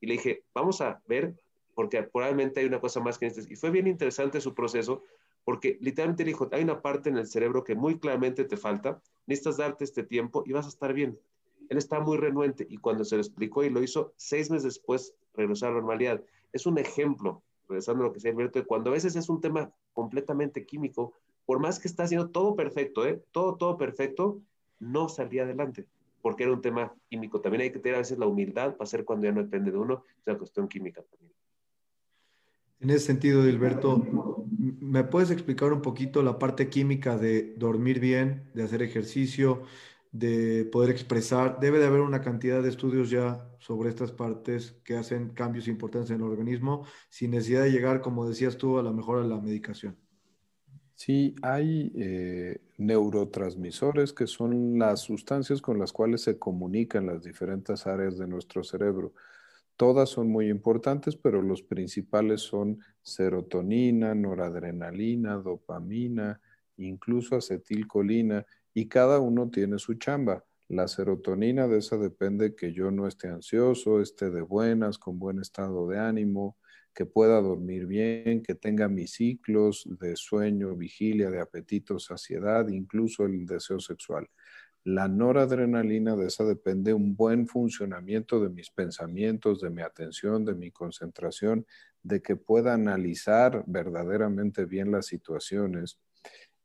y 0.00 0.06
le 0.06 0.14
dije, 0.14 0.44
vamos 0.54 0.80
a 0.80 1.02
ver, 1.06 1.36
porque 1.74 2.02
probablemente 2.02 2.60
hay 2.60 2.66
una 2.66 2.80
cosa 2.80 3.00
más 3.00 3.18
que 3.18 3.26
este. 3.26 3.42
Y 3.52 3.56
fue 3.56 3.70
bien 3.70 3.86
interesante 3.86 4.40
su 4.40 4.54
proceso, 4.54 5.02
porque 5.44 5.76
literalmente 5.80 6.24
le 6.24 6.30
dijo, 6.30 6.48
hay 6.52 6.62
una 6.62 6.80
parte 6.80 7.10
en 7.10 7.18
el 7.18 7.26
cerebro 7.26 7.62
que 7.62 7.74
muy 7.74 7.98
claramente 7.98 8.44
te 8.44 8.56
falta, 8.56 9.00
necesitas 9.26 9.58
darte 9.58 9.84
este 9.84 10.02
tiempo 10.02 10.42
y 10.46 10.52
vas 10.52 10.66
a 10.66 10.70
estar 10.70 10.92
bien. 10.92 11.18
Él 11.68 11.78
está 11.78 12.00
muy 12.00 12.16
renuente 12.16 12.66
y 12.68 12.78
cuando 12.78 13.04
se 13.04 13.16
lo 13.16 13.22
explicó 13.22 13.62
y 13.64 13.70
lo 13.70 13.82
hizo, 13.82 14.12
seis 14.16 14.50
meses 14.50 14.64
después 14.64 15.14
regresar 15.34 15.70
a 15.70 15.72
la 15.72 15.78
normalidad. 15.78 16.22
Es 16.52 16.66
un 16.66 16.78
ejemplo, 16.78 17.42
regresando 17.68 18.04
a 18.04 18.06
lo 18.06 18.12
que 18.12 18.18
decía 18.18 18.30
Alberto, 18.30 18.58
de 18.58 18.64
cuando 18.64 18.90
a 18.90 18.94
veces 18.94 19.16
es 19.16 19.28
un 19.28 19.40
tema 19.40 19.70
completamente 19.92 20.64
químico, 20.64 21.12
por 21.46 21.60
más 21.60 21.78
que 21.78 21.88
está 21.88 22.02
haciendo 22.02 22.28
todo 22.28 22.56
perfecto, 22.56 23.06
¿eh? 23.06 23.22
todo, 23.30 23.56
todo 23.56 23.78
perfecto, 23.78 24.42
no 24.80 25.08
salía 25.08 25.44
adelante, 25.44 25.86
porque 26.20 26.42
era 26.42 26.52
un 26.52 26.60
tema 26.60 26.92
químico. 27.08 27.40
También 27.40 27.62
hay 27.62 27.72
que 27.72 27.78
tener 27.78 27.94
a 27.94 28.00
veces 28.00 28.18
la 28.18 28.26
humildad 28.26 28.72
para 28.72 28.84
hacer 28.84 29.04
cuando 29.04 29.26
ya 29.26 29.32
no 29.32 29.42
depende 29.42 29.70
de 29.70 29.78
uno, 29.78 30.04
es 30.18 30.26
una 30.26 30.36
cuestión 30.36 30.68
química 30.68 31.02
también. 31.02 31.32
En 32.78 32.90
ese 32.90 33.06
sentido, 33.06 33.42
Dilberto, 33.42 34.04
¿me 34.58 35.02
puedes 35.04 35.30
explicar 35.30 35.72
un 35.72 35.80
poquito 35.80 36.22
la 36.22 36.38
parte 36.38 36.68
química 36.68 37.16
de 37.16 37.54
dormir 37.56 38.00
bien, 38.00 38.50
de 38.52 38.64
hacer 38.64 38.82
ejercicio, 38.82 39.62
de 40.12 40.68
poder 40.70 40.90
expresar? 40.90 41.58
Debe 41.58 41.78
de 41.78 41.86
haber 41.86 42.00
una 42.00 42.20
cantidad 42.20 42.62
de 42.62 42.68
estudios 42.68 43.08
ya 43.08 43.48
sobre 43.60 43.88
estas 43.88 44.12
partes 44.12 44.72
que 44.84 44.96
hacen 44.96 45.30
cambios 45.30 45.68
importantes 45.68 46.10
en 46.10 46.16
el 46.16 46.24
organismo 46.24 46.84
sin 47.08 47.30
necesidad 47.30 47.62
de 47.62 47.70
llegar, 47.70 48.02
como 48.02 48.28
decías 48.28 48.58
tú, 48.58 48.78
a 48.78 48.82
la 48.82 48.92
mejor 48.92 49.22
a 49.22 49.26
la 49.26 49.40
medicación. 49.40 49.96
Sí, 50.98 51.34
hay 51.42 51.92
eh, 51.94 52.58
neurotransmisores 52.78 54.14
que 54.14 54.26
son 54.26 54.78
las 54.78 55.00
sustancias 55.00 55.60
con 55.60 55.78
las 55.78 55.92
cuales 55.92 56.22
se 56.22 56.38
comunican 56.38 57.04
las 57.06 57.22
diferentes 57.22 57.86
áreas 57.86 58.16
de 58.16 58.26
nuestro 58.26 58.64
cerebro. 58.64 59.12
Todas 59.76 60.08
son 60.08 60.28
muy 60.30 60.48
importantes, 60.48 61.16
pero 61.16 61.42
los 61.42 61.62
principales 61.62 62.40
son 62.40 62.80
serotonina, 63.02 64.14
noradrenalina, 64.14 65.34
dopamina, 65.36 66.40
incluso 66.78 67.36
acetilcolina, 67.36 68.46
y 68.72 68.88
cada 68.88 69.20
uno 69.20 69.50
tiene 69.50 69.78
su 69.78 69.94
chamba. 69.94 70.44
La 70.68 70.88
serotonina 70.88 71.68
de 71.68 71.78
esa 71.78 71.98
depende 71.98 72.56
que 72.56 72.72
yo 72.72 72.90
no 72.90 73.06
esté 73.06 73.28
ansioso, 73.28 74.00
esté 74.00 74.30
de 74.30 74.42
buenas, 74.42 74.98
con 74.98 75.18
buen 75.18 75.40
estado 75.40 75.88
de 75.88 75.98
ánimo, 75.98 76.56
que 76.96 77.04
pueda 77.04 77.42
dormir 77.42 77.86
bien, 77.86 78.42
que 78.42 78.54
tenga 78.54 78.88
mis 78.88 79.12
ciclos 79.12 79.86
de 80.00 80.16
sueño, 80.16 80.74
vigilia, 80.74 81.30
de 81.30 81.40
apetito, 81.40 81.98
saciedad, 81.98 82.66
incluso 82.68 83.26
el 83.26 83.44
deseo 83.44 83.78
sexual. 83.80 84.30
La 84.82 85.06
noradrenalina 85.06 86.16
de 86.16 86.28
esa 86.28 86.44
depende 86.44 86.94
un 86.94 87.14
buen 87.14 87.48
funcionamiento 87.48 88.40
de 88.40 88.48
mis 88.48 88.70
pensamientos, 88.70 89.60
de 89.60 89.68
mi 89.68 89.82
atención, 89.82 90.46
de 90.46 90.54
mi 90.54 90.70
concentración, 90.70 91.66
de 92.02 92.22
que 92.22 92.36
pueda 92.36 92.72
analizar 92.72 93.62
verdaderamente 93.66 94.64
bien 94.64 94.90
las 94.90 95.04
situaciones. 95.04 95.98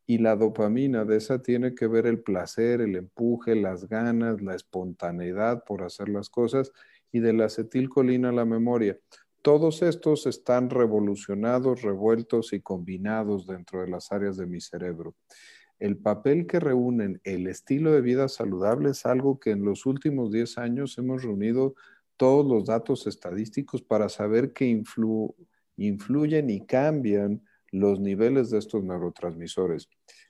Y 0.08 0.20
la 0.20 0.38
dopamina 0.38 1.04
de 1.04 1.18
esa 1.18 1.42
tiene 1.42 1.76
que 1.76 1.88
ver 1.88 2.06
el 2.08 2.22
placer, 2.22 2.80
el 2.80 2.96
empuje, 2.96 3.54
las 3.56 3.90
ganas, 3.90 4.42
la 4.42 4.56
espontaneidad 4.56 5.66
por 5.66 5.84
hacer 5.84 6.08
las 6.08 6.30
cosas 6.30 6.72
y 7.12 7.20
de 7.20 7.34
la 7.34 7.46
acetilcolina 7.46 8.32
la 8.32 8.46
memoria. 8.46 8.98
Todos 9.42 9.82
estos 9.82 10.28
están 10.28 10.70
revolucionados, 10.70 11.82
revueltos 11.82 12.54
y 12.54 12.62
combinados 12.62 13.48
dentro 13.48 13.82
de 13.82 13.88
las 13.88 14.12
áreas 14.12 14.38
de 14.38 14.46
mi 14.46 14.62
cerebro. 14.62 15.16
El 15.80 15.98
papel 15.98 16.46
que 16.46 16.60
reúnen 16.60 17.20
el 17.24 17.48
estilo 17.48 17.92
de 17.92 18.02
vida 18.02 18.28
saludable 18.28 18.92
es 18.92 19.04
algo 19.08 19.40
que 19.40 19.50
en 19.50 19.66
los 19.66 19.88
últimos 19.88 20.32
10 20.32 20.60
años 20.60 20.96
hemos 21.00 21.24
reunido 21.24 21.74
todos 22.18 22.46
los 22.46 22.66
datos 22.66 23.08
estadísticos 23.08 23.82
para 23.82 24.10
saber 24.10 24.54
que 24.54 24.80
influyen 25.76 26.50
y 26.52 26.66
cambian 26.68 27.42
los 27.72 28.00
niveles 28.00 28.52
de 28.52 28.60
estos 28.60 28.84
neurotransmisores. 28.84 29.90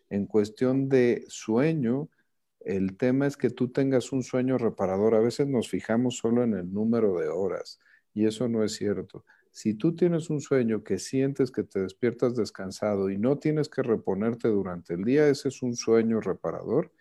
En 0.09 0.25
cuestión 0.25 0.87
de 0.87 1.25
sueño, 1.27 2.07
el 2.61 2.95
tema 2.95 3.27
es 3.27 3.35
que 3.35 3.49
tú 3.49 3.73
tengas 3.73 4.13
un 4.13 4.23
sueño 4.23 4.57
reparador. 4.57 5.15
A 5.15 5.19
veces 5.19 5.47
nos 5.47 5.67
fijamos 5.67 6.15
solo 6.15 6.43
en 6.43 6.53
el 6.53 6.71
número 6.71 7.19
de 7.19 7.27
horas 7.27 7.81
y 8.13 8.25
eso 8.25 8.47
no 8.47 8.63
es 8.63 8.73
cierto. 8.73 9.25
Si 9.51 9.73
tú 9.73 9.93
tienes 9.95 10.29
un 10.29 10.39
sueño 10.39 10.83
que 10.83 10.97
sientes 10.97 11.51
que 11.51 11.63
te 11.63 11.81
despiertas 11.81 12.35
descansado 12.35 13.09
y 13.09 13.17
no 13.17 13.37
tienes 13.37 13.67
que 13.67 13.83
reponerte 13.83 14.47
durante 14.47 14.93
el 14.93 15.03
día, 15.03 15.27
ese 15.27 15.49
es 15.49 15.61
un 15.61 15.75
sueño 15.75 16.21
reparador. 16.21 16.91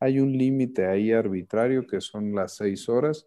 Hay 0.00 0.20
un 0.20 0.32
límite 0.32 0.86
ahí 0.86 1.12
arbitrario 1.12 1.86
que 1.86 2.00
son 2.00 2.34
las 2.34 2.56
seis 2.56 2.88
horas. 2.88 3.26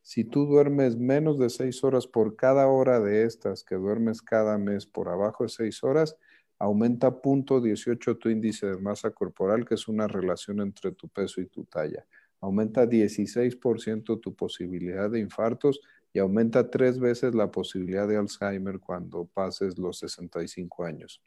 Si 0.00 0.24
tú 0.24 0.46
duermes 0.46 0.96
menos 0.96 1.38
de 1.38 1.50
seis 1.50 1.84
horas 1.84 2.06
por 2.06 2.36
cada 2.36 2.66
hora 2.66 3.00
de 3.00 3.24
estas 3.24 3.62
que 3.62 3.74
duermes 3.74 4.22
cada 4.22 4.56
mes 4.56 4.86
por 4.86 5.08
abajo 5.08 5.44
de 5.44 5.50
seis 5.50 5.84
horas, 5.84 6.16
aumenta 6.58 7.20
punto 7.20 7.60
18 7.60 8.16
tu 8.16 8.30
índice 8.30 8.66
de 8.66 8.78
masa 8.78 9.10
corporal, 9.10 9.66
que 9.66 9.74
es 9.74 9.86
una 9.86 10.06
relación 10.06 10.60
entre 10.60 10.92
tu 10.92 11.08
peso 11.08 11.42
y 11.42 11.46
tu 11.46 11.64
talla. 11.64 12.06
Aumenta 12.40 12.86
16% 12.86 14.20
tu 14.20 14.34
posibilidad 14.34 15.10
de 15.10 15.20
infartos 15.20 15.80
y 16.14 16.20
aumenta 16.20 16.70
tres 16.70 17.00
veces 17.00 17.34
la 17.34 17.50
posibilidad 17.50 18.06
de 18.06 18.16
Alzheimer 18.16 18.78
cuando 18.78 19.26
pases 19.26 19.76
los 19.78 19.98
65 19.98 20.84
años. 20.84 21.20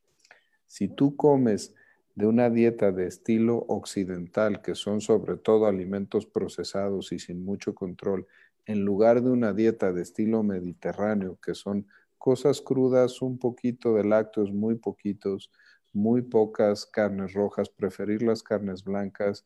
Si 0.66 0.88
tú 0.88 1.18
comes 1.18 1.76
de 2.16 2.26
una 2.26 2.50
dieta 2.50 2.94
de 2.94 3.06
estilo 3.06 3.66
occidental, 3.68 4.62
que 4.62 4.76
son 4.76 5.02
sobre 5.02 5.36
todo 5.36 5.68
alimentos 5.68 6.26
procesados 6.26 7.12
y 7.12 7.20
sin 7.20 7.44
mucho 7.44 7.76
control, 7.76 8.28
en 8.66 8.86
lugar 8.86 9.22
de 9.22 9.30
una 9.30 9.54
dieta 9.54 9.92
de 9.92 10.02
estilo 10.02 10.42
mediterráneo, 10.42 11.38
que 11.44 11.54
son 11.54 11.86
cosas 12.18 12.62
crudas, 12.62 13.22
un 13.22 13.38
poquito 13.38 13.94
de 13.94 14.06
lácteos, 14.06 14.54
muy 14.54 14.76
poquitos, 14.76 15.52
muy 15.92 16.22
pocas 16.22 16.86
carnes 16.86 17.34
rojas, 17.34 17.70
preferir 17.70 18.22
las 18.22 18.42
carnes 18.42 18.86
blancas, 18.86 19.46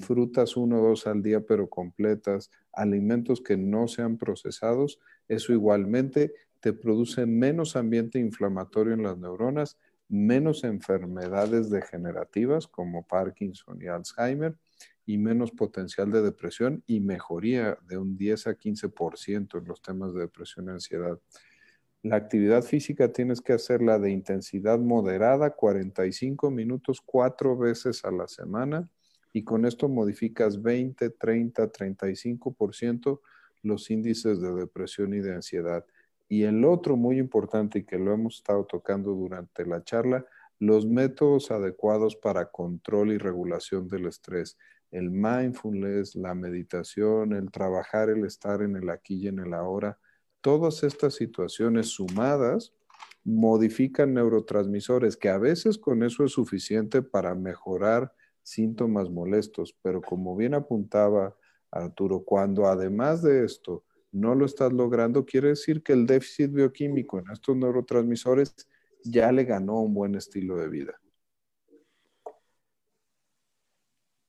frutas 0.00 0.56
uno 0.56 0.80
o 0.80 0.88
dos 0.88 1.06
al 1.06 1.22
día, 1.22 1.40
pero 1.40 1.68
completas, 1.68 2.50
alimentos 2.72 3.40
que 3.40 3.56
no 3.56 3.88
sean 3.88 4.18
procesados, 4.18 4.98
eso 5.28 5.52
igualmente 5.52 6.32
te 6.60 6.72
produce 6.72 7.26
menos 7.26 7.76
ambiente 7.76 8.18
inflamatorio 8.18 8.94
en 8.94 9.02
las 9.02 9.18
neuronas, 9.18 9.78
menos 10.08 10.64
enfermedades 10.64 11.70
degenerativas 11.70 12.66
como 12.66 13.06
Parkinson 13.06 13.80
y 13.80 13.86
Alzheimer 13.86 14.56
y 15.06 15.18
menos 15.18 15.50
potencial 15.50 16.10
de 16.10 16.22
depresión 16.22 16.82
y 16.86 17.00
mejoría 17.00 17.78
de 17.88 17.98
un 17.98 18.16
10 18.16 18.46
a 18.48 18.54
15% 18.54 19.58
en 19.58 19.64
los 19.64 19.80
temas 19.82 20.12
de 20.14 20.20
depresión 20.20 20.66
y 20.66 20.70
ansiedad. 20.70 21.18
La 22.02 22.16
actividad 22.16 22.62
física 22.62 23.12
tienes 23.12 23.40
que 23.40 23.52
hacerla 23.52 23.98
de 23.98 24.10
intensidad 24.10 24.78
moderada, 24.78 25.54
45 25.54 26.50
minutos 26.50 27.00
cuatro 27.00 27.56
veces 27.56 28.04
a 28.04 28.10
la 28.10 28.26
semana 28.26 28.88
y 29.32 29.44
con 29.44 29.64
esto 29.64 29.88
modificas 29.88 30.60
20, 30.60 31.10
30, 31.10 31.70
35% 31.72 33.20
los 33.62 33.90
índices 33.90 34.40
de 34.40 34.52
depresión 34.52 35.14
y 35.14 35.20
de 35.20 35.34
ansiedad. 35.34 35.86
Y 36.28 36.44
el 36.44 36.64
otro 36.64 36.96
muy 36.96 37.18
importante 37.18 37.80
y 37.80 37.84
que 37.84 37.98
lo 37.98 38.12
hemos 38.12 38.36
estado 38.36 38.64
tocando 38.64 39.12
durante 39.12 39.64
la 39.66 39.82
charla, 39.84 40.24
los 40.58 40.86
métodos 40.86 41.50
adecuados 41.50 42.16
para 42.16 42.46
control 42.46 43.12
y 43.12 43.18
regulación 43.18 43.88
del 43.88 44.06
estrés. 44.06 44.58
El 44.90 45.10
mindfulness, 45.10 46.14
la 46.14 46.34
meditación, 46.34 47.32
el 47.32 47.50
trabajar, 47.50 48.10
el 48.10 48.24
estar 48.24 48.62
en 48.62 48.76
el 48.76 48.90
aquí 48.90 49.16
y 49.16 49.28
en 49.28 49.38
el 49.38 49.54
ahora. 49.54 49.98
Todas 50.40 50.82
estas 50.82 51.14
situaciones 51.14 51.88
sumadas 51.88 52.74
modifican 53.24 54.14
neurotransmisores 54.14 55.16
que 55.16 55.28
a 55.28 55.38
veces 55.38 55.78
con 55.78 56.02
eso 56.02 56.24
es 56.24 56.32
suficiente 56.32 57.02
para 57.02 57.34
mejorar 57.34 58.12
síntomas 58.42 59.10
molestos, 59.10 59.76
pero 59.82 60.00
como 60.00 60.36
bien 60.36 60.54
apuntaba 60.54 61.36
Arturo, 61.70 62.22
cuando 62.24 62.66
además 62.66 63.22
de 63.22 63.44
esto 63.44 63.84
no 64.10 64.34
lo 64.34 64.44
estás 64.44 64.72
logrando, 64.72 65.24
quiere 65.24 65.48
decir 65.48 65.82
que 65.82 65.94
el 65.94 66.06
déficit 66.06 66.52
bioquímico 66.52 67.18
en 67.18 67.30
estos 67.30 67.56
neurotransmisores 67.56 68.54
ya 69.04 69.32
le 69.32 69.44
ganó 69.44 69.80
un 69.80 69.94
buen 69.94 70.14
estilo 70.14 70.56
de 70.56 70.68
vida. 70.68 71.00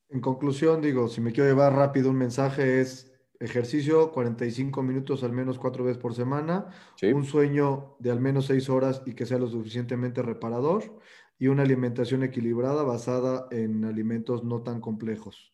En 0.08 0.20
conclusión, 0.20 0.80
digo, 0.80 1.08
si 1.08 1.20
me 1.20 1.32
quiero 1.32 1.50
llevar 1.50 1.74
rápido 1.74 2.10
un 2.10 2.16
mensaje 2.16 2.80
es 2.80 3.12
ejercicio 3.40 4.12
45 4.12 4.82
minutos 4.82 5.24
al 5.24 5.32
menos 5.32 5.58
cuatro 5.58 5.84
veces 5.84 6.00
por 6.00 6.14
semana, 6.14 6.68
un 7.12 7.24
sueño 7.24 7.96
de 7.98 8.10
al 8.10 8.20
menos 8.20 8.46
seis 8.46 8.68
horas 8.70 9.02
y 9.06 9.14
que 9.14 9.26
sea 9.26 9.38
lo 9.38 9.48
suficientemente 9.48 10.22
reparador, 10.22 10.98
y 11.38 11.48
una 11.48 11.62
alimentación 11.62 12.22
equilibrada 12.22 12.82
basada 12.82 13.46
en 13.50 13.84
alimentos 13.84 14.44
no 14.44 14.62
tan 14.62 14.80
complejos. 14.80 15.52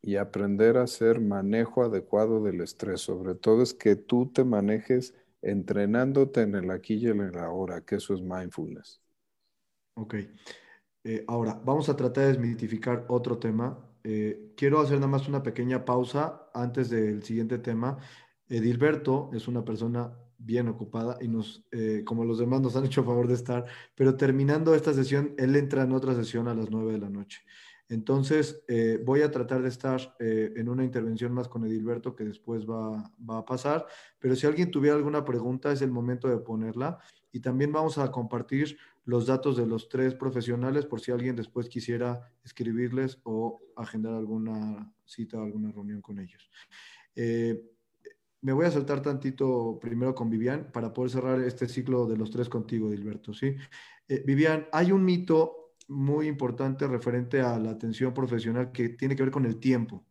Y 0.00 0.16
aprender 0.16 0.76
a 0.76 0.82
hacer 0.82 1.20
manejo 1.20 1.82
adecuado 1.82 2.42
del 2.42 2.60
estrés, 2.60 3.00
sobre 3.00 3.34
todo 3.34 3.62
es 3.62 3.74
que 3.74 3.96
tú 3.96 4.30
te 4.32 4.44
manejes 4.44 5.14
entrenándote 5.42 6.42
en 6.42 6.54
el 6.54 6.70
aquí 6.70 6.94
y 6.94 7.08
en 7.08 7.20
el 7.20 7.38
ahora, 7.38 7.80
que 7.84 7.96
eso 7.96 8.14
es 8.14 8.20
mindfulness. 8.20 9.00
Ok. 9.94 10.14
Eh, 11.04 11.24
ahora, 11.26 11.60
vamos 11.64 11.88
a 11.88 11.96
tratar 11.96 12.24
de 12.24 12.28
desmitificar 12.32 13.06
otro 13.08 13.38
tema. 13.38 13.78
Eh, 14.04 14.52
quiero 14.56 14.80
hacer 14.80 14.96
nada 14.96 15.08
más 15.08 15.28
una 15.28 15.42
pequeña 15.42 15.84
pausa 15.84 16.48
antes 16.54 16.90
del 16.90 17.22
siguiente 17.22 17.58
tema. 17.58 17.98
Edilberto 18.48 19.30
es 19.32 19.48
una 19.48 19.64
persona 19.64 20.12
bien 20.38 20.68
ocupada 20.68 21.18
y 21.20 21.28
nos, 21.28 21.64
eh, 21.72 22.02
como 22.06 22.24
los 22.24 22.38
demás, 22.38 22.60
nos 22.60 22.76
han 22.76 22.86
hecho 22.86 23.04
favor 23.04 23.26
de 23.26 23.34
estar, 23.34 23.66
pero 23.94 24.16
terminando 24.16 24.74
esta 24.74 24.94
sesión, 24.94 25.34
él 25.36 25.56
entra 25.56 25.82
en 25.82 25.92
otra 25.92 26.14
sesión 26.14 26.48
a 26.48 26.54
las 26.54 26.70
9 26.70 26.92
de 26.92 26.98
la 26.98 27.10
noche. 27.10 27.42
Entonces, 27.90 28.62
eh, 28.68 29.00
voy 29.02 29.22
a 29.22 29.30
tratar 29.30 29.62
de 29.62 29.68
estar 29.68 30.14
eh, 30.20 30.52
en 30.56 30.68
una 30.68 30.84
intervención 30.84 31.32
más 31.32 31.48
con 31.48 31.64
Edilberto 31.64 32.14
que 32.14 32.24
después 32.24 32.66
va, 32.66 33.10
va, 33.28 33.38
a 33.38 33.44
pasar, 33.44 33.86
pero 34.18 34.36
si 34.36 34.46
alguien 34.46 34.70
tuviera 34.70 34.96
alguna 34.96 35.24
pregunta, 35.24 35.72
es 35.72 35.80
el 35.82 35.90
momento 35.90 36.28
de 36.28 36.38
ponerla. 36.38 36.98
Y 37.32 37.40
también 37.40 37.72
vamos 37.72 37.98
a 37.98 38.10
compartir 38.10 38.78
los 39.08 39.26
datos 39.26 39.56
de 39.56 39.66
los 39.66 39.88
tres 39.88 40.14
profesionales 40.14 40.84
por 40.84 41.00
si 41.00 41.12
alguien 41.12 41.34
después 41.34 41.68
quisiera 41.70 42.30
escribirles 42.44 43.18
o 43.22 43.58
agendar 43.74 44.12
alguna 44.12 44.92
cita 45.06 45.38
o 45.38 45.44
alguna 45.44 45.72
reunión 45.72 46.02
con 46.02 46.18
ellos. 46.18 46.50
Eh, 47.16 47.58
me 48.40 48.52
voy 48.52 48.66
a 48.66 48.70
saltar 48.70 49.02
tantito 49.02 49.78
primero 49.80 50.14
con 50.14 50.30
Vivian 50.30 50.70
para 50.72 50.92
poder 50.92 51.10
cerrar 51.10 51.40
este 51.40 51.68
ciclo 51.68 52.06
de 52.06 52.16
los 52.16 52.30
tres 52.30 52.48
contigo, 52.48 52.90
Dilberto. 52.90 53.34
¿sí? 53.34 53.54
Eh, 54.06 54.22
Vivian, 54.24 54.66
hay 54.72 54.92
un 54.92 55.04
mito 55.04 55.74
muy 55.88 56.26
importante 56.26 56.86
referente 56.86 57.40
a 57.40 57.58
la 57.58 57.70
atención 57.70 58.12
profesional 58.14 58.70
que 58.72 58.90
tiene 58.90 59.16
que 59.16 59.22
ver 59.22 59.32
con 59.32 59.46
el 59.46 59.58
tiempo. 59.58 60.06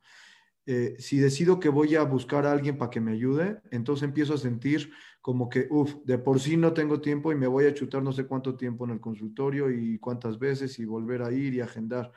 Eh, 0.65 0.97
si 0.99 1.17
decido 1.17 1.61
que 1.61 1.69
voy 1.69 1.95
a 1.95 2.03
buscar 2.03 2.45
a 2.45 2.51
alguien 2.51 2.77
para 2.77 2.89
que 2.89 2.99
me 2.99 3.13
ayude, 3.13 3.61
entonces 3.71 4.03
empiezo 4.03 4.33
a 4.33 4.37
sentir 4.37 4.91
como 5.21 5.47
que, 5.47 5.67
uff, 5.69 5.95
de 6.03 6.17
por 6.17 6.41
sí 6.41 6.57
no 6.57 6.73
tengo 6.73 6.99
tiempo 6.99 7.31
y 7.31 7.35
me 7.35 7.47
voy 7.47 7.65
a 7.65 7.73
chutar 7.73 8.03
no 8.03 8.11
sé 8.11 8.25
cuánto 8.25 8.57
tiempo 8.57 8.83
en 8.83 8.91
el 8.91 8.99
consultorio 8.99 9.71
y 9.71 9.97
cuántas 9.99 10.37
veces 10.37 10.77
y 10.79 10.85
volver 10.85 11.21
a 11.21 11.31
ir 11.31 11.53
y 11.53 11.61
agendar. 11.61 12.11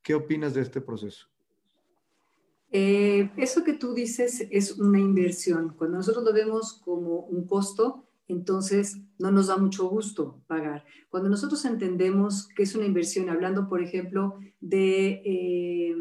¿Qué 0.00 0.14
opinas 0.14 0.54
de 0.54 0.60
este 0.60 0.80
proceso? 0.80 1.28
Eh, 2.70 3.30
eso 3.36 3.64
que 3.64 3.72
tú 3.72 3.94
dices 3.94 4.46
es 4.50 4.78
una 4.78 4.98
inversión. 4.98 5.74
Cuando 5.76 5.98
nosotros 5.98 6.24
lo 6.24 6.32
vemos 6.32 6.80
como 6.84 7.20
un 7.20 7.46
costo, 7.46 8.08
entonces 8.28 8.98
no 9.18 9.30
nos 9.30 9.46
da 9.46 9.56
mucho 9.56 9.88
gusto 9.88 10.42
pagar. 10.46 10.84
Cuando 11.08 11.30
nosotros 11.30 11.64
entendemos 11.64 12.46
que 12.48 12.64
es 12.64 12.74
una 12.74 12.84
inversión, 12.84 13.30
hablando, 13.30 13.68
por 13.68 13.82
ejemplo, 13.82 14.38
de 14.60 15.22
eh, 15.24 15.96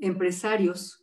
empresarios, 0.00 1.02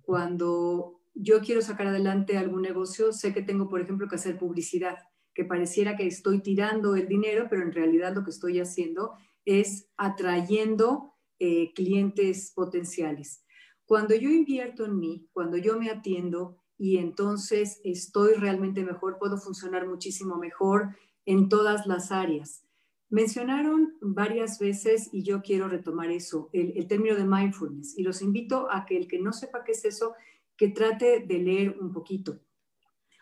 cuando 0.00 1.00
yo 1.14 1.40
quiero 1.40 1.60
sacar 1.60 1.88
adelante 1.88 2.38
algún 2.38 2.62
negocio, 2.62 3.12
sé 3.12 3.34
que 3.34 3.42
tengo, 3.42 3.68
por 3.68 3.80
ejemplo, 3.80 4.08
que 4.08 4.16
hacer 4.16 4.38
publicidad, 4.38 4.96
que 5.34 5.44
pareciera 5.44 5.96
que 5.96 6.06
estoy 6.06 6.40
tirando 6.40 6.96
el 6.96 7.08
dinero, 7.08 7.46
pero 7.50 7.62
en 7.62 7.72
realidad 7.72 8.14
lo 8.14 8.24
que 8.24 8.30
estoy 8.30 8.58
haciendo 8.58 9.12
es 9.44 9.88
atrayendo 9.96 11.14
eh, 11.38 11.72
clientes 11.74 12.52
potenciales. 12.54 13.44
Cuando 13.86 14.16
yo 14.16 14.28
invierto 14.28 14.84
en 14.84 14.98
mí, 14.98 15.28
cuando 15.32 15.56
yo 15.56 15.78
me 15.78 15.90
atiendo 15.90 16.58
y 16.76 16.98
entonces 16.98 17.80
estoy 17.84 18.34
realmente 18.34 18.84
mejor, 18.84 19.18
puedo 19.18 19.38
funcionar 19.38 19.86
muchísimo 19.86 20.36
mejor 20.36 20.96
en 21.24 21.48
todas 21.48 21.86
las 21.86 22.10
áreas. 22.10 22.66
Mencionaron 23.08 23.96
varias 24.00 24.58
veces, 24.58 25.08
y 25.12 25.22
yo 25.22 25.40
quiero 25.40 25.68
retomar 25.68 26.10
eso, 26.10 26.50
el, 26.52 26.86
término 26.88 27.14
de 27.14 27.24
mindfulness, 27.24 27.96
y 27.96 28.02
los 28.02 28.20
invito 28.20 28.68
a 28.70 28.84
que 28.84 28.96
el 28.96 29.06
que 29.06 29.20
no 29.20 29.32
sepa 29.32 29.62
qué 29.64 29.72
es 29.72 29.84
eso, 29.84 30.14
que 30.56 30.68
trate 30.68 31.20
de 31.20 31.38
leer 31.38 31.78
un 31.80 31.92
poquito. 31.92 32.40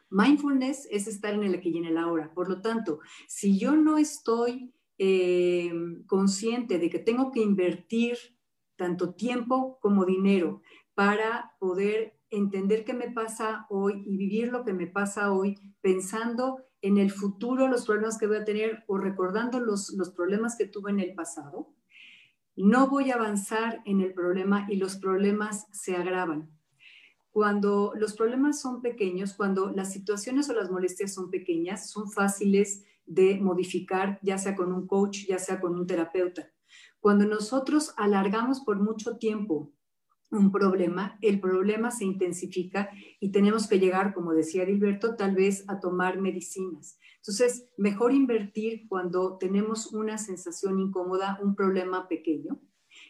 Mindfulness 0.09 0.89
es 0.91 1.07
estar 1.07 1.35
en 1.35 1.43
el 1.43 1.55
aquí 1.55 1.71
y 1.71 1.79
en 1.79 1.85
el 1.85 1.99
ahora. 1.99 2.33
Por 2.33 2.49
lo 2.49 2.63
tanto, 2.63 3.01
si 3.29 3.59
yo 3.59 3.77
no 3.77 3.99
estoy 3.99 4.73
eh, 4.97 5.73
consciente 6.07 6.79
de 6.79 6.89
que 6.89 7.01
tengo 7.01 7.31
que 7.31 7.41
invertir 7.41 8.17
tanto 8.77 9.15
tiempo 9.15 9.79
como 9.81 10.05
dinero 10.05 10.63
para 10.95 11.53
poder 11.59 12.19
entender 12.31 12.85
qué 12.85 12.95
me 12.95 13.11
pasa 13.11 13.67
hoy 13.69 14.03
y 14.07 14.17
vivir 14.17 14.49
lo 14.49 14.65
que 14.65 14.73
me 14.73 14.87
pasa 14.87 15.33
hoy, 15.33 15.59
pensando 15.81 16.65
en 16.83 16.99
el 16.99 17.11
futuro, 17.11 17.69
los 17.69 17.87
problemas 17.87 18.19
que 18.19 18.27
voy 18.27 18.37
a 18.37 18.45
tener 18.45 18.85
o 18.87 18.99
recordando 18.99 19.61
los, 19.61 19.91
los 19.91 20.11
problemas 20.11 20.57
que 20.57 20.67
tuve 20.67 20.91
en 20.91 21.01
el 21.01 21.15
pasado, 21.15 21.75
no 22.57 22.89
voy 22.89 23.11
a 23.11 23.15
avanzar 23.15 23.83
en 23.85 24.01
el 24.01 24.13
problema 24.13 24.67
y 24.69 24.77
los 24.77 24.97
problemas 24.97 25.67
se 25.73 25.97
agravan. 25.97 26.51
Cuando 27.31 27.93
los 27.97 28.15
problemas 28.15 28.61
son 28.61 28.81
pequeños, 28.81 29.35
cuando 29.35 29.73
las 29.73 29.93
situaciones 29.93 30.49
o 30.51 30.53
las 30.53 30.71
molestias 30.71 31.13
son 31.13 31.31
pequeñas, 31.31 31.91
son 31.91 32.11
fáciles 32.11 32.85
de 33.07 33.41
modificar, 33.41 34.21
ya 34.23 34.39
sea 34.39 34.55
con 34.55 34.73
un 34.73 34.87
coach, 34.87 35.27
ya 35.27 35.39
sea 35.39 35.61
con 35.61 35.75
un 35.75 35.87
terapeuta. 35.87 36.54
Cuando 37.05 37.27
nosotros 37.27 37.93
alargamos 37.99 38.63
por 38.63 38.81
mucho 38.81 39.19
tiempo 39.19 39.71
un 40.31 40.51
problema, 40.51 41.19
el 41.21 41.39
problema 41.39 41.91
se 41.91 42.07
intensifica 42.07 42.89
y 43.21 43.31
tenemos 43.31 43.69
que 43.69 43.79
llegar, 43.79 44.15
como 44.15 44.33
decía 44.33 44.65
Gilberto, 44.65 45.15
tal 45.15 45.35
vez 45.35 45.69
a 45.69 45.81
tomar 45.81 46.19
medicinas. 46.19 46.99
Entonces, 47.17 47.69
mejor 47.77 48.15
invertir 48.15 48.89
cuando 48.89 49.37
tenemos 49.37 49.93
una 49.93 50.17
sensación 50.17 50.81
incómoda, 50.81 51.39
un 51.43 51.55
problema 51.55 52.09
pequeño, 52.09 52.59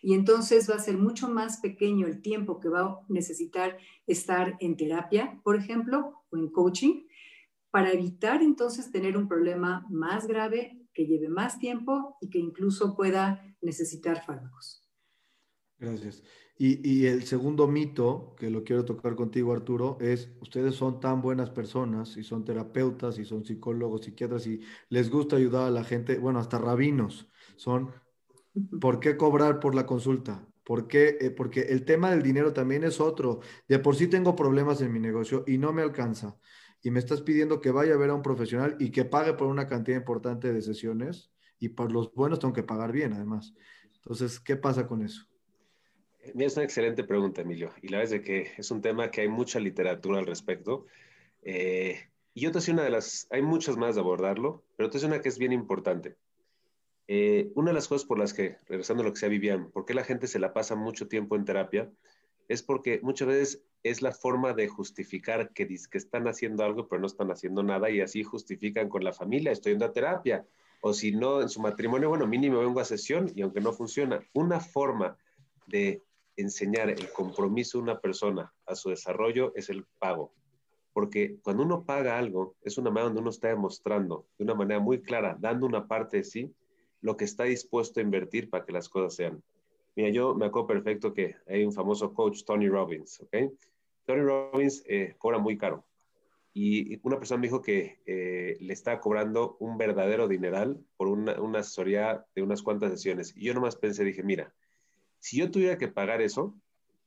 y 0.03 0.15
entonces 0.15 0.69
va 0.69 0.75
a 0.75 0.81
ser 0.81 0.99
mucho 0.99 1.29
más 1.29 1.59
pequeño 1.59 2.09
el 2.09 2.21
tiempo 2.21 2.59
que 2.59 2.71
va 2.71 2.81
a 2.81 3.01
necesitar 3.09 3.79
estar 4.09 4.57
en 4.59 4.77
terapia, 4.77 5.41
por 5.45 5.55
ejemplo, 5.55 6.25
o 6.31 6.37
en 6.37 6.49
coaching, 6.49 7.05
para 7.71 7.93
evitar 7.93 8.43
entonces 8.43 8.91
tener 8.91 9.17
un 9.17 9.29
problema 9.29 9.87
más 9.89 10.27
grave 10.27 10.84
que 10.95 11.07
lleve 11.07 11.29
más 11.29 11.59
tiempo 11.59 12.17
y 12.21 12.31
que 12.31 12.39
incluso 12.39 12.97
pueda 12.97 13.45
necesitar 13.61 14.25
fármacos. 14.25 14.89
Gracias. 15.79 16.23
Y, 16.57 17.07
el 17.07 17.25
segundo 17.25 17.67
mito 17.67 18.37
que 18.39 18.49
lo 18.49 18.63
quiero 18.63 18.85
tocar 18.85 19.17
contigo, 19.17 19.53
Arturo, 19.53 19.99
es 20.01 20.31
ustedes 20.41 20.77
son 20.77 21.01
tan 21.01 21.21
buenas 21.21 21.51
personas 21.51 22.17
y 22.17 22.23
son 22.23 22.45
terapeutas 22.45 23.19
y 23.19 23.25
son 23.25 23.45
psicólogos, 23.45 24.05
psiquiatras 24.05 24.47
y 24.47 24.61
les 24.89 25.11
gusta 25.11 25.35
ayudar 25.35 25.67
a 25.67 25.71
la 25.73 25.83
gente, 25.83 26.17
bueno, 26.17 26.39
hasta 26.39 26.59
rabinos, 26.59 27.29
son, 27.57 27.91
¿por 28.81 29.01
qué 29.01 29.17
cobrar 29.17 29.59
por 29.59 29.75
la 29.75 29.85
consulta? 29.85 30.47
¿Por 30.63 30.87
qué? 30.87 31.19
Eh, 31.21 31.31
porque 31.31 31.63
el 31.63 31.85
tema 31.85 32.11
del 32.11 32.23
dinero 32.23 32.53
también 32.53 32.85
es 32.85 33.01
otro. 33.01 33.41
De 33.69 33.79
por 33.81 33.97
sí 33.97 34.07
tengo 34.07 34.35
problemas 34.37 34.81
en 34.81 34.93
mi 34.93 35.01
negocio 35.01 35.45
y 35.47 35.59
no 35.59 35.73
me 35.73 35.83
alcanza 35.83 36.39
y 36.85 36.91
me 36.91 36.99
estás 36.99 37.23
pidiendo 37.23 37.63
que 37.63 37.71
vaya 37.71 37.95
a 37.95 37.97
ver 37.97 38.11
a 38.11 38.15
un 38.15 38.23
profesional 38.23 38.77
y 38.79 38.91
que 38.91 39.07
pague 39.07 39.33
por 39.33 39.49
una 39.49 39.67
cantidad 39.67 39.97
importante 39.97 40.53
de 40.53 40.61
sesiones 40.61 41.33
y 41.59 41.71
por 41.71 41.91
los 41.91 42.13
buenos 42.13 42.41
tengo 42.41 42.53
que 42.53 42.63
pagar 42.63 42.93
bien 42.93 43.15
además. 43.15 43.55
Entonces, 43.95 44.39
¿qué 44.39 44.57
pasa 44.57 44.87
con 44.87 45.03
eso? 45.03 45.27
Es 46.19 46.57
una 46.57 46.65
excelente 46.65 47.03
pregunta, 47.03 47.41
Emilio. 47.41 47.73
Y 47.81 47.89
la 47.89 47.99
verdad 47.99 48.17
es 48.17 48.21
que 48.21 48.53
es 48.59 48.71
un 48.71 48.83
tema 48.83 49.11
que 49.11 49.23
hay 49.23 49.29
mucha 49.29 49.59
literatura 49.61 50.19
al 50.19 50.27
respecto. 50.27 50.85
Eh, 51.41 52.11
y 52.35 52.43
yo 52.43 52.53
te 52.53 52.59
decía 52.59 52.75
una 52.75 52.85
de 52.85 52.91
las, 52.91 53.29
hay 53.31 53.41
muchas 53.41 53.79
más 53.79 53.95
de 53.95 54.03
abordarlo, 54.03 54.63
pero 54.77 54.91
te 54.91 54.99
decía 54.99 55.09
una 55.09 55.23
que 55.23 55.31
es 55.31 55.39
bien 55.39 55.53
importante. 55.53 56.17
Eh, 57.09 57.51
una 57.55 57.71
de 57.71 57.75
las 57.77 57.89
cosas 57.89 58.07
por 58.07 58.19
las 58.19 58.35
que, 58.35 58.59
regresando 58.67 59.03
a 59.03 59.07
lo 59.07 59.13
que 59.15 59.21
sea 59.21 59.31
Vivian, 59.31 59.71
¿por 59.71 59.87
qué 59.87 59.95
la 59.95 60.05
gente 60.05 60.27
se 60.27 60.39
la 60.39 60.53
pasa 60.53 60.75
mucho 60.75 61.09
tiempo 61.09 61.35
en 61.35 61.47
terapia? 61.47 61.91
Es 62.49 62.63
porque 62.63 63.01
muchas 63.03 63.29
veces 63.29 63.63
es 63.83 64.03
la 64.03 64.13
forma 64.13 64.55
de 64.55 64.69
justificar 64.69 65.53
que, 65.53 65.69
están 65.93 66.27
haciendo 66.27 66.65
algo 66.65 66.89
pero 66.89 67.01
no 67.01 67.07
están 67.07 67.31
haciendo 67.31 67.63
nada 67.63 67.91
y 67.91 68.01
así 68.01 68.23
justifican 68.23 68.89
con 68.89 69.05
la 69.05 69.13
familia, 69.13 69.53
estoy 69.53 69.73
yendo 69.73 69.85
a 69.85 69.93
terapia, 69.93 70.47
o 70.81 70.93
si 70.93 71.13
no, 71.13 71.41
en 71.41 71.49
su 71.49 71.61
matrimonio, 71.61 72.09
bueno, 72.09 72.27
mínimo 72.27 72.61
vengo 72.61 72.81
a 72.81 72.85
sesión 72.85 73.31
y 73.35 73.43
aunque 73.43 73.61
no 73.61 73.73
funciona, 73.73 74.21
una 74.35 74.61
forma 74.61 75.17
de 75.67 76.03
enseñar 76.37 76.91
el 76.91 77.11
compromiso 77.11 77.79
de 77.79 77.85
una 77.85 78.01
persona 78.01 78.53
a 78.67 78.75
su 78.75 78.91
desarrollo 78.91 79.53
es 79.55 79.71
el 79.71 79.85
pago. 79.99 80.33
Porque 80.93 81.39
cuando 81.43 81.63
uno 81.63 81.85
paga 81.85 82.19
algo, 82.19 82.57
es 82.63 82.79
una 82.79 82.91
manera 82.91 83.07
donde 83.07 83.21
uno 83.21 83.31
está 83.31 83.49
demostrando 83.49 84.27
de 84.39 84.45
una 84.45 84.55
manera 84.55 84.81
muy 84.81 85.01
clara, 85.01 85.37
dando 85.39 85.67
una 85.67 85.87
parte 85.87 86.19
de 86.19 86.25
sí, 86.25 86.55
lo 87.01 87.17
que 87.17 87.25
está 87.25 87.45
dispuesto 87.45 88.01
a 88.01 88.03
invertir 88.03 88.49
para 88.49 88.65
que 88.65 88.73
las 88.73 88.89
cosas 88.89 89.15
sean. 89.15 89.43
Mira, 89.97 90.11
yo 90.11 90.35
me 90.35 90.47
acuerdo 90.47 90.67
perfecto 90.67 91.15
que 91.15 91.37
hay 91.47 91.65
un 91.65 91.73
famoso 91.73 92.13
coach, 92.13 92.45
Tony 92.45 92.69
Robbins, 92.69 93.21
¿ok? 93.21 93.53
Tony 94.05 94.21
Robbins 94.23 94.83
eh, 94.87 95.15
cobra 95.19 95.39
muy 95.39 95.57
caro. 95.57 95.85
Y 96.53 97.01
una 97.03 97.19
persona 97.19 97.41
me 97.41 97.49
dijo 97.49 97.63
que 97.63 98.01
eh, 98.07 98.57
le 98.61 98.73
está 98.73 99.01
cobrando 99.01 99.57
un 99.59 99.77
verdadero 99.77 100.29
dineral 100.29 100.79
por 100.97 101.09
una, 101.09 101.41
una, 101.41 101.61
asesoría 101.61 102.25
de 102.35 102.43
unas 102.43 102.63
cuantas 102.63 102.93
sesiones. 102.93 103.35
Y 103.37 103.47
yo 103.47 103.55
nomás 103.55 103.75
pensé, 103.75 104.05
dije, 104.05 104.23
mira, 104.23 104.55
si 105.19 105.39
yo 105.39 105.51
tuviera 105.51 105.79
que 105.79 105.89
pagar 105.89 106.23
eso, 106.23 106.55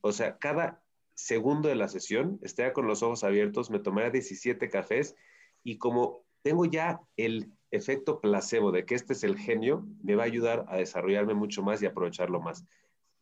o 0.01 0.11
sea, 0.11 0.37
cada 0.37 0.83
segundo 1.13 1.69
de 1.69 1.75
la 1.75 1.87
sesión, 1.87 2.39
estaría 2.41 2.73
con 2.73 2.87
los 2.87 3.03
ojos 3.03 3.23
abiertos, 3.23 3.71
me 3.71 3.79
tomaría 3.79 4.11
17 4.11 4.69
cafés 4.69 5.15
y 5.63 5.77
como 5.77 6.23
tengo 6.41 6.65
ya 6.65 7.01
el 7.15 7.51
efecto 7.71 8.21
placebo 8.21 8.71
de 8.71 8.85
que 8.85 8.95
este 8.95 9.13
es 9.13 9.23
el 9.23 9.37
genio, 9.37 9.85
me 10.03 10.15
va 10.15 10.23
a 10.23 10.27
ayudar 10.27 10.65
a 10.69 10.77
desarrollarme 10.77 11.33
mucho 11.33 11.61
más 11.63 11.81
y 11.81 11.85
aprovecharlo 11.85 12.39
más. 12.39 12.65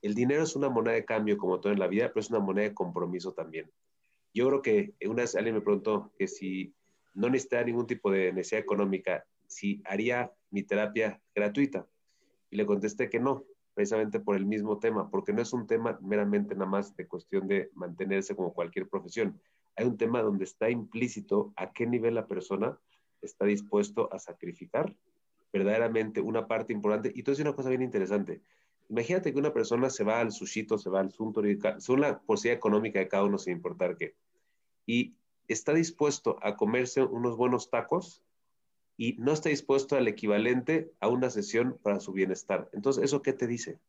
El 0.01 0.13
dinero 0.13 0.43
es 0.43 0.55
una 0.55 0.69
moneda 0.69 0.95
de 0.95 1.05
cambio 1.05 1.37
como 1.37 1.59
todo 1.59 1.73
en 1.73 1.79
la 1.79 1.87
vida, 1.87 2.09
pero 2.09 2.19
es 2.19 2.29
una 2.29 2.39
moneda 2.39 2.69
de 2.69 2.75
compromiso 2.75 3.33
también. 3.33 3.71
Yo 4.33 4.47
creo 4.47 4.61
que 4.61 4.93
una 5.07 5.23
vez 5.23 5.35
alguien 5.35 5.55
me 5.55 5.61
preguntó 5.61 6.11
que 6.17 6.27
si 6.27 6.73
no 7.13 7.29
necesitaba 7.29 7.63
ningún 7.63 7.87
tipo 7.87 8.11
de 8.11 8.33
necesidad 8.33 8.61
económica, 8.61 9.25
si 9.47 9.81
haría 9.85 10.31
mi 10.51 10.63
terapia 10.63 11.21
gratuita. 11.33 11.87
Y 12.51 12.57
le 12.57 12.65
contesté 12.65 13.09
que 13.09 13.19
no, 13.19 13.45
precisamente 13.73 14.19
por 14.19 14.35
el 14.35 14.45
mismo 14.45 14.77
tema, 14.79 15.09
porque 15.09 15.33
no 15.33 15.41
es 15.41 15.53
un 15.53 15.65
tema 15.65 15.97
meramente 16.01 16.53
nada 16.53 16.69
más 16.69 16.95
de 16.95 17.07
cuestión 17.07 17.47
de 17.47 17.71
mantenerse 17.73 18.35
como 18.35 18.53
cualquier 18.53 18.87
profesión. 18.87 19.39
Hay 19.75 19.85
un 19.85 19.97
tema 19.97 20.21
donde 20.21 20.43
está 20.43 20.69
implícito 20.69 21.53
a 21.55 21.71
qué 21.71 21.87
nivel 21.87 22.15
la 22.15 22.27
persona 22.27 22.77
está 23.21 23.45
dispuesto 23.45 24.11
a 24.13 24.19
sacrificar 24.19 24.95
verdaderamente 25.51 26.21
una 26.21 26.47
parte 26.47 26.73
importante. 26.73 27.11
Y 27.15 27.19
entonces 27.19 27.43
una 27.45 27.55
cosa 27.55 27.69
bien 27.69 27.81
interesante. 27.81 28.41
Imagínate 28.89 29.31
que 29.33 29.39
una 29.39 29.53
persona 29.53 29.89
se 29.89 30.03
va 30.03 30.19
al 30.19 30.31
sushito, 30.31 30.77
se 30.77 30.89
va 30.89 30.99
al 30.99 31.11
suntory, 31.11 31.59
según 31.79 32.01
la 32.01 32.19
posibilidad 32.19 32.57
económica 32.57 32.99
de 32.99 33.07
cada 33.07 33.23
uno, 33.23 33.37
sin 33.37 33.53
importar 33.53 33.97
qué, 33.97 34.15
y 34.85 35.15
está 35.47 35.73
dispuesto 35.73 36.37
a 36.41 36.55
comerse 36.55 37.03
unos 37.03 37.35
buenos 37.35 37.69
tacos 37.69 38.23
y 38.97 39.13
no 39.13 39.33
está 39.33 39.49
dispuesto 39.49 39.95
al 39.95 40.07
equivalente 40.07 40.91
a 40.99 41.07
una 41.07 41.29
sesión 41.29 41.77
para 41.81 41.99
su 41.99 42.11
bienestar. 42.13 42.69
Entonces, 42.73 43.03
¿eso 43.03 43.21
qué 43.21 43.33
te 43.33 43.47
dice? 43.47 43.79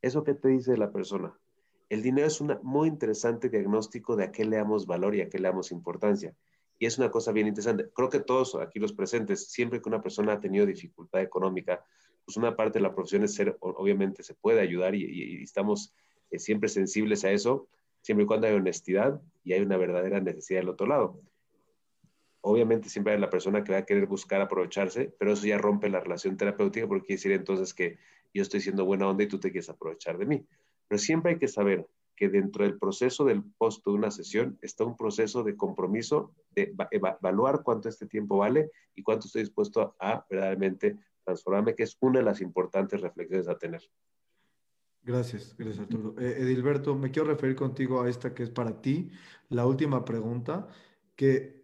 ¿Eso 0.00 0.24
qué 0.24 0.34
te 0.34 0.48
dice 0.48 0.76
la 0.76 0.90
persona? 0.90 1.36
El 1.88 2.02
dinero 2.02 2.26
es 2.26 2.40
un 2.40 2.58
muy 2.62 2.88
interesante 2.88 3.48
diagnóstico 3.48 4.16
de 4.16 4.24
a 4.24 4.32
qué 4.32 4.44
le 4.44 4.56
damos 4.56 4.86
valor 4.86 5.14
y 5.14 5.20
a 5.20 5.28
qué 5.28 5.38
le 5.38 5.48
damos 5.48 5.72
importancia. 5.72 6.34
Y 6.78 6.86
es 6.86 6.98
una 6.98 7.10
cosa 7.10 7.32
bien 7.32 7.46
interesante. 7.46 7.88
Creo 7.94 8.08
que 8.08 8.20
todos 8.20 8.54
aquí 8.56 8.78
los 8.78 8.92
presentes, 8.92 9.50
siempre 9.50 9.80
que 9.80 9.88
una 9.88 10.02
persona 10.02 10.32
ha 10.32 10.40
tenido 10.40 10.66
dificultad 10.66 11.22
económica, 11.22 11.84
pues 12.24 12.36
una 12.36 12.56
parte 12.56 12.78
de 12.78 12.82
la 12.82 12.94
profesión 12.94 13.24
es 13.24 13.34
ser, 13.34 13.56
obviamente 13.60 14.22
se 14.22 14.34
puede 14.34 14.60
ayudar 14.60 14.94
y, 14.94 15.42
estamos 15.42 15.94
eh, 16.30 16.38
siempre 16.38 16.68
sensibles 16.68 17.24
a 17.24 17.30
eso, 17.30 17.68
siempre 18.00 18.24
y 18.24 18.26
cuando 18.26 18.46
hay 18.46 18.54
honestidad 18.54 19.20
y 19.44 19.52
hay 19.52 19.60
una 19.60 19.76
verdadera 19.76 20.20
necesidad 20.20 20.60
del 20.60 20.68
otro 20.68 20.86
lado. 20.86 21.20
Obviamente 22.40 22.88
siempre 22.88 23.12
hay 23.12 23.20
la 23.20 23.30
persona 23.30 23.62
que 23.62 23.72
va 23.72 23.78
a 23.78 23.86
querer 23.86 24.06
buscar 24.06 24.40
aprovecharse, 24.40 25.14
pero 25.18 25.32
eso 25.32 25.46
ya 25.46 25.58
rompe 25.58 25.88
la 25.88 26.00
relación 26.00 26.36
terapéutica 26.36 26.88
porque 26.88 27.06
quiere 27.06 27.18
decir 27.18 27.32
entonces 27.32 27.72
que 27.72 27.98
yo 28.34 28.42
estoy 28.42 28.60
siendo 28.60 28.84
buena 28.84 29.08
onda 29.08 29.22
y 29.22 29.28
tú 29.28 29.38
te 29.38 29.52
quieres 29.52 29.68
aprovechar 29.68 30.18
de 30.18 30.26
mí. 30.26 30.46
Pero 30.88 30.98
siempre 30.98 31.32
hay 31.32 31.38
que 31.38 31.48
saber 31.48 31.86
que 32.22 32.28
dentro 32.28 32.62
del 32.62 32.78
proceso 32.78 33.24
del 33.24 33.42
post 33.58 33.84
de 33.84 33.90
una 33.90 34.12
sesión 34.12 34.56
está 34.62 34.84
un 34.84 34.96
proceso 34.96 35.42
de 35.42 35.56
compromiso 35.56 36.32
de 36.54 36.72
evaluar 36.92 37.64
cuánto 37.64 37.88
este 37.88 38.06
tiempo 38.06 38.36
vale 38.36 38.70
y 38.94 39.02
cuánto 39.02 39.26
estoy 39.26 39.42
dispuesto 39.42 39.96
a 39.98 40.24
verdaderamente 40.30 41.00
transformarme, 41.24 41.74
que 41.74 41.82
es 41.82 41.96
una 41.98 42.20
de 42.20 42.24
las 42.24 42.40
importantes 42.40 43.00
reflexiones 43.00 43.48
a 43.48 43.58
tener. 43.58 43.82
Gracias, 45.02 45.56
gracias 45.58 45.80
Arturo. 45.80 46.14
Eh, 46.16 46.36
Edilberto, 46.38 46.94
me 46.94 47.10
quiero 47.10 47.26
referir 47.26 47.56
contigo 47.56 48.00
a 48.00 48.08
esta 48.08 48.32
que 48.32 48.44
es 48.44 48.50
para 48.50 48.80
ti, 48.80 49.10
la 49.48 49.66
última 49.66 50.04
pregunta, 50.04 50.68
que 51.16 51.60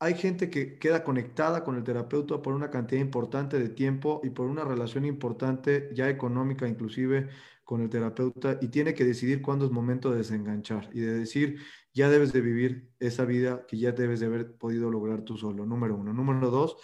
hay 0.00 0.16
gente 0.16 0.50
que 0.50 0.78
queda 0.78 1.02
conectada 1.02 1.64
con 1.64 1.76
el 1.76 1.82
terapeuta 1.82 2.42
por 2.42 2.52
una 2.52 2.68
cantidad 2.68 3.00
importante 3.00 3.58
de 3.58 3.70
tiempo 3.70 4.20
y 4.22 4.28
por 4.28 4.48
una 4.48 4.64
relación 4.64 5.06
importante, 5.06 5.88
ya 5.94 6.10
económica 6.10 6.68
inclusive, 6.68 7.30
con 7.64 7.80
el 7.80 7.88
terapeuta 7.88 8.58
y 8.60 8.68
tiene 8.68 8.94
que 8.94 9.04
decidir 9.04 9.42
cuándo 9.42 9.64
es 9.64 9.70
momento 9.70 10.10
de 10.10 10.18
desenganchar 10.18 10.90
y 10.92 11.00
de 11.00 11.14
decir, 11.14 11.58
ya 11.92 12.10
debes 12.10 12.32
de 12.32 12.40
vivir 12.40 12.90
esa 13.00 13.24
vida 13.24 13.66
que 13.66 13.78
ya 13.78 13.92
debes 13.92 14.20
de 14.20 14.26
haber 14.26 14.56
podido 14.56 14.90
lograr 14.90 15.22
tú 15.22 15.36
solo, 15.36 15.64
número 15.64 15.96
uno. 15.96 16.12
Número 16.12 16.50
dos, 16.50 16.76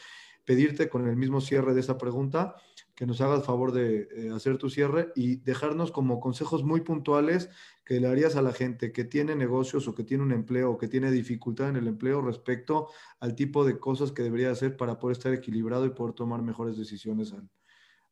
pedirte 0.45 0.89
con 0.89 1.07
el 1.07 1.17
mismo 1.17 1.41
cierre 1.41 1.75
de 1.75 1.81
esa 1.81 1.99
pregunta 1.99 2.57
que 2.95 3.07
nos 3.07 3.21
hagas 3.21 3.45
favor 3.45 3.73
de 3.73 4.09
eh, 4.15 4.31
hacer 4.31 4.59
tu 4.59 4.69
cierre 4.69 5.11
y 5.15 5.37
dejarnos 5.37 5.91
como 5.91 6.21
consejos 6.21 6.65
muy 6.65 6.83
puntuales 6.83 7.49
que 7.85 7.99
le 7.99 8.07
harías 8.09 8.37
a 8.37 8.43
la 8.43 8.53
gente 8.53 8.93
que 8.93 9.05
tiene 9.05 9.35
negocios 9.35 9.89
o 9.89 9.95
que 9.95 10.05
tiene 10.05 10.23
un 10.23 10.33
empleo 10.33 10.73
o 10.73 10.79
que 10.79 10.87
tiene 10.87 11.11
dificultad 11.11 11.71
en 11.71 11.77
el 11.77 11.89
empleo 11.89 12.21
respecto 12.21 12.89
al 13.19 13.35
tipo 13.35 13.65
de 13.65 13.79
cosas 13.79 14.13
que 14.13 14.23
debería 14.23 14.51
hacer 14.51 14.77
para 14.77 14.99
poder 14.99 15.17
estar 15.17 15.33
equilibrado 15.33 15.87
y 15.87 15.91
poder 15.91 16.15
tomar 16.15 16.43
mejores 16.43 16.77
decisiones 16.77 17.33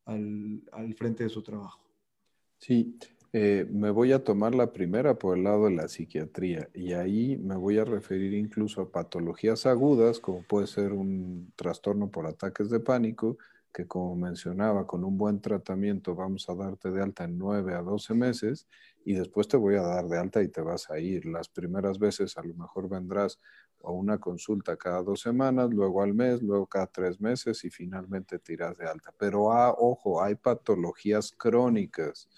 al, 0.07 0.63
al, 0.73 0.95
frente 0.95 1.25
de 1.25 1.29
su 1.29 1.43
trabajo. 1.43 1.88
Sí, 2.59 2.99
eh, 3.33 3.67
me 3.71 3.91
voy 3.91 4.13
a 4.13 4.25
tomar 4.25 4.55
la 4.55 4.73
primera 4.73 5.19
por 5.19 5.37
el 5.37 5.45
lado 5.45 5.67
de 5.67 5.73
la 5.73 5.89
psiquiatría 5.89 6.69
y 6.75 6.93
ahí 6.93 7.37
me 7.37 7.57
voy 7.57 7.79
a 7.79 7.85
referir 7.85 8.35
incluso 8.35 8.81
a 8.83 8.91
patologías 8.91 9.65
agudas 9.67 10.19
como 10.19 10.43
puede 10.43 10.67
ser 10.67 10.93
un 10.93 11.53
trastorno 11.57 12.11
por 12.11 12.27
ataques 12.27 12.69
de 12.71 12.81
pánico 12.81 13.39
que 13.73 13.87
como 13.87 14.17
mencionaba, 14.17 14.87
con 14.87 15.05
un 15.05 15.17
buen 15.19 15.41
tratamiento 15.41 16.15
vamos 16.15 16.49
a 16.49 16.55
darte 16.55 16.91
de 16.91 17.03
alta 17.03 17.25
en 17.25 17.39
9 17.39 17.75
a 17.75 17.83
12 17.83 18.15
meses 18.15 18.67
y 19.05 19.15
después 19.15 19.47
te 19.47 19.57
voy 19.57 19.77
a 19.77 19.83
dar 19.83 20.07
de 20.09 20.19
alta 20.19 20.43
y 20.43 20.49
te 20.49 20.61
vas 20.63 20.91
a 20.91 20.99
ir. 20.99 21.27
Las 21.27 21.49
primeras 21.49 21.99
veces 21.99 22.37
a 22.39 22.43
lo 22.43 22.55
mejor 22.55 22.89
vendrás 22.89 23.39
a 23.83 23.91
una 23.91 24.19
consulta 24.19 24.77
cada 24.77 25.03
dos 25.03 25.21
semanas, 25.21 25.71
luego 25.71 26.03
al 26.03 26.15
mes, 26.15 26.43
luego 26.43 26.67
cada 26.67 26.87
tres 26.87 27.21
meses 27.21 27.65
y 27.65 27.71
finalmente 27.71 28.39
te 28.39 28.53
irás 28.53 28.77
de 28.79 28.87
alta. 28.87 29.13
Pero 29.19 29.53
ah, 29.53 29.75
ojo, 29.77 30.23
hay 30.23 30.35
patologías 30.35 31.33
crónicas 31.33 32.29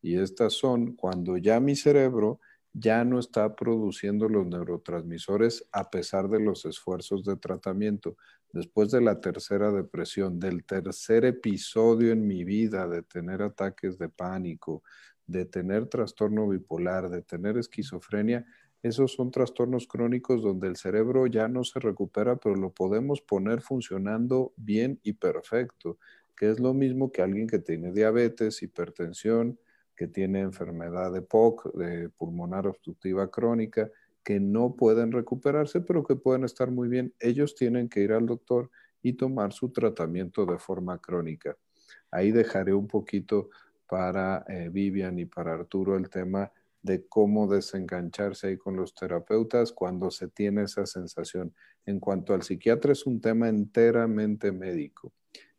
y 0.00 0.18
estas 0.18 0.52
son 0.52 0.94
cuando 0.94 1.36
ya 1.36 1.60
mi 1.60 1.76
cerebro 1.76 2.40
ya 2.72 3.04
no 3.04 3.20
está 3.20 3.54
produciendo 3.54 4.28
los 4.28 4.46
neurotransmisores 4.46 5.68
a 5.70 5.90
pesar 5.90 6.28
de 6.28 6.40
los 6.40 6.64
esfuerzos 6.64 7.24
de 7.24 7.36
tratamiento 7.36 8.16
después 8.52 8.90
de 8.90 9.00
la 9.00 9.20
tercera 9.20 9.70
depresión, 9.70 10.38
del 10.38 10.64
tercer 10.64 11.24
episodio 11.24 12.12
en 12.12 12.26
mi 12.26 12.44
vida 12.44 12.88
de 12.88 13.02
tener 13.02 13.42
ataques 13.42 13.96
de 13.98 14.08
pánico, 14.08 14.82
de 15.26 15.44
tener 15.44 15.86
trastorno 15.86 16.48
bipolar, 16.48 17.08
de 17.10 17.22
tener 17.22 17.56
esquizofrenia, 17.56 18.44
esos 18.84 19.12
son 19.12 19.30
trastornos 19.30 19.86
crónicos 19.86 20.42
donde 20.42 20.68
el 20.68 20.76
cerebro 20.76 21.26
ya 21.26 21.48
no 21.48 21.64
se 21.64 21.80
recupera, 21.80 22.36
pero 22.36 22.54
lo 22.54 22.70
podemos 22.70 23.22
poner 23.22 23.62
funcionando 23.62 24.52
bien 24.56 25.00
y 25.02 25.14
perfecto, 25.14 25.96
que 26.36 26.50
es 26.50 26.60
lo 26.60 26.74
mismo 26.74 27.10
que 27.10 27.22
alguien 27.22 27.46
que 27.46 27.58
tiene 27.58 27.92
diabetes, 27.92 28.62
hipertensión, 28.62 29.58
que 29.96 30.06
tiene 30.06 30.40
enfermedad 30.40 31.10
de 31.14 31.22
POC, 31.22 31.72
de 31.72 32.10
pulmonar 32.10 32.66
obstructiva 32.66 33.30
crónica, 33.30 33.90
que 34.22 34.38
no 34.38 34.76
pueden 34.76 35.12
recuperarse, 35.12 35.80
pero 35.80 36.04
que 36.04 36.16
pueden 36.16 36.44
estar 36.44 36.70
muy 36.70 36.88
bien. 36.88 37.14
Ellos 37.20 37.54
tienen 37.54 37.88
que 37.88 38.00
ir 38.00 38.12
al 38.12 38.26
doctor 38.26 38.70
y 39.00 39.14
tomar 39.14 39.54
su 39.54 39.70
tratamiento 39.70 40.44
de 40.44 40.58
forma 40.58 40.98
crónica. 40.98 41.56
Ahí 42.10 42.32
dejaré 42.32 42.74
un 42.74 42.86
poquito 42.86 43.48
para 43.88 44.44
eh, 44.46 44.68
Vivian 44.70 45.18
y 45.18 45.24
para 45.24 45.54
Arturo 45.54 45.96
el 45.96 46.10
tema 46.10 46.52
de 46.84 47.06
cómo 47.08 47.48
desengancharse 47.48 48.48
ahí 48.48 48.56
con 48.58 48.76
los 48.76 48.94
terapeutas 48.94 49.72
cuando 49.72 50.10
se 50.10 50.28
tiene 50.28 50.64
esa 50.64 50.84
sensación. 50.84 51.54
En 51.86 51.98
cuanto 51.98 52.34
al 52.34 52.42
psiquiatra 52.42 52.92
es 52.92 53.06
un 53.06 53.22
tema 53.22 53.48
enteramente 53.48 54.52
médico. 54.52 55.10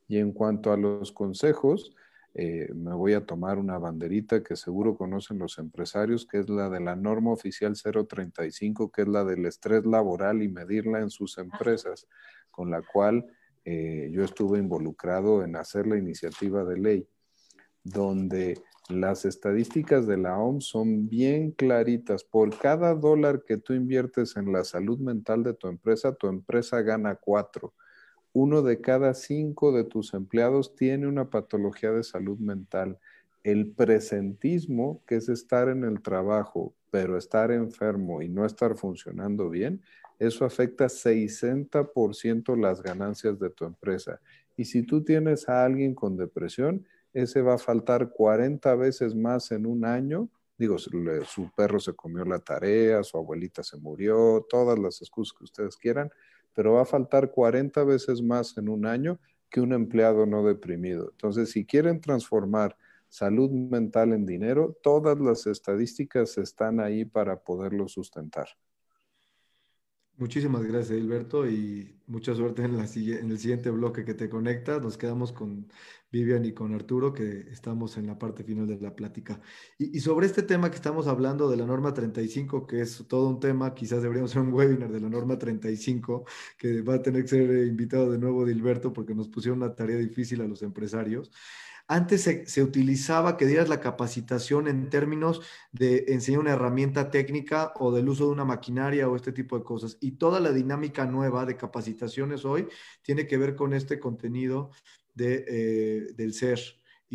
Y 0.08 0.20
en 0.20 0.32
cuanto 0.32 0.72
a 0.72 0.78
los 0.78 1.12
consejos, 1.12 1.96
eh, 2.36 2.70
me 2.76 2.94
voy 2.94 3.14
a 3.14 3.26
tomar 3.26 3.58
una 3.58 3.80
banderita 3.80 4.44
que 4.44 4.56
seguro 4.56 4.96
conocen 4.96 5.40
los 5.40 5.58
empresarios, 5.58 6.28
que 6.28 6.38
es 6.38 6.48
la 6.48 6.70
de 6.70 6.80
la 6.80 6.96
norma 6.96 7.32
oficial 7.32 7.74
035, 7.76 8.92
que 8.92 9.02
es 9.02 9.08
la 9.08 9.24
del 9.24 9.48
estrés 9.48 9.84
laboral 9.84 10.44
y 10.44 10.48
medirla 10.48 11.00
en 11.00 11.10
sus 11.10 11.40
empresas, 11.40 12.08
con 12.52 12.70
la 12.70 12.84
cual 12.84 13.26
eh, 13.64 14.12
yo 14.12 14.24
estuve 14.24 14.60
involucrado 14.60 15.44
en 15.44 15.56
hacer 15.56 15.88
la 15.88 15.98
iniciativa 15.98 16.64
de 16.64 16.78
ley, 16.78 17.08
donde 17.84 18.62
las 18.90 19.26
estadísticas 19.26 20.06
de 20.08 20.18
la 20.18 20.38
OMS 20.38 20.66
son 20.66 21.10
bien 21.10 21.52
claritas. 21.52 22.24
Por 22.24 22.58
cada 22.58 22.94
dólar 22.94 23.44
que 23.44 23.58
tú 23.58 23.74
inviertes 23.74 24.38
en 24.38 24.52
la 24.52 24.64
salud 24.64 25.00
mental 25.00 25.44
de 25.44 25.54
tu 25.54 25.68
empresa, 25.68 26.14
tu 26.14 26.28
empresa 26.28 26.82
gana 26.82 27.16
cuatro 27.16 27.74
uno 28.36 28.62
de 28.62 28.82
cada 28.82 29.14
cinco 29.14 29.72
de 29.72 29.86
tus 29.86 30.14
empleados 30.14 30.76
tiene 30.76 31.08
una 31.08 31.30
patología 31.30 31.92
de 31.94 32.04
salud 32.04 32.38
mental. 32.38 33.00
El 33.46 33.72
presentismo, 33.72 35.02
que 35.08 35.16
es 35.16 35.30
estar 35.30 35.70
en 35.70 35.86
el 35.86 36.02
trabajo, 36.02 36.76
pero 36.92 37.18
estar 37.18 37.50
enfermo 37.50 38.22
y 38.22 38.28
no 38.28 38.46
estar 38.46 38.76
funcionando 38.76 39.50
bien, 39.50 39.82
eso 40.20 40.44
afecta 40.44 40.90
60% 40.90 42.58
las 42.58 42.84
ganancias 42.84 43.40
de 43.40 43.50
tu 43.50 43.64
empresa. 43.64 44.20
Y 44.58 44.66
si 44.66 44.84
tú 44.84 45.02
tienes 45.02 45.48
a 45.48 45.64
alguien 45.64 45.96
con 45.96 46.18
depresión, 46.18 46.86
ese 47.16 47.42
va 47.42 47.54
a 47.54 47.58
faltar 47.58 48.12
40 48.12 48.76
veces 48.76 49.16
más 49.16 49.52
en 49.52 49.66
un 49.66 49.86
año. 49.86 50.30
Digo, 50.58 50.78
su 50.78 51.50
perro 51.56 51.80
se 51.80 51.94
comió 51.94 52.26
la 52.26 52.40
tarea, 52.40 53.04
su 53.04 53.18
abuelita 53.18 53.64
se 53.64 53.78
murió, 53.78 54.46
todas 54.50 54.78
las 54.78 55.02
excusas 55.02 55.36
que 55.38 55.46
ustedes 55.46 55.78
quieran, 55.78 56.12
pero 56.54 56.74
va 56.74 56.82
a 56.82 56.86
faltar 56.86 57.32
40 57.32 57.86
veces 57.86 58.22
más 58.22 58.58
en 58.58 58.68
un 58.68 58.86
año 58.86 59.18
que 59.50 59.62
un 59.62 59.72
empleado 59.72 60.26
no 60.26 60.46
deprimido. 60.46 61.10
Entonces, 61.12 61.52
si 61.52 61.66
quieren 61.66 62.02
transformar 62.02 62.76
salud 63.08 63.50
mental 63.50 64.12
en 64.12 64.26
dinero, 64.26 64.78
todas 64.84 65.18
las 65.18 65.48
estadísticas 65.48 66.38
están 66.38 66.82
ahí 66.82 67.06
para 67.06 67.40
poderlo 67.40 67.88
sustentar. 67.88 68.50
Muchísimas 70.18 70.64
gracias, 70.64 70.98
Gilberto, 70.98 71.46
y 71.46 72.00
mucha 72.08 72.34
suerte 72.34 72.64
en, 72.64 72.76
el 72.76 73.38
siguiente 73.38 73.70
bloque 73.70 74.06
que 74.06 74.14
te 74.14 74.30
conectas. 74.30 74.82
Nos 74.82 74.98
quedamos 74.98 75.34
con 75.34 75.68
Vivian 76.10 76.46
y 76.46 76.54
con 76.54 76.74
Arturo, 76.74 77.14
que 77.14 77.42
estamos 77.52 77.98
en 77.98 78.08
la 78.08 78.18
parte 78.18 78.46
final 78.46 78.66
de 78.66 78.80
la 78.80 78.96
plática. 78.96 79.42
Y, 79.78 80.00
sobre 80.00 80.28
este 80.28 80.42
tema 80.44 80.70
que 80.70 80.78
estamos 80.78 81.08
hablando 81.08 81.50
de 81.50 81.58
la 81.58 81.66
norma 81.66 81.94
35, 81.94 82.66
que 82.66 82.80
es 82.80 83.04
todo 83.10 83.28
un 83.28 83.42
tema, 83.42 83.74
quizás 83.74 84.02
deberíamos 84.02 84.32
hacer 84.32 84.42
un 84.44 84.54
webinar 84.54 84.90
de 84.90 85.02
la 85.02 85.10
norma 85.10 85.38
35, 85.38 86.24
que 86.58 86.82
va 86.82 86.96
a 86.96 87.02
tener 87.02 87.24
que 87.24 87.28
ser 87.28 87.68
invitado 87.68 88.10
de 88.10 88.18
nuevo 88.18 88.46
Gilberto, 88.46 88.94
porque 88.94 89.14
nos 89.14 89.28
pusieron 89.28 89.62
una 89.64 89.76
tarea 89.76 89.98
difícil 89.98 90.40
a 90.40 90.48
los 90.48 90.62
empresarios. 90.62 91.30
Antes 91.88 92.24
se, 92.24 92.64
utilizaba 92.64 93.38
que 93.38 93.46
dieras 93.46 93.70
la 93.70 93.80
capacitación 93.80 94.68
en 94.68 94.90
términos 94.90 95.42
de 95.72 96.06
enseñar 96.08 96.40
una 96.42 96.54
herramienta 96.54 97.12
técnica 97.12 97.74
o 97.76 97.92
del 97.92 98.10
uso 98.10 98.26
de 98.26 98.32
una 98.32 98.46
maquinaria 98.46 99.08
o 99.08 99.16
este 99.16 99.32
tipo 99.32 99.58
de 99.58 99.64
cosas. 99.64 99.98
Y 100.02 100.14
toda 100.14 100.40
la 100.40 100.52
dinámica 100.52 101.06
nueva 101.06 101.46
de 101.46 101.58
capacitaciones 101.58 102.44
hoy 102.44 102.68
tiene 103.04 103.28
que 103.28 103.38
ver 103.38 103.56
con 103.56 103.74
este 103.74 104.00
contenido 104.00 104.72
de, 105.14 105.46
eh, 105.48 106.14
del 106.16 106.34
ser 106.34 106.60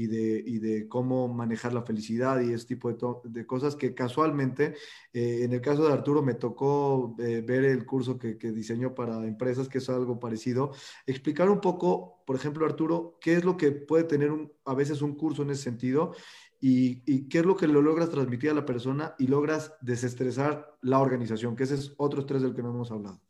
y 0.01 0.07
de, 0.07 0.43
y 0.47 0.59
de 0.61 0.89
cómo 0.89 1.29
manejar 1.29 1.75
la 1.75 1.83
felicidad 1.83 2.41
y 2.41 2.55
ese 2.55 2.69
tipo 2.69 2.91
de, 2.91 2.97
de 3.25 3.47
cosas 3.47 3.77
que 3.77 3.93
casualmente, 3.93 4.75
eh, 5.13 5.41
en 5.43 5.53
el 5.53 5.61
caso 5.61 5.87
de 5.87 5.93
Arturo, 5.93 6.23
me 6.23 6.33
tocó 6.33 7.15
eh, 7.19 7.43
ver 7.47 7.67
el 7.67 7.85
curso 7.85 8.19
que, 8.19 8.39
que, 8.39 8.51
diseñó 8.51 8.95
para 8.95 9.27
empresas, 9.27 9.69
que 9.69 9.77
es 9.77 9.91
algo 9.91 10.19
parecido. 10.19 10.73
Explicar 11.07 11.51
un 11.51 11.61
poco, 11.61 12.23
por 12.27 12.35
ejemplo, 12.35 12.65
Arturo, 12.65 13.19
qué 13.21 13.35
es 13.35 13.45
lo 13.45 13.59
que 13.59 13.73
puede 13.73 14.05
tener 14.05 14.31
un, 14.31 14.51
a 14.65 14.73
veces 14.73 15.03
un 15.03 15.17
curso 15.17 15.43
en 15.43 15.51
ese 15.51 15.65
sentido 15.65 16.15
y, 16.63 17.03
y, 17.05 17.29
qué 17.29 17.41
es 17.41 17.45
lo 17.45 17.55
que 17.55 17.67
lo 17.67 17.83
logras 17.83 18.09
transmitir 18.09 18.49
a 18.49 18.55
la 18.55 18.65
persona 18.65 19.15
y 19.19 19.27
logras 19.27 19.75
desestresar 19.83 20.79
la 20.81 20.99
organización, 21.01 21.57
que 21.57 21.65
ese 21.65 21.75
es 21.75 21.93
otro 21.99 22.21
estrés 22.21 22.41
del 22.41 22.55
que 22.55 22.63
no 22.63 22.71
hemos 22.71 22.91
hablado. 22.91 23.21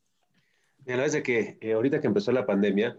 la 0.86 0.96
verdad 0.98 1.16
es 1.16 1.22
que 1.24 1.58
eh, 1.60 1.72
ahorita 1.72 2.00
que 2.00 2.06
empezó 2.06 2.30
la 2.30 2.46
pandemia, 2.46 2.96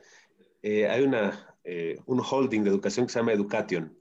hay 0.64 1.02
una, 1.02 1.51
eh, 1.64 2.00
un 2.06 2.20
holding 2.20 2.64
de 2.64 2.70
educación 2.70 3.06
que 3.06 3.14
se 3.14 3.20
llama 3.20 3.34
Education, 3.34 3.98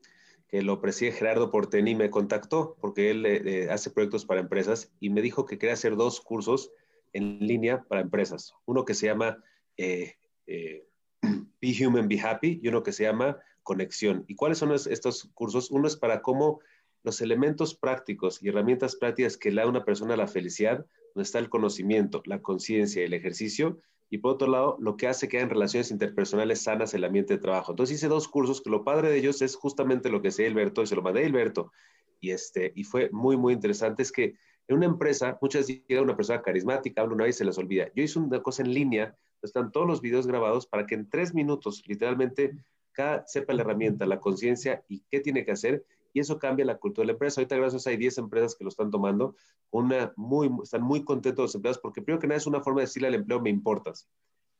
que 0.48 0.62
lo 0.62 0.80
preside 0.80 1.12
Gerardo 1.12 1.50
Porteni, 1.50 1.94
me 1.94 2.10
contactó 2.10 2.76
porque 2.80 3.10
él 3.10 3.26
eh, 3.26 3.68
hace 3.70 3.90
proyectos 3.90 4.24
para 4.24 4.40
empresas 4.40 4.92
y 4.98 5.10
me 5.10 5.22
dijo 5.22 5.46
que 5.46 5.58
quería 5.58 5.74
hacer 5.74 5.96
dos 5.96 6.20
cursos 6.20 6.72
en 7.12 7.38
línea 7.38 7.84
para 7.84 8.00
empresas. 8.00 8.54
Uno 8.66 8.84
que 8.84 8.94
se 8.94 9.06
llama 9.06 9.42
eh, 9.76 10.16
Be 11.60 11.86
Human, 11.86 12.08
Be 12.08 12.20
Happy 12.20 12.60
y 12.62 12.68
uno 12.68 12.82
que 12.82 12.92
se 12.92 13.04
llama 13.04 13.38
Conexión. 13.62 14.24
¿Y 14.26 14.34
cuáles 14.34 14.58
son 14.58 14.72
estos 14.72 15.30
cursos? 15.34 15.70
Uno 15.70 15.86
es 15.86 15.96
para 15.96 16.22
cómo 16.22 16.60
los 17.02 17.20
elementos 17.20 17.74
prácticos 17.74 18.42
y 18.42 18.48
herramientas 18.48 18.96
prácticas 18.96 19.36
que 19.36 19.50
le 19.50 19.62
da 19.62 19.68
una 19.68 19.84
persona 19.84 20.16
la 20.16 20.26
felicidad, 20.26 20.86
donde 21.14 21.24
está 21.24 21.38
el 21.38 21.48
conocimiento, 21.48 22.22
la 22.26 22.42
conciencia 22.42 23.04
el 23.04 23.14
ejercicio, 23.14 23.80
y 24.10 24.18
por 24.18 24.32
otro 24.32 24.48
lado, 24.48 24.76
lo 24.80 24.96
que 24.96 25.06
hace 25.06 25.28
que 25.28 25.38
hayan 25.38 25.50
relaciones 25.50 25.92
interpersonales 25.92 26.62
sanas 26.62 26.92
en 26.92 26.98
el 26.98 27.04
ambiente 27.04 27.34
de 27.34 27.40
trabajo. 27.40 27.72
Entonces 27.72 27.96
hice 27.96 28.08
dos 28.08 28.26
cursos 28.26 28.60
que 28.60 28.68
lo 28.68 28.82
padre 28.82 29.08
de 29.08 29.18
ellos 29.18 29.40
es 29.40 29.54
justamente 29.54 30.10
lo 30.10 30.20
que 30.20 30.28
decía 30.28 30.48
Alberto 30.48 30.82
y 30.82 30.86
se 30.88 30.96
lo 30.96 31.02
mandé 31.02 31.22
a 31.22 31.26
Alberto 31.26 31.70
y, 32.20 32.30
este, 32.32 32.72
y 32.74 32.84
fue 32.84 33.08
muy, 33.12 33.36
muy 33.36 33.54
interesante. 33.54 34.02
Es 34.02 34.12
que 34.12 34.34
en 34.68 34.76
una 34.76 34.86
empresa, 34.86 35.38
muchas 35.40 35.66
veces 35.66 35.84
llega 35.88 36.02
una 36.02 36.16
persona 36.16 36.42
carismática, 36.42 37.02
habla 37.02 37.14
una 37.14 37.24
vez 37.24 37.36
y 37.36 37.38
se 37.38 37.44
les 37.44 37.58
olvida. 37.58 37.90
Yo 37.94 38.02
hice 38.02 38.18
una 38.18 38.42
cosa 38.42 38.62
en 38.62 38.74
línea, 38.74 39.16
están 39.42 39.72
todos 39.72 39.86
los 39.86 40.00
videos 40.00 40.26
grabados 40.26 40.66
para 40.66 40.86
que 40.86 40.94
en 40.94 41.08
tres 41.08 41.34
minutos, 41.34 41.82
literalmente, 41.86 42.52
cada 42.92 43.26
sepa 43.26 43.52
la 43.54 43.62
herramienta, 43.62 44.06
la 44.06 44.20
conciencia 44.20 44.84
y 44.88 45.02
qué 45.10 45.20
tiene 45.20 45.44
que 45.44 45.52
hacer 45.52 45.84
y 46.12 46.20
eso 46.20 46.38
cambia 46.38 46.64
la 46.64 46.78
cultura 46.78 47.02
de 47.02 47.06
la 47.06 47.12
empresa. 47.12 47.40
Ahorita, 47.40 47.56
gracias 47.56 47.86
hay 47.86 47.96
10 47.96 48.18
empresas 48.18 48.54
que 48.54 48.64
lo 48.64 48.68
están 48.68 48.90
tomando, 48.90 49.34
una 49.70 50.12
muy, 50.16 50.50
están 50.62 50.82
muy 50.82 51.04
contentos 51.04 51.44
los 51.44 51.54
empleados 51.54 51.78
porque 51.78 52.02
primero 52.02 52.20
que 52.20 52.26
nada 52.26 52.38
es 52.38 52.46
una 52.46 52.60
forma 52.60 52.80
de 52.80 52.86
decirle 52.86 53.08
al 53.08 53.14
empleo, 53.14 53.40
me 53.40 53.50
importas. 53.50 54.08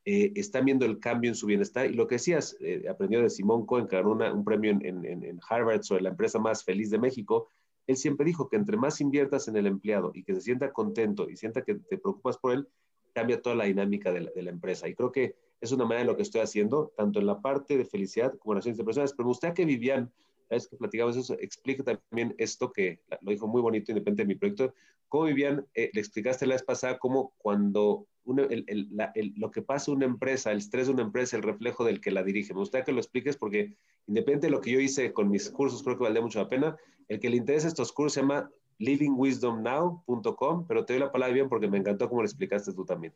Eh, 0.07 0.33
están 0.35 0.65
viendo 0.65 0.87
el 0.87 0.99
cambio 0.99 1.31
en 1.31 1.35
su 1.35 1.47
bienestar 1.47 1.91
y 1.91 1.93
lo 1.93 2.07
que 2.07 2.15
decías, 2.15 2.57
eh, 2.61 2.87
aprendió 2.89 3.21
de 3.21 3.29
Simón 3.29 3.67
Cohen, 3.67 3.87
que 3.87 3.97
ganó 3.97 4.13
un 4.13 4.45
premio 4.45 4.71
en, 4.71 5.41
Harvard 5.49 5.83
sobre 5.83 6.03
la 6.03 6.09
empresa 6.09 6.39
más 6.39 6.65
feliz 6.65 6.89
de 6.91 6.99
México, 6.99 7.49
él 7.87 7.97
siempre 7.97 8.25
dijo 8.25 8.49
que 8.49 8.57
entre 8.57 8.77
más 8.77 9.01
inviertas 9.01 9.49
en 9.49 9.57
el 9.57 9.67
empleado 9.67 10.13
y 10.15 10.23
que 10.23 10.35
se 10.35 10.41
sienta 10.41 10.73
contento 10.73 11.29
y 11.29 11.37
sienta 11.37 11.63
que 11.63 11.75
te 11.75 11.99
preocupas 11.99 12.39
por 12.39 12.53
él, 12.53 12.69
cambia 13.13 13.43
toda 13.43 13.57
la 13.57 13.65
dinámica 13.65 14.13
de 14.13 14.21
la, 14.43 14.51
empresa. 14.51 14.89
Y 14.89 14.95
creo 14.95 15.13
que 15.13 15.35
es 15.61 15.73
una 15.73 15.85
manera 15.85 16.01
de 16.01 16.07
lo 16.07 16.17
que 16.17 16.23
estoy 16.23 16.41
haciendo, 16.41 16.93
tanto 16.97 17.19
en 17.19 17.27
la 17.27 17.41
parte 17.41 17.77
de 17.77 17.85
felicidad 17.85 18.33
como 18.39 18.53
en 18.53 18.57
relaciones 18.57 18.79
de 18.79 18.85
personas. 18.85 19.13
Pero 19.13 19.25
me 19.25 19.31
gustaría 19.31 19.55
que 19.55 19.65
Vivian 19.65 20.11
vez 20.57 20.69
que 20.69 20.77
platicamos 20.77 21.17
eso, 21.17 21.35
explica 21.41 21.83
también 21.83 22.35
esto 22.39 22.73
que 22.73 23.01
lo 23.21 23.31
dijo 23.31 23.47
muy 23.47 23.63
bonito 23.63 23.93
independiente 23.93 24.23
de 24.23 24.29
mi 24.29 24.35
proyecto. 24.35 24.75
¿Cómo, 25.09 25.25
Vivian, 25.25 25.67
eh, 25.75 25.91
le 25.93 26.01
explicaste 26.01 26.47
la 26.47 26.55
vez 26.55 26.63
pasada 26.63 26.99
cómo 26.99 27.35
cuando 27.39 28.07
lo 28.25 29.51
que 29.51 29.63
pasa 29.63 29.91
una 29.91 30.05
empresa, 30.07 30.53
el 30.53 30.59
estrés 30.59 30.87
de 30.87 30.93
una 30.93 31.03
empresa, 31.03 31.37
el 31.37 31.43
reflejo 31.43 31.85
del 31.85 32.01
que 32.01 32.13
la 32.13 32.23
dirige? 32.23 32.55
Me 32.55 32.61
gustaría 32.61 32.85
que 32.85 32.93
lo 32.93 33.01
expliques 33.01 33.37
porque 33.37 33.75
independiente 34.07 34.47
de 34.47 34.53
lo 34.53 34.61
que 34.61 34.71
yo 34.71 34.81
hice 34.81 35.13
con 35.13 35.29
mis 35.31 35.51
cursos, 35.51 35.83
creo 35.83 35.97
que 35.97 36.05
valdría 36.05 36.23
mucho 36.23 36.39
la 36.39 36.49
pena. 36.49 36.77
El 37.09 37.19
que 37.19 37.29
le 37.29 37.37
interesa 37.37 37.67
estos 37.67 37.93
cursos 37.93 38.15
se 38.15 38.21
llama 38.21 38.51
livingwisdomnow.com, 38.79 40.67
pero 40.67 40.85
te 40.85 40.93
doy 40.93 41.01
la 41.01 41.13
palabra, 41.13 41.35
bien 41.35 41.49
porque 41.49 41.69
me 41.69 41.79
encantó 41.79 42.09
cómo 42.09 42.23
lo 42.23 42.27
explicaste 42.27 42.73
tú 42.73 42.85
también. 42.85 43.13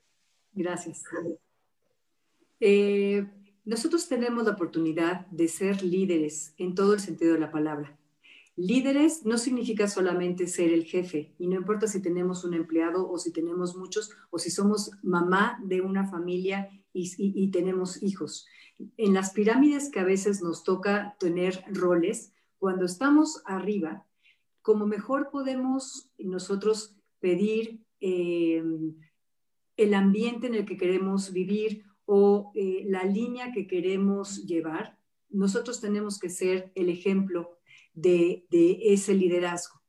Gracias. 0.52 1.02
Eh, 2.60 3.26
nosotros 3.64 4.08
tenemos 4.08 4.44
la 4.44 4.52
oportunidad 4.52 5.26
de 5.28 5.48
ser 5.48 5.82
líderes 5.82 6.54
en 6.58 6.74
todo 6.74 6.94
el 6.94 7.00
sentido 7.00 7.34
de 7.34 7.40
la 7.40 7.50
palabra. 7.50 7.96
Líderes 8.56 9.24
no 9.24 9.36
significa 9.36 9.88
solamente 9.88 10.46
ser 10.46 10.72
el 10.72 10.84
jefe, 10.84 11.34
y 11.38 11.48
no 11.48 11.56
importa 11.56 11.88
si 11.88 12.00
tenemos 12.00 12.44
un 12.44 12.54
empleado 12.54 13.10
o 13.10 13.18
si 13.18 13.32
tenemos 13.32 13.74
muchos, 13.74 14.12
o 14.30 14.38
si 14.38 14.50
somos 14.50 14.92
mamá 15.02 15.58
de 15.64 15.80
una 15.80 16.06
familia 16.06 16.68
y, 16.92 17.50
tenemos 17.50 18.00
hijos. 18.02 18.46
En 18.96 19.14
las 19.14 19.30
pirámides 19.32 19.90
que 19.90 19.98
a 19.98 20.04
veces 20.04 20.40
nos 20.42 20.62
toca 20.62 21.16
tener 21.18 21.64
roles, 21.72 22.32
cuando 22.58 22.84
estamos 22.84 23.42
arriba, 23.44 24.06
como 24.62 24.86
mejor 24.86 25.30
podemos 25.30 26.08
nosotros 26.18 26.94
pedir 27.18 27.80
eh, 28.00 28.62
el 29.76 29.94
ambiente 29.94 30.46
en 30.46 30.54
el 30.54 30.64
que 30.64 30.76
queremos 30.76 31.32
vivir 31.32 31.84
o 32.06 32.52
eh, 32.54 32.84
la 32.86 33.04
línea 33.04 33.52
que 33.52 33.66
queremos 33.66 34.44
llevar, 34.44 34.98
nosotros 35.30 35.80
tenemos 35.80 36.18
que 36.18 36.30
ser 36.30 36.70
el 36.74 36.88
ejemplo 36.88 37.58
de, 37.92 38.46
ese 38.50 39.14
liderazgo. 39.14 39.80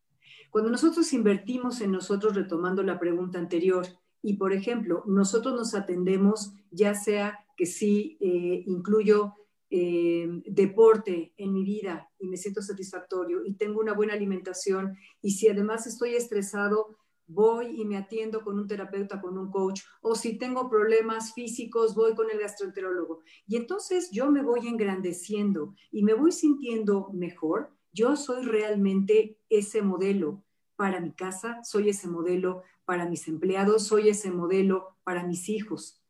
Cuando 0.49 0.69
nosotros 0.69 1.11
invertimos 1.13 1.81
en 1.81 1.91
nosotros, 1.91 2.35
retomando 2.35 2.83
la 2.83 2.99
pregunta 2.99 3.39
anterior, 3.39 3.85
y 4.21 4.37
por 4.37 4.53
ejemplo, 4.53 5.03
nosotros 5.05 5.53
nos 5.55 5.75
atendemos, 5.75 6.53
ya 6.71 6.95
sea 6.95 7.45
que 7.57 7.65
sí 7.65 8.17
eh, 8.19 8.63
incluyo 8.65 9.33
eh, 9.69 10.27
deporte 10.45 11.33
en 11.37 11.51
mi 11.51 11.63
vida 11.63 12.09
y 12.19 12.27
me 12.27 12.37
siento 12.37 12.61
satisfactorio 12.61 13.43
y 13.45 13.55
tengo 13.55 13.79
una 13.79 13.93
buena 13.93 14.13
alimentación 14.13 14.95
y 15.21 15.31
si 15.31 15.47
además 15.47 15.87
estoy 15.87 16.15
estresado, 16.15 16.97
voy 17.27 17.79
y 17.81 17.85
me 17.85 17.97
atiendo 17.97 18.43
con 18.43 18.59
un 18.59 18.67
terapeuta, 18.67 19.21
con 19.21 19.37
un 19.37 19.49
coach, 19.51 19.81
o 20.01 20.15
si 20.15 20.37
tengo 20.37 20.69
problemas 20.69 21.33
físicos, 21.33 21.95
voy 21.95 22.15
con 22.15 22.29
el 22.29 22.39
gastroenterólogo. 22.39 23.21
Y 23.47 23.55
entonces 23.55 24.09
yo 24.11 24.29
me 24.31 24.43
voy 24.43 24.67
engrandeciendo 24.67 25.75
y 25.91 26.03
me 26.03 26.13
voy 26.13 26.31
sintiendo 26.31 27.09
mejor. 27.13 27.71
Yo 27.91 28.15
soy 28.15 28.45
realmente 28.45 29.39
ese 29.49 29.81
modelo 29.81 30.43
para 30.75 30.99
mi 30.99 31.13
casa, 31.13 31.63
soy 31.63 31.89
ese 31.89 32.07
modelo 32.07 32.63
para 32.85 33.07
mis 33.07 33.27
empleados, 33.27 33.87
soy 33.87 34.09
ese 34.09 34.31
modelo 34.31 34.97
para 35.03 35.25
mis 35.25 35.49
hijos. 35.49 36.01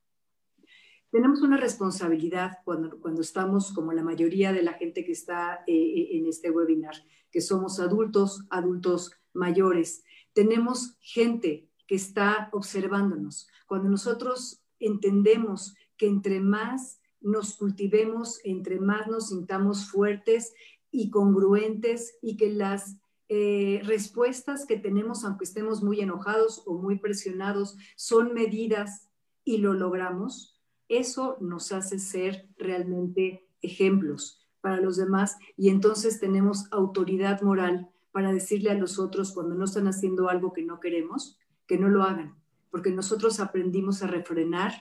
Tenemos 1.12 1.42
una 1.42 1.56
responsabilidad 1.56 2.58
cuando, 2.66 3.00
cuando 3.00 3.22
estamos, 3.22 3.72
como 3.72 3.94
la 3.94 4.04
mayoría 4.04 4.52
de 4.52 4.64
la 4.64 4.74
gente 4.74 5.06
que 5.06 5.14
está 5.14 5.64
eh, 5.66 5.74
eh, 5.74 6.18
en 6.18 6.26
este 6.26 6.52
webinar, 6.52 6.96
que 7.32 7.40
somos 7.40 7.80
adultos, 7.80 8.46
adultos 8.50 9.14
mayores 9.34 10.04
tenemos 10.36 10.98
gente 11.00 11.68
que 11.88 11.96
está 11.96 12.50
observándonos. 12.52 13.48
Cuando 13.66 13.90
nosotros 13.90 14.62
entendemos 14.80 15.74
que 15.98 16.08
entre 16.08 16.42
más 16.42 17.00
nos 17.22 17.56
cultivemos, 17.56 18.40
entre 18.44 18.80
más 18.80 19.08
nos 19.08 19.30
sintamos 19.30 19.90
fuertes 19.90 20.54
y 20.92 21.10
congruentes 21.10 22.18
y 22.22 22.36
que 22.36 22.52
las 22.52 22.98
eh, 23.30 23.82
respuestas 23.86 24.66
que 24.66 24.78
tenemos, 24.78 25.24
aunque 25.24 25.46
estemos 25.46 25.82
muy 25.82 26.02
enojados 26.02 26.64
o 26.66 26.78
muy 26.78 27.00
presionados, 27.00 27.78
son 27.96 28.34
medidas 28.34 29.10
y 29.46 29.60
lo 29.60 29.74
logramos, 29.74 30.60
eso 30.90 31.38
nos 31.40 31.72
hace 31.72 31.98
ser 31.98 32.50
realmente 32.58 33.48
ejemplos 33.62 34.46
para 34.60 34.82
los 34.82 34.98
demás 34.98 35.38
y 35.56 35.70
entonces 35.70 36.20
tenemos 36.20 36.68
autoridad 36.72 37.42
moral 37.42 37.90
para 38.16 38.32
decirle 38.32 38.72
a 38.72 38.76
los 38.76 38.98
otros 38.98 39.34
cuando 39.34 39.56
no 39.56 39.66
están 39.66 39.90
haciendo 39.90 40.30
algo 40.30 40.54
que 40.54 40.64
no 40.64 40.80
queremos, 40.80 41.38
que 41.68 41.78
no 41.78 41.90
lo 41.90 42.02
hagan, 42.02 42.42
porque 42.72 42.90
nosotros 42.90 43.42
aprendimos 43.42 44.04
a 44.04 44.08
refrenar 44.08 44.72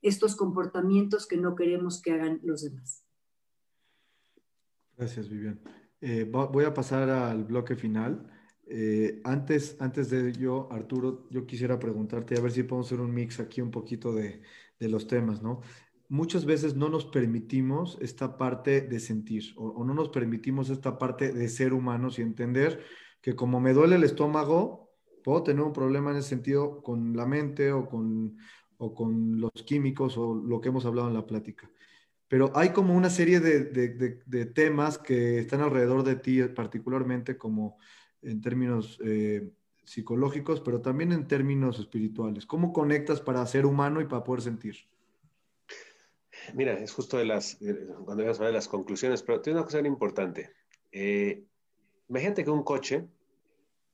estos 0.00 0.34
comportamientos 0.34 1.26
que 1.26 1.36
no 1.36 1.54
queremos 1.54 2.00
que 2.00 2.12
hagan 2.12 2.40
los 2.42 2.62
demás. 2.62 3.04
Gracias, 4.96 5.28
Vivian. 5.28 5.60
Eh, 6.00 6.24
voy 6.24 6.64
a 6.64 6.72
pasar 6.72 7.10
al 7.10 7.44
bloque 7.44 7.76
final. 7.76 8.26
Eh, 8.66 9.20
antes, 9.22 9.76
antes 9.80 10.08
de 10.08 10.30
ello, 10.30 10.72
Arturo, 10.72 11.28
yo 11.28 11.44
quisiera 11.44 11.78
preguntarte, 11.78 12.38
a 12.38 12.40
ver 12.40 12.52
si 12.52 12.62
podemos 12.62 12.86
hacer 12.86 13.00
un 13.00 13.12
mix 13.12 13.38
aquí 13.38 13.60
un 13.60 13.70
poquito 13.70 14.14
de, 14.14 14.40
de 14.80 14.88
los 14.88 15.06
temas, 15.06 15.42
¿no? 15.42 15.60
Muchas 16.08 16.44
veces 16.44 16.74
no 16.74 16.88
nos 16.88 17.04
permitimos 17.04 17.98
esta 18.00 18.36
parte 18.38 18.80
de 18.80 19.00
sentir 19.00 19.52
o, 19.56 19.84
no 19.84 19.94
nos 19.94 20.08
permitimos 20.08 20.70
esta 20.70 20.98
parte 20.98 21.32
de 21.32 21.48
ser 21.48 21.72
humanos 21.72 22.18
y 22.18 22.22
entender 22.22 22.82
que 23.20 23.34
como 23.34 23.60
me 23.60 23.72
duele 23.72 23.96
el 23.96 24.04
estómago, 24.04 24.90
puedo 25.22 25.42
tener 25.42 25.62
un 25.62 25.72
problema 25.72 26.10
en 26.10 26.18
ese 26.18 26.30
sentido 26.30 26.82
con 26.82 27.16
la 27.16 27.26
mente 27.26 27.72
o 27.72 27.86
con, 27.86 28.38
o 28.78 28.94
con 28.94 29.40
los 29.40 29.52
químicos 29.66 30.16
o 30.16 30.34
lo 30.34 30.60
que 30.60 30.68
hemos 30.68 30.86
hablado 30.86 31.08
en 31.08 31.14
la 31.14 31.26
plática. 31.26 31.70
Pero 32.28 32.52
hay 32.54 32.70
como 32.70 32.94
una 32.94 33.10
serie 33.10 33.40
de, 33.40 33.64
de, 33.64 34.46
temas 34.46 34.98
que 34.98 35.38
están 35.38 35.62
alrededor 35.62 36.04
de 36.04 36.16
ti, 36.16 36.42
particularmente 36.44 37.38
como 37.38 37.78
en 38.20 38.42
términos 38.42 38.98
eh, 39.02 39.50
psicológicos, 39.84 40.60
pero 40.60 40.82
también 40.82 41.12
en 41.12 41.26
términos 41.26 41.78
espirituales. 41.78 42.44
¿Cómo 42.44 42.72
conectas 42.74 43.22
para 43.22 43.46
ser 43.46 43.64
humano 43.64 44.02
y 44.02 44.04
para 44.04 44.24
poder 44.24 44.42
sentir? 44.42 44.76
Mira, 46.54 46.74
es 46.74 46.92
justo 46.92 47.18
de 47.18 47.24
las, 47.24 47.58
cuando 48.04 48.22
ibas 48.22 48.40
a 48.40 48.44
ver 48.44 48.54
las 48.54 48.68
conclusiones, 48.68 49.22
pero 49.22 49.40
tiene 49.40 49.58
una 49.58 49.64
cosa 49.64 49.80
importante. 49.80 50.50
Eh, 50.92 51.44
imagínate 52.08 52.44
que 52.44 52.50
un 52.50 52.62
coche, 52.62 53.06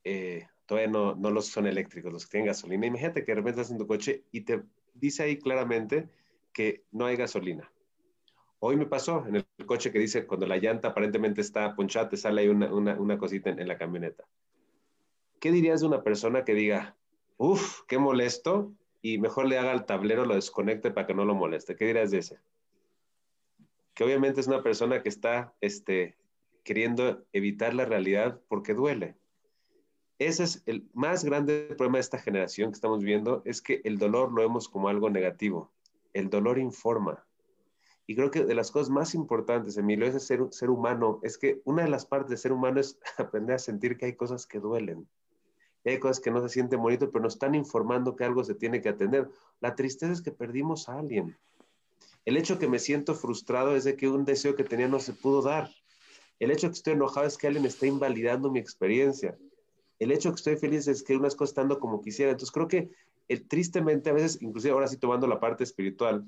eh, 0.05 0.46
todavía 0.66 0.90
no, 0.90 1.14
no 1.14 1.30
los 1.30 1.46
son 1.46 1.66
eléctricos, 1.66 2.12
los 2.12 2.26
que 2.26 2.32
tienen 2.32 2.46
gasolina, 2.48 2.86
imagínate 2.86 3.24
que 3.24 3.32
de 3.32 3.36
repente 3.36 3.61
estás 3.61 3.72
en 3.72 3.78
tu 3.78 3.86
coche 3.86 4.24
y 4.30 4.42
te 4.42 4.62
dice 4.94 5.24
ahí 5.24 5.38
claramente 5.38 6.09
que 6.52 6.84
no 6.92 7.07
hay 7.07 7.16
gasolina. 7.16 7.70
Hoy 8.61 8.76
me 8.76 8.86
pasó 8.86 9.26
en 9.26 9.36
el 9.36 9.66
coche 9.66 9.92
que 9.92 9.98
dice 9.98 10.26
cuando 10.26 10.46
la 10.46 10.57
llanta 10.57 10.88
aparentemente 10.88 11.42
está 11.42 11.74
ponchada, 11.74 12.09
te 12.09 12.16
sale 12.16 12.40
ahí 12.40 12.48
una, 12.48 12.72
una, 12.72 13.18
cosita 13.18 13.50
en, 13.50 13.68
la 13.68 13.76
camioneta. 13.76 14.24
¿Qué 15.38 15.52
dirías 15.52 15.82
de 15.82 15.88
una 15.88 16.02
persona 16.02 16.44
que 16.46 16.55
diga, 16.55 16.96
uff, 17.36 17.82
qué 17.86 17.98
molesto, 17.98 18.72
y 19.05 19.18
mejor 19.18 19.46
le 19.46 19.59
haga 19.59 19.70
al 19.70 19.84
tablero, 19.84 20.24
lo 20.24 20.34
desconecte 20.34 20.90
para 20.90 21.07
que 21.07 21.12
no 21.12 21.26
lo 21.26 21.34
moleste? 21.34 21.76
¿Qué 21.76 21.84
dirías 21.84 22.11
de 22.11 22.18
ese? 22.20 22.38
Que 23.92 24.02
obviamente 24.02 24.40
es 24.40 24.46
una 24.46 24.62
persona 24.62 25.02
que 25.02 25.11
está 25.11 25.52
este, 25.61 26.16
queriendo 26.62 27.22
evitar 27.34 27.74
la 27.74 27.84
realidad 27.84 28.40
porque 28.48 28.72
duele. 28.72 29.14
Ese 30.18 30.44
es 30.44 30.62
el 30.64 30.88
más 30.94 31.22
grande 31.22 31.74
problema 31.76 31.98
de 31.98 32.00
esta 32.00 32.18
generación 32.18 32.70
que 32.70 32.76
estamos 32.76 33.05
viendo, 33.05 33.42
es 33.44 33.61
que 33.61 33.82
el 33.84 33.98
dolor 33.98 34.32
lo 34.32 34.40
vemos 34.40 34.70
como 34.70 34.88
algo 34.88 35.11
negativo. 35.11 35.70
El 36.14 36.30
dolor 36.30 36.59
informa. 36.59 37.26
Y 38.07 38.16
creo 38.16 38.30
que 38.30 38.46
de 38.46 38.55
las 38.55 38.70
cosas 38.70 38.88
más 38.88 39.14
importantes, 39.14 39.76
Emilio, 39.76 40.07
es 40.07 40.26
ser, 40.26 40.46
ser 40.50 40.70
humano. 40.70 41.20
Es 41.22 41.36
que 41.36 41.61
una 41.66 41.82
de 41.82 41.90
las 41.90 42.07
partes 42.07 42.30
de 42.30 42.36
ser 42.38 42.52
humano 42.52 42.80
es 42.80 42.98
aprender 43.18 43.57
a 43.57 43.59
sentir 43.59 43.98
que 43.98 44.07
hay 44.07 44.16
cosas 44.16 44.46
que 44.46 44.61
duelen. 44.61 45.07
Y 45.85 45.91
hay 45.91 45.99
cosas 45.99 46.20
que 46.20 46.30
no 46.30 46.41
se 46.43 46.49
sienten 46.49 46.80
bonito, 46.80 47.11
pero 47.11 47.22
nos 47.22 47.35
están 47.35 47.55
informando 47.55 48.16
que 48.16 48.24
algo 48.24 48.43
se 48.43 48.55
tiene 48.55 48.80
que 48.80 48.89
atender. 48.89 49.28
La 49.61 49.74
tristeza 49.74 50.12
es 50.12 50.22
que 50.22 50.32
perdimos 50.32 50.89
a 50.89 50.99
alguien. 50.99 51.37
El 52.24 52.39
hecho 52.39 52.59
que 52.59 52.68
me 52.68 52.78
siento 52.78 53.14
frustrado 53.14 53.76
es 53.76 53.85
de 53.85 53.97
que 53.97 54.09
un 54.09 54.24
deseo 54.24 54.57
que 54.57 54.64
tenía 54.64 54.89
no 54.89 54.99
se 54.99 55.12
pudo 55.12 55.43
dar. 55.43 55.70
El 56.41 56.51
hecho 56.51 56.68
que 56.68 56.74
estoy 56.74 56.95
enojado 56.95 57.26
es 57.26 57.37
que 57.37 57.47
alguien 57.47 57.66
está 57.66 57.87
invalidando 57.87 58.51
mi 58.51 58.59
experiencia. 58.59 59.37
El 59.99 60.11
hecho 60.11 60.30
que 60.30 60.37
estoy 60.37 60.57
feliz 60.57 60.89
es 60.89 61.03
que 61.03 61.16
unas 61.16 61.37
cosas 61.37 61.51
están 61.51 61.68
como 61.78 62.01
quisiera. 62.01 62.32
Entonces 62.32 62.53
creo 62.53 62.66
que 62.66 62.91
el, 63.28 63.47
tristemente 63.47 64.11
a 64.11 64.14
veces, 64.14 64.41
inclusive 64.41 64.72
ahora 64.72 64.89
sí 64.89 64.97
tomando 64.97 65.26
la 65.26 65.39
parte 65.39 65.64
espiritual, 65.64 66.24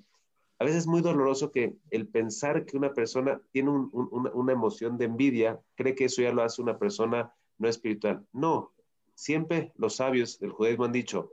a 0.59 0.64
veces 0.64 0.80
es 0.80 0.86
muy 0.86 1.02
doloroso 1.02 1.50
que 1.50 1.76
el 1.90 2.07
pensar 2.07 2.64
que 2.64 2.76
una 2.76 2.94
persona 2.94 3.40
tiene 3.52 3.70
una 3.70 4.52
emoción 4.52 4.96
de 4.96 5.04
envidia, 5.04 5.61
cree 5.74 5.94
que 5.94 6.07
eso 6.07 6.22
ya 6.22 6.32
lo 6.32 6.42
hace 6.42 6.62
una 6.62 6.78
persona 6.78 7.32
no 7.59 7.68
espiritual. 7.68 8.26
No, 8.32 8.72
siempre 9.16 9.72
los 9.76 9.96
sabios 9.96 10.38
del 10.38 10.52
judaísmo 10.52 10.84
han 10.84 10.92
dicho, 10.92 11.32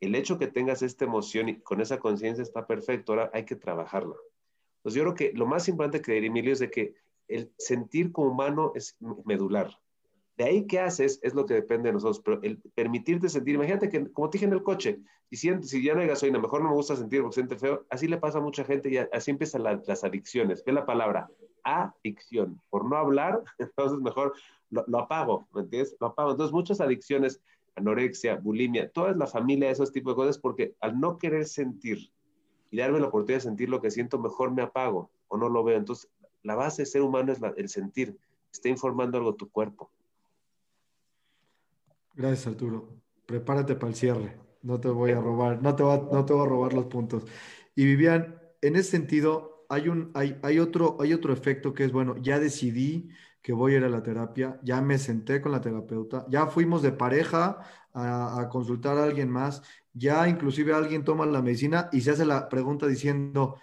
el 0.00 0.14
hecho 0.14 0.38
que 0.38 0.46
tengas 0.46 0.80
esta 0.80 1.04
emoción 1.04 1.50
y 1.50 1.60
con 1.60 1.80
esa 1.82 1.98
conciencia 1.98 2.42
está 2.42 2.66
perfecto, 2.66 3.12
ahora 3.12 3.30
hay 3.34 3.44
que 3.44 3.56
trabajarla. 3.56 4.14
Entonces 4.78 4.96
yo 4.96 5.02
creo 5.02 5.14
que 5.14 5.32
lo 5.36 5.46
más 5.46 5.68
importante 5.68 6.00
que 6.00 6.12
diría 6.12 6.28
Emilio 6.28 6.52
es 6.54 6.60
de 6.60 6.70
que 6.70 6.94
el 7.28 7.52
sentir 7.58 8.12
como 8.12 8.30
humano 8.30 8.72
es 8.74 8.96
medular. 9.24 9.78
De 10.38 10.44
ahí 10.44 10.66
qué 10.66 10.80
haces 10.80 11.20
es 11.22 11.34
lo 11.34 11.44
que 11.44 11.52
depende 11.52 11.88
de 11.88 11.92
nosotros, 11.92 12.22
pero 12.24 12.40
el 12.42 12.62
permitirte 12.74 13.28
sentir, 13.28 13.56
imagínate 13.56 13.90
que, 13.90 14.10
como 14.10 14.30
te 14.30 14.38
dije 14.38 14.46
en 14.46 14.54
el 14.54 14.62
coche, 14.62 15.00
y 15.28 15.36
si, 15.36 15.50
si 15.62 15.82
ya 15.82 15.94
no 15.94 16.00
hay 16.00 16.06
gasolina, 16.06 16.38
mejor 16.38 16.62
no 16.62 16.70
me 16.70 16.74
gusta 16.74 16.96
sentir 16.96 17.20
porque 17.20 17.34
siente 17.34 17.56
feo, 17.56 17.84
así 17.90 18.08
le 18.08 18.16
pasa 18.16 18.38
a 18.38 18.40
mucha 18.40 18.64
gente 18.64 18.88
y 18.88 18.96
así 18.96 19.32
empiezan 19.32 19.64
las 19.64 20.02
adicciones. 20.02 20.62
¿Qué 20.62 20.70
es 20.70 20.74
la 20.74 20.86
palabra? 20.86 21.28
Adicción. 21.70 22.60
Por 22.70 22.84
no 22.84 22.96
hablar, 22.96 23.42
entonces 23.58 23.98
mejor 24.00 24.34
lo, 24.70 24.98
apago, 24.98 25.48
¿me 25.54 25.62
entiendes? 25.62 25.96
Lo 26.00 26.08
apago. 26.08 26.32
Entonces 26.32 26.52
muchas 26.52 26.80
adicciones, 26.80 27.40
anorexia, 27.76 28.36
bulimia, 28.36 28.90
toda 28.90 29.12
la 29.12 29.26
familia 29.26 29.70
esos 29.70 29.92
tipos 29.92 30.12
de 30.12 30.16
cosas, 30.16 30.38
porque 30.38 30.74
al 30.80 30.98
no 30.98 31.18
querer 31.18 31.46
sentir 31.46 32.12
y 32.70 32.78
darme 32.78 33.00
la 33.00 33.06
oportunidad 33.06 33.38
de 33.38 33.48
sentir 33.48 33.68
lo 33.68 33.80
que 33.80 33.90
siento, 33.90 34.18
mejor 34.18 34.52
me 34.52 34.62
apago 34.62 35.10
o 35.28 35.36
no 35.36 35.48
lo 35.48 35.64
veo. 35.64 35.76
Entonces, 35.76 36.10
la 36.42 36.54
base 36.54 36.82
de 36.82 36.86
ser 36.86 37.02
humano 37.02 37.32
es 37.32 37.40
el 37.56 37.68
sentir. 37.68 38.16
Está 38.52 38.68
informando 38.68 39.18
algo 39.18 39.34
tu 39.34 39.50
cuerpo. 39.50 39.90
Gracias, 42.14 42.46
Arturo. 42.46 42.88
Prepárate 43.26 43.74
para 43.74 43.88
el 43.88 43.94
cierre. 43.94 44.36
No 44.62 44.80
te 44.80 44.88
voy 44.88 45.12
a 45.12 45.20
robar, 45.20 45.62
no 45.62 45.74
te, 45.74 45.82
va, 45.82 45.96
no 46.12 46.24
te 46.24 46.32
voy 46.32 46.46
a 46.46 46.48
robar 46.48 46.74
los 46.74 46.86
puntos. 46.86 47.24
Y 47.74 47.84
Vivian, 47.84 48.40
en 48.60 48.76
ese 48.76 48.90
sentido, 48.90 49.59
hay, 49.70 49.88
un, 49.88 50.10
hay, 50.14 50.38
hay, 50.42 50.58
otro, 50.58 50.98
hay 51.00 51.14
otro 51.14 51.32
efecto 51.32 51.72
que 51.72 51.84
es, 51.84 51.92
bueno, 51.92 52.16
ya 52.18 52.38
decidí 52.38 53.08
que 53.40 53.52
voy 53.54 53.74
a 53.74 53.78
ir 53.78 53.84
a 53.84 53.88
la 53.88 54.02
terapia, 54.02 54.60
ya 54.62 54.82
me 54.82 54.98
senté 54.98 55.40
con 55.40 55.52
la 55.52 55.60
terapeuta, 55.62 56.26
ya 56.28 56.46
fuimos 56.46 56.82
de 56.82 56.92
pareja 56.92 57.60
a, 57.94 58.48
consultar 58.50 58.98
a 58.98 59.04
alguien 59.04 59.30
más, 59.30 59.62
ya 59.94 60.28
inclusive 60.28 60.74
alguien 60.74 61.04
toma 61.04 61.24
la 61.24 61.40
medicina 61.40 61.88
y 61.92 62.02
se 62.02 62.10
hace 62.10 62.26
la 62.26 62.48
pregunta 62.48 62.86
diciendo, 62.86 63.56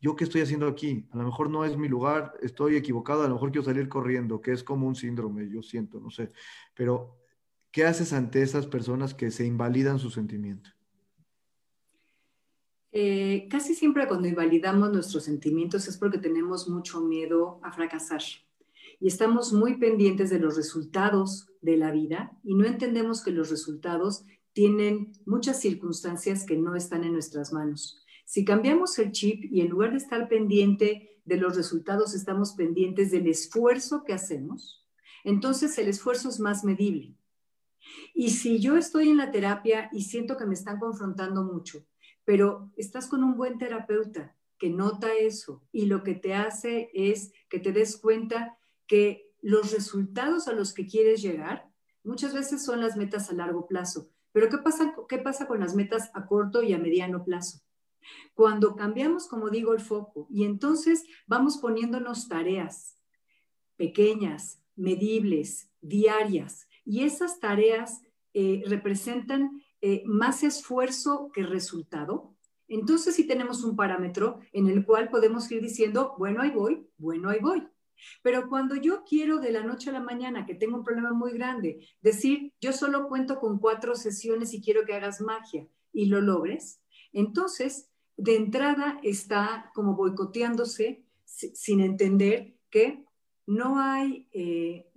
¿yo 0.00 0.14
qué 0.16 0.24
estoy 0.24 0.42
haciendo 0.42 0.68
aquí? 0.68 1.08
A 1.12 1.16
lo 1.16 1.24
mejor 1.24 1.48
no 1.48 1.64
es 1.64 1.78
mi 1.78 1.88
lugar, 1.88 2.34
estoy 2.42 2.76
equivocado, 2.76 3.22
a 3.22 3.28
lo 3.28 3.34
mejor 3.34 3.50
quiero 3.50 3.64
salir 3.64 3.88
corriendo, 3.88 4.40
que 4.40 4.52
es 4.52 4.62
como 4.62 4.86
un 4.86 4.94
síndrome, 4.94 5.48
yo 5.48 5.62
siento, 5.62 5.98
no 5.98 6.10
sé, 6.10 6.30
pero 6.74 7.24
¿Qué 7.74 7.84
haces 7.84 8.12
ante 8.12 8.40
esas 8.40 8.68
personas 8.68 9.14
que 9.14 9.32
se 9.32 9.44
invalidan 9.44 9.98
su 9.98 10.08
sentimiento? 10.08 10.70
Eh, 12.96 13.48
casi 13.50 13.74
siempre 13.74 14.06
cuando 14.06 14.28
invalidamos 14.28 14.92
nuestros 14.92 15.24
sentimientos 15.24 15.88
es 15.88 15.98
porque 15.98 16.18
tenemos 16.18 16.68
mucho 16.68 17.00
miedo 17.00 17.58
a 17.64 17.72
fracasar 17.72 18.22
y 19.00 19.08
estamos 19.08 19.52
muy 19.52 19.78
pendientes 19.78 20.30
de 20.30 20.38
los 20.38 20.56
resultados 20.56 21.48
de 21.60 21.76
la 21.76 21.90
vida 21.90 22.38
y 22.44 22.54
no 22.54 22.64
entendemos 22.64 23.24
que 23.24 23.32
los 23.32 23.50
resultados 23.50 24.24
tienen 24.52 25.10
muchas 25.26 25.60
circunstancias 25.60 26.46
que 26.46 26.56
no 26.56 26.76
están 26.76 27.02
en 27.02 27.14
nuestras 27.14 27.52
manos. 27.52 28.00
Si 28.26 28.44
cambiamos 28.44 28.96
el 29.00 29.10
chip 29.10 29.42
y 29.52 29.62
en 29.62 29.70
lugar 29.70 29.90
de 29.90 29.96
estar 29.96 30.28
pendiente 30.28 31.20
de 31.24 31.36
los 31.36 31.56
resultados, 31.56 32.14
estamos 32.14 32.52
pendientes 32.52 33.10
del 33.10 33.26
esfuerzo 33.26 34.04
que 34.04 34.12
hacemos, 34.12 34.86
entonces 35.24 35.76
el 35.78 35.88
esfuerzo 35.88 36.28
es 36.28 36.38
más 36.38 36.62
medible. 36.62 37.16
Y 38.14 38.30
si 38.30 38.60
yo 38.60 38.76
estoy 38.76 39.08
en 39.08 39.16
la 39.16 39.32
terapia 39.32 39.90
y 39.92 40.02
siento 40.02 40.36
que 40.36 40.46
me 40.46 40.54
están 40.54 40.78
confrontando 40.78 41.42
mucho, 41.42 41.84
pero 42.24 42.70
estás 42.76 43.06
con 43.06 43.22
un 43.22 43.36
buen 43.36 43.58
terapeuta 43.58 44.34
que 44.58 44.70
nota 44.70 45.12
eso 45.14 45.62
y 45.72 45.86
lo 45.86 46.02
que 46.02 46.14
te 46.14 46.34
hace 46.34 46.90
es 46.94 47.32
que 47.48 47.58
te 47.58 47.72
des 47.72 47.96
cuenta 47.96 48.56
que 48.86 49.30
los 49.42 49.72
resultados 49.72 50.48
a 50.48 50.52
los 50.52 50.72
que 50.72 50.86
quieres 50.86 51.20
llegar 51.22 51.68
muchas 52.02 52.32
veces 52.32 52.64
son 52.64 52.80
las 52.80 52.96
metas 52.96 53.30
a 53.30 53.34
largo 53.34 53.66
plazo. 53.66 54.10
Pero 54.32 54.48
¿qué 54.48 54.58
pasa, 54.58 54.94
qué 55.08 55.18
pasa 55.18 55.46
con 55.46 55.60
las 55.60 55.74
metas 55.74 56.10
a 56.14 56.26
corto 56.26 56.62
y 56.62 56.72
a 56.72 56.78
mediano 56.78 57.24
plazo? 57.24 57.60
Cuando 58.34 58.76
cambiamos, 58.76 59.28
como 59.28 59.50
digo, 59.50 59.72
el 59.72 59.80
foco 59.80 60.26
y 60.30 60.44
entonces 60.44 61.04
vamos 61.26 61.58
poniéndonos 61.58 62.28
tareas 62.28 62.98
pequeñas, 63.76 64.60
medibles, 64.76 65.70
diarias, 65.80 66.68
y 66.84 67.04
esas 67.04 67.40
tareas 67.40 68.02
eh, 68.34 68.62
representan 68.66 69.62
eh, 69.86 70.02
más 70.06 70.42
esfuerzo 70.42 71.30
que 71.34 71.42
resultado. 71.42 72.34
Entonces 72.68 73.16
sí 73.16 73.26
tenemos 73.26 73.62
un 73.64 73.76
parámetro 73.76 74.40
en 74.54 74.66
el 74.66 74.86
cual 74.86 75.10
podemos 75.10 75.50
ir 75.52 75.60
diciendo, 75.60 76.14
bueno, 76.16 76.40
ahí 76.40 76.52
voy, 76.52 76.88
bueno, 76.96 77.28
ahí 77.28 77.38
voy. 77.38 77.68
Pero 78.22 78.48
cuando 78.48 78.76
yo 78.76 79.04
quiero 79.04 79.40
de 79.40 79.52
la 79.52 79.62
noche 79.62 79.90
a 79.90 79.92
la 79.92 80.00
mañana, 80.00 80.46
que 80.46 80.54
tengo 80.54 80.78
un 80.78 80.84
problema 80.84 81.12
muy 81.12 81.32
grande, 81.32 81.86
decir, 82.00 82.54
yo 82.62 82.72
solo 82.72 83.08
cuento 83.08 83.38
con 83.38 83.58
cuatro 83.58 83.94
sesiones 83.94 84.54
y 84.54 84.62
quiero 84.62 84.86
que 84.86 84.94
hagas 84.94 85.20
magia 85.20 85.68
y 85.92 86.06
lo 86.06 86.22
logres, 86.22 86.80
entonces 87.12 87.90
de 88.16 88.36
entrada 88.36 88.98
está 89.02 89.70
como 89.74 89.96
boicoteándose 89.96 91.04
sin 91.26 91.80
entender 91.80 92.56
que 92.70 93.04
no 93.46 93.78
hay 93.78 94.30
eh, 94.32 94.90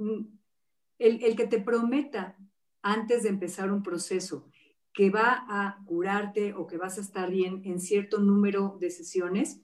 el, 0.98 1.36
que 1.36 1.48
te 1.48 1.60
prometa 1.60 2.38
antes 2.82 3.24
de 3.24 3.30
empezar 3.30 3.70
un 3.70 3.84
proceso 3.84 4.50
que 4.98 5.12
va 5.12 5.46
a 5.48 5.78
curarte 5.86 6.56
o 6.56 6.66
que 6.66 6.78
vas 6.78 6.98
a 6.98 7.02
estar 7.02 7.30
bien 7.30 7.62
en 7.66 7.80
cierto 7.80 8.18
número 8.18 8.78
de 8.82 8.90
sesiones, 8.90 9.62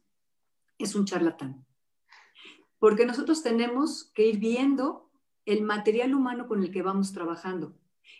es 0.77 0.93
un 0.93 1.05
charlatán. 1.05 1.65
Porque 2.77 3.07
nosotros 3.07 3.41
tenemos 3.41 4.11
que 4.13 4.27
ir 4.27 4.37
viendo 4.37 5.09
el 5.45 5.63
material 5.63 6.13
humano 6.13 6.47
con 6.47 6.61
el 6.61 6.69
que 6.69 6.83
vamos 6.83 7.13
trabajando, 7.13 7.75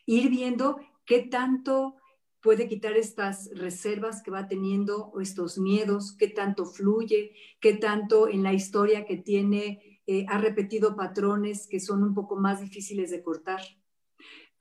ir 0.07 0.31
viendo 0.31 0.79
qué 1.05 1.19
tanto 1.19 1.97
puede 2.41 2.67
quitar 2.67 2.97
estas 2.97 3.51
reservas 3.53 4.23
que 4.23 4.31
va 4.31 4.47
teniendo 4.47 5.09
o 5.09 5.21
estos 5.21 5.59
miedos, 5.59 6.17
qué 6.17 6.29
tanto 6.29 6.65
fluye, 6.65 7.35
qué 7.59 7.73
tanto 7.73 8.27
en 8.27 8.41
la 8.41 8.53
historia 8.53 9.05
que 9.05 9.17
tiene 9.17 10.01
eh, 10.07 10.25
ha 10.29 10.39
repetido 10.39 10.95
patrones 10.95 11.67
que 11.67 11.79
son 11.79 12.01
un 12.01 12.15
poco 12.15 12.37
más 12.37 12.59
difíciles 12.59 13.11
de 13.11 13.21
cortar. 13.21 13.61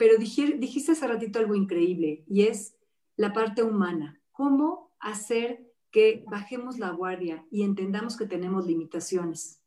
Pero 0.02 0.18
dijiste 0.18 0.90
hace 0.90 1.06
ratito 1.06 1.38
algo 1.38 1.54
increíble 1.54 2.24
y 2.26 2.42
es 2.42 2.74
la 3.14 3.32
parte 3.32 3.62
humana. 3.62 4.20
¿Cómo 4.32 4.90
hacer 4.98 5.72
que 5.92 6.24
bajemos 6.28 6.80
la 6.80 6.90
guardia 6.90 7.46
y 7.52 7.62
entendamos 7.62 8.16
que 8.16 8.26
tenemos 8.26 8.66
limitaciones? 8.66 9.62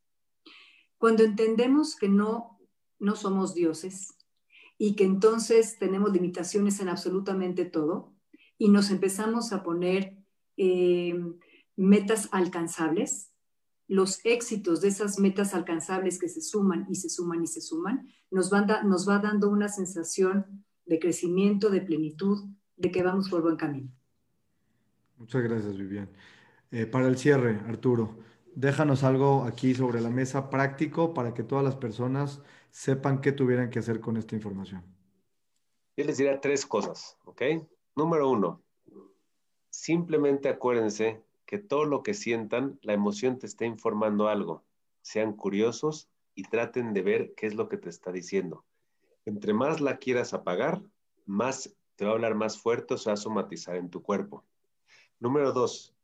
Cuando 0.97 1.23
entendemos 1.23 1.95
que 1.95 2.09
no, 2.09 2.59
no 2.99 3.15
somos 3.15 3.53
dioses 3.53 4.17
y 4.77 4.97
que 4.97 5.05
entonces 5.05 5.79
tenemos 5.79 6.11
limitaciones 6.11 6.81
en 6.81 6.89
absolutamente 6.89 7.63
todo 7.63 8.13
y 8.57 8.67
nos 8.67 8.91
empezamos 8.91 9.53
a 9.53 9.63
poner 9.63 10.17
eh, 10.57 11.15
metas 11.77 12.27
alcanzables, 12.33 13.31
los 13.87 14.25
éxitos 14.25 14.81
de 14.81 14.87
esas 14.87 15.19
metas 15.19 15.53
alcanzables 15.53 16.19
que 16.19 16.29
se 16.29 16.41
suman 16.41 16.85
y 16.89 16.95
se 16.95 17.09
suman 17.09 17.43
y 17.43 17.47
se 17.47 17.61
suman, 17.61 18.07
nos, 18.31 18.51
nos 18.51 19.09
va 19.09 19.19
dando 19.19 19.49
una 19.49 19.69
sensación 19.69 20.65
de 20.85 20.99
crecimiento, 20.99 21.69
de 21.69 21.81
plenitud, 21.81 22.49
de 22.77 22.91
que 22.91 23.03
vamos 23.03 23.29
por 23.29 23.41
buen 23.41 23.55
camino. 23.55 23.91
Muchas 25.17 25.43
gracias, 25.43 25.77
Vivian. 25.77 26.09
Eh, 26.71 26.85
para 26.85 27.07
el 27.07 27.17
cierre, 27.17 27.59
Arturo, 27.67 28.17
déjanos 28.53 29.03
algo 29.03 29.43
aquí 29.43 29.73
sobre 29.73 30.01
la 30.01 30.09
mesa 30.09 30.49
práctico 30.49 31.13
para 31.13 31.33
que 31.33 31.43
todas 31.43 31.63
las 31.63 31.75
personas 31.75 32.41
sepan 32.71 33.21
qué 33.21 33.31
tuvieran 33.31 33.69
que 33.69 33.79
hacer 33.79 34.01
con 34.01 34.17
esta 34.17 34.35
información. 34.35 34.83
Yo 35.95 36.03
les 36.03 36.17
diría 36.17 36.41
tres 36.41 36.65
cosas, 36.65 37.17
¿ok? 37.23 37.41
Número 37.95 38.29
uno, 38.29 38.61
simplemente 39.69 40.49
acuérdense 40.49 41.23
que 41.45 41.57
todo 41.57 41.85
lo 41.85 42.03
que 42.03 42.13
sientan, 42.13 42.79
la 42.81 42.93
emoción 42.93 43.39
te 43.39 43.45
está 43.45 43.65
informando 43.65 44.27
algo. 44.27 44.63
Sean 45.01 45.33
curiosos 45.33 46.09
y 46.33 46.43
traten 46.43 46.93
de 46.93 47.01
ver 47.01 47.33
qué 47.35 47.47
es 47.47 47.55
lo 47.55 47.69
que 47.69 47.77
te 47.77 47.89
está 47.89 48.11
diciendo. 48.11 48.65
Entre 49.25 49.53
más 49.53 49.81
la 49.81 49.97
quieras 49.97 50.33
apagar, 50.33 50.81
más 51.25 51.75
te 51.95 52.05
va 52.05 52.11
a 52.11 52.13
hablar 52.13 52.35
más 52.35 52.59
fuerte 52.59 52.95
o 52.95 52.97
se 52.97 53.09
va 53.09 53.13
a 53.13 53.17
somatizar 53.17 53.75
en 53.75 53.89
tu 53.89 54.01
cuerpo. 54.01 54.43
Número 55.19 55.53
dos, 55.53 55.95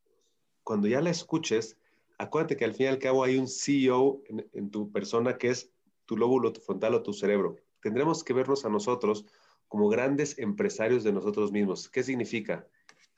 cuando 0.63 0.87
ya 0.87 1.01
la 1.01 1.09
escuches, 1.09 1.77
acuérdate 2.17 2.55
que 2.55 2.65
al 2.65 2.73
fin 2.73 2.85
y 2.85 2.89
al 2.89 2.99
cabo 2.99 3.23
hay 3.23 3.37
un 3.37 3.47
CEO 3.47 4.21
en, 4.27 4.47
en 4.53 4.71
tu 4.71 4.91
persona 4.91 5.37
que 5.37 5.49
es 5.49 5.71
tu 6.05 6.15
lóbulo 6.17 6.53
frontal 6.53 6.95
o 6.95 7.03
tu 7.03 7.13
cerebro. 7.13 7.57
Tendremos 7.81 8.23
que 8.23 8.33
vernos 8.33 8.63
a 8.63 8.69
nosotros 8.69 9.25
como 9.67 9.89
grandes 9.89 10.37
empresarios 10.37 11.03
de 11.03 11.13
nosotros 11.13 11.51
mismos. 11.51 11.89
¿Qué 11.89 12.03
significa? 12.03 12.67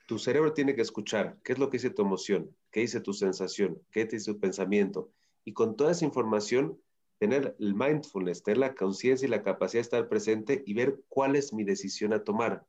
Tu 0.06 0.18
cerebro 0.18 0.52
tiene 0.52 0.74
que 0.74 0.82
escuchar 0.82 1.38
qué 1.42 1.54
es 1.54 1.58
lo 1.58 1.70
que 1.70 1.78
dice 1.78 1.90
tu 1.90 2.02
emoción, 2.02 2.54
qué 2.70 2.80
dice 2.80 3.00
tu 3.00 3.12
sensación, 3.12 3.80
qué 3.90 4.04
dice 4.04 4.32
tu 4.32 4.38
pensamiento. 4.38 5.10
Y 5.44 5.52
con 5.52 5.76
toda 5.76 5.92
esa 5.92 6.04
información, 6.04 6.78
tener 7.18 7.56
el 7.58 7.74
mindfulness, 7.74 8.42
tener 8.42 8.58
la 8.58 8.74
conciencia 8.74 9.26
y 9.26 9.30
la 9.30 9.42
capacidad 9.42 9.78
de 9.78 9.84
estar 9.84 10.08
presente 10.08 10.62
y 10.66 10.74
ver 10.74 11.02
cuál 11.08 11.36
es 11.36 11.52
mi 11.52 11.64
decisión 11.64 12.12
a 12.12 12.22
tomar. 12.22 12.66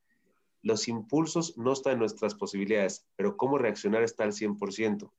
Los 0.62 0.88
impulsos 0.88 1.56
no 1.58 1.72
están 1.72 1.94
en 1.94 1.98
nuestras 2.00 2.34
posibilidades, 2.34 3.06
pero 3.16 3.36
cómo 3.36 3.58
reaccionar 3.58 4.02
está 4.02 4.24
al 4.24 4.32
100%. 4.32 5.12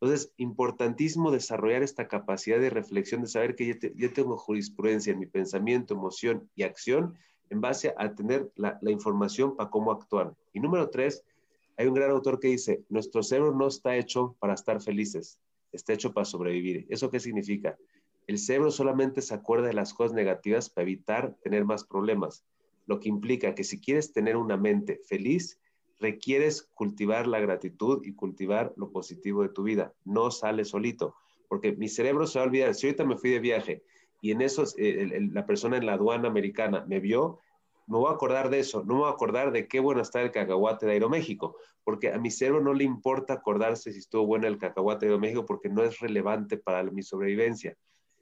Entonces, 0.00 0.32
importantísimo 0.36 1.30
desarrollar 1.30 1.82
esta 1.82 2.08
capacidad 2.08 2.58
de 2.58 2.70
reflexión, 2.70 3.22
de 3.22 3.28
saber 3.28 3.54
que 3.54 3.78
yo, 3.94 4.12
tengo 4.12 4.36
jurisprudencia 4.36 5.12
en 5.12 5.20
mi 5.20 5.26
pensamiento, 5.26 5.94
emoción 5.94 6.50
y 6.54 6.64
acción 6.64 7.16
en 7.50 7.60
base 7.60 7.94
a 7.96 8.14
tener 8.14 8.50
la, 8.56 8.78
la 8.82 8.90
información 8.90 9.56
para 9.56 9.70
cómo 9.70 9.92
actuar. 9.92 10.34
Y 10.52 10.60
número 10.60 10.90
tres, 10.90 11.24
hay 11.76 11.86
un 11.86 11.94
gran 11.94 12.10
autor 12.10 12.38
que 12.38 12.48
dice, 12.48 12.84
nuestro 12.88 13.22
cerebro 13.22 13.54
no 13.54 13.66
está 13.66 13.96
hecho 13.96 14.36
para 14.38 14.54
estar 14.54 14.80
felices, 14.80 15.38
está 15.72 15.92
hecho 15.92 16.12
para 16.12 16.24
sobrevivir. 16.24 16.86
¿Eso 16.90 17.10
qué 17.10 17.20
significa? 17.20 17.76
El 18.26 18.38
cerebro 18.38 18.70
solamente 18.70 19.20
se 19.22 19.34
acuerda 19.34 19.68
de 19.68 19.74
las 19.74 19.94
cosas 19.94 20.12
negativas 20.12 20.70
para 20.70 20.84
evitar 20.84 21.34
tener 21.42 21.64
más 21.64 21.84
problemas, 21.84 22.44
lo 22.86 23.00
que 23.00 23.08
implica 23.08 23.54
que 23.54 23.64
si 23.64 23.80
quieres 23.80 24.12
tener 24.12 24.36
una 24.36 24.56
mente 24.56 25.00
feliz, 25.06 25.58
requieres 25.98 26.62
cultivar 26.74 27.26
la 27.26 27.40
gratitud 27.40 28.04
y 28.04 28.14
cultivar 28.14 28.72
lo 28.76 28.90
positivo 28.90 29.42
de 29.42 29.48
tu 29.48 29.62
vida. 29.62 29.94
No 30.04 30.30
sale 30.30 30.64
solito, 30.64 31.14
porque 31.48 31.72
mi 31.72 31.88
cerebro 31.88 32.26
se 32.26 32.38
va 32.38 32.44
a 32.44 32.48
olvidar. 32.48 32.74
Si 32.74 32.86
ahorita 32.86 33.04
me 33.04 33.16
fui 33.16 33.30
de 33.30 33.40
viaje 33.40 33.82
y 34.20 34.32
en 34.32 34.40
eso 34.42 34.64
eh, 34.78 35.28
la 35.32 35.46
persona 35.46 35.76
en 35.76 35.86
la 35.86 35.94
aduana 35.94 36.28
americana 36.28 36.84
me 36.86 37.00
vio, 37.00 37.38
me 37.98 38.04
voy 38.04 38.12
a 38.12 38.14
acordar 38.14 38.50
de 38.50 38.58
eso, 38.60 38.82
no 38.84 38.94
me 38.94 39.00
voy 39.00 39.08
a 39.10 39.12
acordar 39.12 39.52
de 39.52 39.68
qué 39.68 39.80
bueno 39.80 40.02
está 40.02 40.22
el 40.22 40.30
cacahuate 40.30 40.86
de 40.86 40.92
Aeroméxico, 40.92 41.56
porque 41.84 42.12
a 42.12 42.18
mi 42.18 42.30
cerebro 42.30 42.62
no 42.62 42.74
le 42.74 42.84
importa 42.84 43.34
acordarse 43.34 43.92
si 43.92 43.98
estuvo 43.98 44.26
bueno 44.26 44.46
el 44.46 44.58
cacahuate 44.58 45.06
de 45.06 45.12
Aeroméxico 45.12 45.46
porque 45.46 45.68
no 45.68 45.82
es 45.82 46.00
relevante 46.00 46.56
para 46.56 46.82
mi 46.84 47.02
sobrevivencia. 47.02 47.76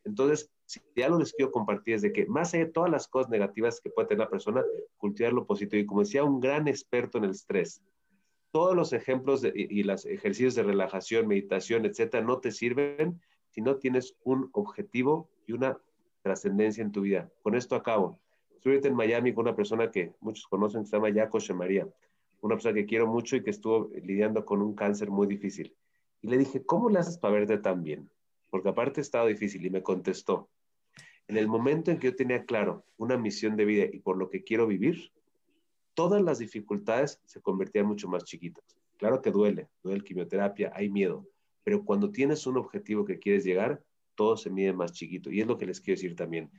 Entonces, 0.04 0.50
si 0.66 0.80
algo 1.02 1.18
les 1.18 1.32
quiero 1.32 1.50
compartir 1.50 1.94
es 1.94 2.02
de 2.02 2.12
que 2.12 2.26
más 2.26 2.54
allá 2.54 2.66
de 2.66 2.72
todas 2.72 2.90
las 2.90 3.08
cosas 3.08 3.30
negativas 3.30 3.80
que 3.80 3.90
puede 3.90 4.08
tener 4.08 4.24
la 4.24 4.30
persona, 4.30 4.64
cultivar 4.96 5.32
lo 5.32 5.46
positivo. 5.46 5.82
Y 5.82 5.86
como 5.86 6.00
decía 6.00 6.24
un 6.24 6.40
gran 6.40 6.68
experto 6.68 7.18
en 7.18 7.24
el 7.24 7.30
estrés, 7.30 7.82
todos 8.52 8.74
los 8.74 8.92
ejemplos 8.92 9.44
y, 9.54 9.82
los 9.82 10.06
ejercicios 10.06 10.54
de 10.54 10.62
relajación, 10.62 11.28
meditación, 11.28 11.86
etcétera, 11.86 12.24
no 12.24 12.40
te 12.40 12.50
sirven 12.50 13.20
si 13.50 13.60
no 13.60 13.76
tienes 13.76 14.16
un 14.24 14.48
objetivo 14.52 15.28
y 15.46 15.52
una 15.52 15.78
trascendencia 16.22 16.82
en 16.82 16.92
tu 16.92 17.02
vida. 17.02 17.30
Con 17.42 17.54
esto 17.54 17.76
acabo. 17.76 18.20
Estuve 18.60 18.86
en 18.86 18.94
Miami 18.94 19.32
con 19.32 19.46
una 19.46 19.56
persona 19.56 19.90
que 19.90 20.12
muchos 20.20 20.46
conocen, 20.46 20.84
se 20.84 20.94
llama 20.94 21.10
Jaco 21.10 21.38
María, 21.54 21.88
una 22.42 22.56
persona 22.56 22.74
que 22.74 22.84
quiero 22.84 23.06
mucho 23.06 23.34
y 23.34 23.42
que 23.42 23.48
estuvo 23.48 23.90
lidiando 24.02 24.44
con 24.44 24.60
un 24.60 24.74
cáncer 24.74 25.08
muy 25.10 25.26
difícil. 25.26 25.74
Y 26.20 26.28
le 26.28 26.36
dije, 26.36 26.62
¿cómo 26.66 26.90
le 26.90 26.98
haces 26.98 27.16
para 27.16 27.32
verte 27.32 27.56
tan 27.56 27.82
bien? 27.82 28.10
Porque 28.50 28.68
aparte 28.68 29.00
estaba 29.00 29.26
difícil 29.26 29.64
y 29.64 29.70
me 29.70 29.82
contestó, 29.82 30.50
en 31.26 31.38
el 31.38 31.48
momento 31.48 31.90
en 31.90 31.98
que 31.98 32.08
yo 32.08 32.16
tenía 32.16 32.44
claro 32.44 32.84
una 32.98 33.16
misión 33.16 33.56
de 33.56 33.64
vida 33.64 33.86
y 33.90 34.00
por 34.00 34.18
lo 34.18 34.28
que 34.28 34.44
quiero 34.44 34.66
vivir, 34.66 35.10
todas 35.94 36.20
las 36.20 36.38
dificultades 36.38 37.18
se 37.24 37.40
convertían 37.40 37.86
mucho 37.86 38.08
más 38.08 38.24
chiquitas. 38.24 38.76
Claro 38.98 39.22
que 39.22 39.30
duele, 39.30 39.68
duele 39.82 40.04
quimioterapia, 40.04 40.70
hay 40.74 40.90
miedo, 40.90 41.26
pero 41.64 41.82
cuando 41.82 42.10
tienes 42.10 42.46
un 42.46 42.58
objetivo 42.58 43.06
que 43.06 43.18
quieres 43.18 43.42
llegar, 43.42 43.82
todo 44.16 44.36
se 44.36 44.50
mide 44.50 44.74
más 44.74 44.92
chiquito. 44.92 45.30
Y 45.30 45.40
es 45.40 45.46
lo 45.46 45.56
que 45.56 45.64
les 45.64 45.80
quiero 45.80 45.96
decir 45.96 46.14
también 46.14 46.50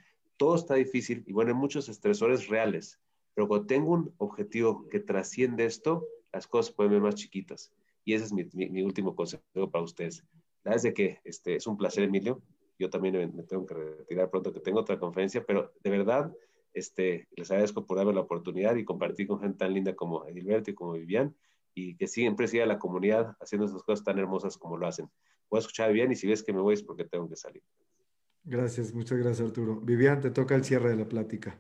todo 0.41 0.55
está 0.55 0.73
difícil 0.73 1.23
y 1.27 1.33
bueno, 1.33 1.51
hay 1.51 1.55
muchos 1.55 1.87
estresores 1.87 2.47
reales, 2.47 2.99
pero 3.35 3.47
cuando 3.47 3.67
tengo 3.67 3.91
un 3.91 4.11
objetivo 4.17 4.89
que 4.89 4.99
trasciende 4.99 5.65
esto, 5.65 6.07
las 6.33 6.47
cosas 6.47 6.73
pueden 6.73 6.93
ver 6.93 7.01
más 7.01 7.13
chiquitas. 7.13 7.71
Y 8.03 8.15
ese 8.15 8.25
es 8.25 8.33
mi, 8.33 8.81
último 8.81 9.15
consejo 9.15 9.69
para 9.69 9.83
ustedes. 9.83 10.25
La 10.63 10.71
verdad 10.71 10.87
es 10.87 10.93
que 10.95 11.19
este, 11.25 11.57
es 11.57 11.67
un 11.67 11.77
placer, 11.77 12.05
Emilio. 12.05 12.41
Yo 12.79 12.89
también 12.89 13.31
me, 13.35 13.43
tengo 13.43 13.67
que 13.67 13.75
retirar 13.75 14.31
pronto, 14.31 14.51
que 14.51 14.61
tengo 14.61 14.79
otra 14.79 14.97
conferencia, 14.97 15.45
pero 15.45 15.73
de 15.83 15.89
verdad 15.91 16.35
este, 16.73 17.27
les 17.35 17.51
agradezco 17.51 17.85
por 17.85 17.97
darme 17.97 18.13
la 18.13 18.21
oportunidad 18.21 18.75
y 18.77 18.83
compartir 18.83 19.27
con 19.27 19.41
gente 19.41 19.59
tan 19.59 19.75
linda 19.75 19.95
como 19.95 20.25
Edilberto 20.25 20.71
y 20.71 20.73
como 20.73 20.93
Vivian, 20.93 21.35
y 21.75 21.97
que 21.97 22.07
siempre 22.07 22.47
siga 22.47 22.65
la 22.65 22.79
comunidad 22.79 23.37
haciendo 23.41 23.67
esas 23.67 23.83
cosas 23.83 24.03
tan 24.03 24.17
hermosas 24.17 24.57
como 24.57 24.75
lo 24.75 24.87
hacen. 24.87 25.07
Voy 25.51 25.59
a 25.59 25.61
escuchar 25.61 25.93
bien 25.93 26.11
y 26.11 26.15
si 26.15 26.25
ves 26.25 26.41
que 26.41 26.51
me 26.51 26.61
voy 26.61 26.73
es 26.73 26.81
porque 26.81 27.05
tengo 27.05 27.29
que 27.29 27.35
salir. 27.35 27.61
Gracias, 28.43 28.93
muchas 28.93 29.19
gracias 29.19 29.47
Arturo. 29.47 29.79
Vivian, 29.81 30.21
te 30.21 30.31
toca 30.31 30.55
el 30.55 30.63
cierre 30.63 30.89
de 30.89 30.95
la 30.95 31.07
plática. 31.07 31.57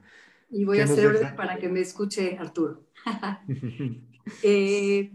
Y 0.49 0.65
voy 0.65 0.79
a 0.79 0.83
hacer 0.83 1.07
orden 1.07 1.35
para 1.35 1.57
que 1.57 1.69
me 1.69 1.79
escuche 1.81 2.37
Arturo. 2.37 2.85
Eh, 4.43 5.11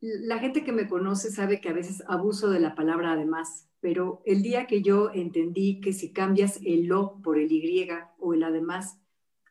la 0.00 0.40
gente 0.40 0.64
que 0.64 0.72
me 0.72 0.88
conoce 0.88 1.30
sabe 1.30 1.60
que 1.60 1.68
a 1.68 1.72
veces 1.72 2.02
abuso 2.08 2.50
de 2.50 2.58
la 2.58 2.74
palabra 2.74 3.12
además, 3.12 3.68
pero 3.80 4.20
el 4.26 4.42
día 4.42 4.66
que 4.66 4.82
yo 4.82 5.12
entendí 5.14 5.80
que 5.80 5.92
si 5.92 6.12
cambias 6.12 6.58
el 6.64 6.86
lo 6.86 7.22
por 7.22 7.38
el 7.38 7.52
y 7.52 7.88
o 8.18 8.34
el 8.34 8.42
además, 8.42 8.98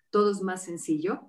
todo 0.10 0.30
es 0.30 0.42
más 0.42 0.66
sencillo, 0.66 1.22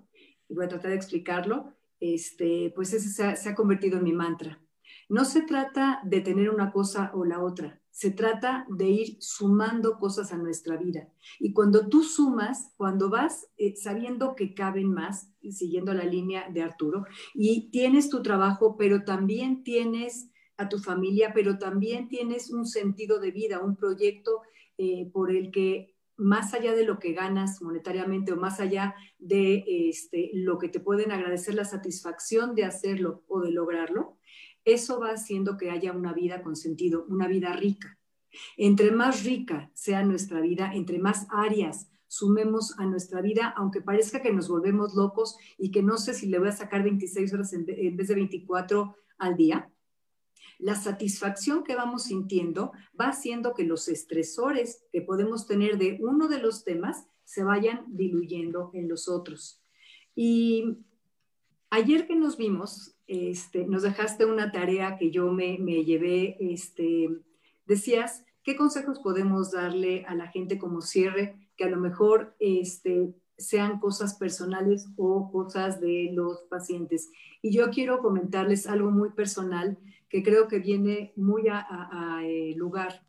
y 0.49 0.55
voy 0.55 0.65
a 0.65 0.67
tratar 0.67 0.91
de 0.91 0.97
explicarlo, 0.97 1.73
este, 2.01 2.73
pues 2.75 2.91
ese 2.91 3.07
se 3.07 3.37
se 3.37 3.49
ha 3.49 3.55
convertido 3.55 3.97
en 3.97 4.03
mi 4.03 4.11
mantra. 4.11 4.59
No 5.07 5.23
se 5.23 5.43
trata 5.43 6.01
de 6.03 6.19
tener 6.19 6.49
una 6.49 6.73
cosa 6.73 7.11
o 7.13 7.23
la 7.23 7.41
otra, 7.41 7.81
se 7.93 8.09
trata 8.09 8.65
de 8.69 8.89
ir 8.89 9.17
sumando 9.19 9.99
cosas 9.99 10.33
a 10.33 10.37
nuestra 10.37 10.77
vida. 10.77 11.07
Y 11.39 11.53
cuando 11.53 11.87
tú 11.89 12.01
sumas, 12.01 12.73
cuando 12.75 13.11
vas 13.11 13.47
eh, 13.55 13.75
sabiendo 13.75 14.35
que 14.35 14.55
caben 14.55 14.91
más, 14.91 15.31
siguiendo 15.47 15.93
la 15.93 16.03
línea 16.03 16.49
de 16.49 16.63
Arturo, 16.63 17.05
y 17.35 17.69
tienes 17.69 18.09
tu 18.09 18.23
trabajo, 18.23 18.77
pero 18.77 19.03
también 19.03 19.63
tienes 19.63 20.31
a 20.57 20.69
tu 20.69 20.79
familia, 20.79 21.33
pero 21.35 21.59
también 21.59 22.09
tienes 22.09 22.49
un 22.51 22.65
sentido 22.65 23.19
de 23.19 23.29
vida, 23.29 23.61
un 23.61 23.75
proyecto 23.75 24.41
eh, 24.79 25.07
por 25.13 25.29
el 25.29 25.51
que 25.51 25.93
más 26.17 26.55
allá 26.55 26.73
de 26.73 26.85
lo 26.85 26.97
que 26.97 27.13
ganas 27.13 27.61
monetariamente 27.61 28.33
o 28.33 28.37
más 28.37 28.59
allá 28.59 28.95
de 29.19 29.63
este, 29.67 30.31
lo 30.33 30.57
que 30.57 30.69
te 30.69 30.79
pueden 30.79 31.11
agradecer 31.11 31.53
la 31.53 31.65
satisfacción 31.65 32.55
de 32.55 32.65
hacerlo 32.65 33.23
o 33.27 33.41
de 33.41 33.51
lograrlo, 33.51 34.17
eso 34.65 34.99
va 34.99 35.09
haciendo 35.09 35.57
que 35.57 35.69
haya 35.69 35.91
una 35.91 36.13
vida 36.13 36.41
con 36.41 36.55
sentido, 36.55 37.05
una 37.09 37.27
vida 37.27 37.53
rica. 37.53 37.97
Entre 38.57 38.91
más 38.91 39.23
rica 39.23 39.71
sea 39.73 40.03
nuestra 40.03 40.41
vida, 40.41 40.73
entre 40.73 40.99
más 40.99 41.27
áreas 41.29 41.89
sumemos 42.07 42.77
a 42.79 42.85
nuestra 42.85 43.21
vida, 43.21 43.53
aunque 43.57 43.81
parezca 43.81 44.21
que 44.21 44.31
nos 44.31 44.47
volvemos 44.47 44.93
locos 44.93 45.35
y 45.57 45.71
que 45.71 45.81
no 45.81 45.97
sé 45.97 46.13
si 46.13 46.27
le 46.27 46.39
voy 46.39 46.49
a 46.49 46.51
sacar 46.51 46.83
26 46.83 47.33
horas 47.33 47.53
en 47.53 47.65
vez 47.97 48.07
de 48.07 48.15
24 48.15 48.95
al 49.17 49.35
día, 49.35 49.71
la 50.59 50.75
satisfacción 50.75 51.63
que 51.63 51.75
vamos 51.75 52.03
sintiendo 52.03 52.71
va 52.99 53.09
haciendo 53.09 53.53
que 53.53 53.63
los 53.63 53.87
estresores 53.87 54.85
que 54.91 55.01
podemos 55.01 55.47
tener 55.47 55.77
de 55.77 55.97
uno 56.01 56.27
de 56.27 56.39
los 56.39 56.63
temas 56.63 57.07
se 57.23 57.43
vayan 57.43 57.85
diluyendo 57.87 58.71
en 58.73 58.87
los 58.87 59.09
otros. 59.09 59.61
Y 60.15 60.77
ayer 61.69 62.07
que 62.07 62.15
nos 62.15 62.37
vimos, 62.37 62.92
este, 63.13 63.67
nos 63.67 63.83
dejaste 63.83 64.25
una 64.25 64.51
tarea 64.51 64.97
que 64.97 65.11
yo 65.11 65.31
me, 65.31 65.57
llevé, 65.57 66.35
este, 66.39 67.09
decías, 67.67 68.25
¿qué 68.43 68.55
consejos 68.55 68.97
podemos 68.97 69.51
darle 69.51 70.03
a 70.07 70.15
la 70.15 70.29
gente 70.29 70.57
como 70.57 70.81
cierre 70.81 71.35
que 71.55 71.65
a 71.65 71.69
lo 71.69 71.77
mejor 71.77 72.35
este, 72.39 73.13
sean 73.37 73.79
cosas 73.79 74.15
personales 74.15 74.87
o 74.95 75.31
cosas 75.31 75.79
de 75.79 76.09
los 76.11 76.41
pacientes? 76.49 77.11
Y 77.43 77.51
yo 77.51 77.69
quiero 77.69 77.99
comentarles 77.99 78.65
algo 78.65 78.89
muy 78.89 79.11
personal 79.11 79.77
que 80.09 80.23
creo 80.23 80.47
que 80.47 80.57
viene 80.57 81.13
muy 81.15 81.43
a, 81.49 82.19
eh, 82.23 82.55
lugar. 82.55 83.05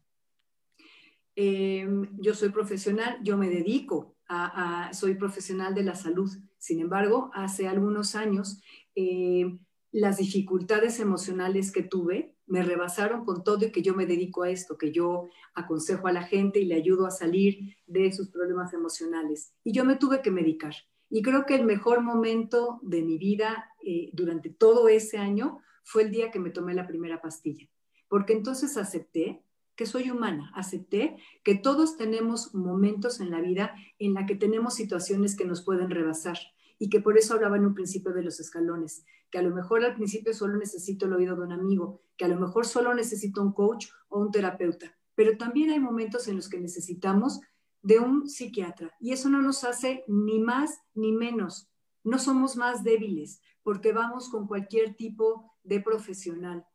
Em, 1.34 2.10
yo 2.20 2.34
soy 2.34 2.50
profesional, 2.50 3.18
yo 3.22 3.38
me 3.38 3.48
dedico 3.48 4.16
a, 4.28 4.90
soy 4.92 5.14
profesional 5.14 5.74
de 5.74 5.84
la 5.84 5.94
salud. 5.94 6.30
Sin 6.58 6.80
embargo, 6.80 7.30
hace 7.32 7.68
algunos 7.68 8.14
años, 8.14 8.60
em, 8.94 9.58
las 9.94 10.16
dificultades 10.16 10.98
emocionales 10.98 11.70
que 11.70 11.84
tuve 11.84 12.34
me 12.48 12.64
rebasaron 12.64 13.24
con 13.24 13.44
todo 13.44 13.64
y 13.64 13.70
que 13.70 13.80
yo 13.80 13.94
me 13.94 14.06
dedico 14.06 14.42
a 14.42 14.50
esto, 14.50 14.76
que 14.76 14.90
yo 14.90 15.28
aconsejo 15.54 16.08
a 16.08 16.12
la 16.12 16.24
gente 16.24 16.58
y 16.58 16.64
le 16.64 16.74
ayudo 16.74 17.06
a 17.06 17.12
salir 17.12 17.76
de 17.86 18.10
sus 18.10 18.28
problemas 18.30 18.74
emocionales. 18.74 19.54
Y 19.62 19.70
yo 19.70 19.84
me 19.84 19.94
tuve 19.94 20.20
que 20.20 20.32
medicar. 20.32 20.74
Y 21.10 21.22
creo 21.22 21.46
que 21.46 21.54
el 21.54 21.64
mejor 21.64 22.02
momento 22.02 22.80
de 22.82 23.02
mi 23.02 23.18
vida 23.18 23.70
eh, 23.86 24.10
durante 24.12 24.50
todo 24.50 24.88
ese 24.88 25.16
año 25.16 25.60
fue 25.84 26.02
el 26.02 26.10
día 26.10 26.32
que 26.32 26.40
me 26.40 26.50
tomé 26.50 26.74
la 26.74 26.88
primera 26.88 27.22
pastilla, 27.22 27.68
porque 28.08 28.32
entonces 28.32 28.76
acepté 28.76 29.44
que 29.76 29.86
soy 29.86 30.10
humana, 30.10 30.50
acepté 30.56 31.18
que 31.44 31.54
todos 31.54 31.96
tenemos 31.96 32.52
momentos 32.52 33.20
en 33.20 33.30
la 33.30 33.40
vida 33.40 33.76
en 34.00 34.14
la 34.14 34.26
que 34.26 34.34
tenemos 34.34 34.74
situaciones 34.74 35.36
que 35.36 35.44
nos 35.44 35.62
pueden 35.62 35.88
rebasar 35.88 36.38
y 36.78 36.88
que 36.88 37.00
por 37.00 37.16
eso 37.18 37.34
hablaba 37.34 37.56
en 37.56 37.66
un 37.66 37.74
principio 37.74 38.12
de 38.12 38.22
los 38.22 38.40
escalones, 38.40 39.04
que 39.30 39.38
a 39.38 39.42
lo 39.42 39.54
mejor 39.54 39.84
al 39.84 39.94
principio 39.94 40.32
solo 40.32 40.56
necesito 40.56 41.06
el 41.06 41.12
oído 41.12 41.36
de 41.36 41.42
un 41.42 41.52
amigo, 41.52 42.02
que 42.16 42.24
a 42.24 42.28
lo 42.28 42.38
mejor 42.38 42.66
solo 42.66 42.94
necesito 42.94 43.42
un 43.42 43.52
coach 43.52 43.86
o 44.08 44.20
un 44.20 44.30
terapeuta, 44.30 44.96
pero 45.14 45.36
también 45.36 45.70
hay 45.70 45.80
momentos 45.80 46.28
en 46.28 46.36
los 46.36 46.48
que 46.48 46.60
necesitamos 46.60 47.40
de 47.82 47.98
un 47.98 48.28
psiquiatra 48.28 48.94
y 49.00 49.12
eso 49.12 49.28
no 49.28 49.42
nos 49.42 49.64
hace 49.64 50.04
ni 50.08 50.38
más 50.40 50.80
ni 50.94 51.12
menos, 51.12 51.68
no 52.02 52.18
somos 52.18 52.56
más 52.56 52.82
débiles 52.82 53.40
porque 53.62 53.92
vamos 53.92 54.28
con 54.28 54.46
cualquier 54.46 54.94
tipo 54.94 55.52
de 55.64 55.80
profesional. 55.80 56.66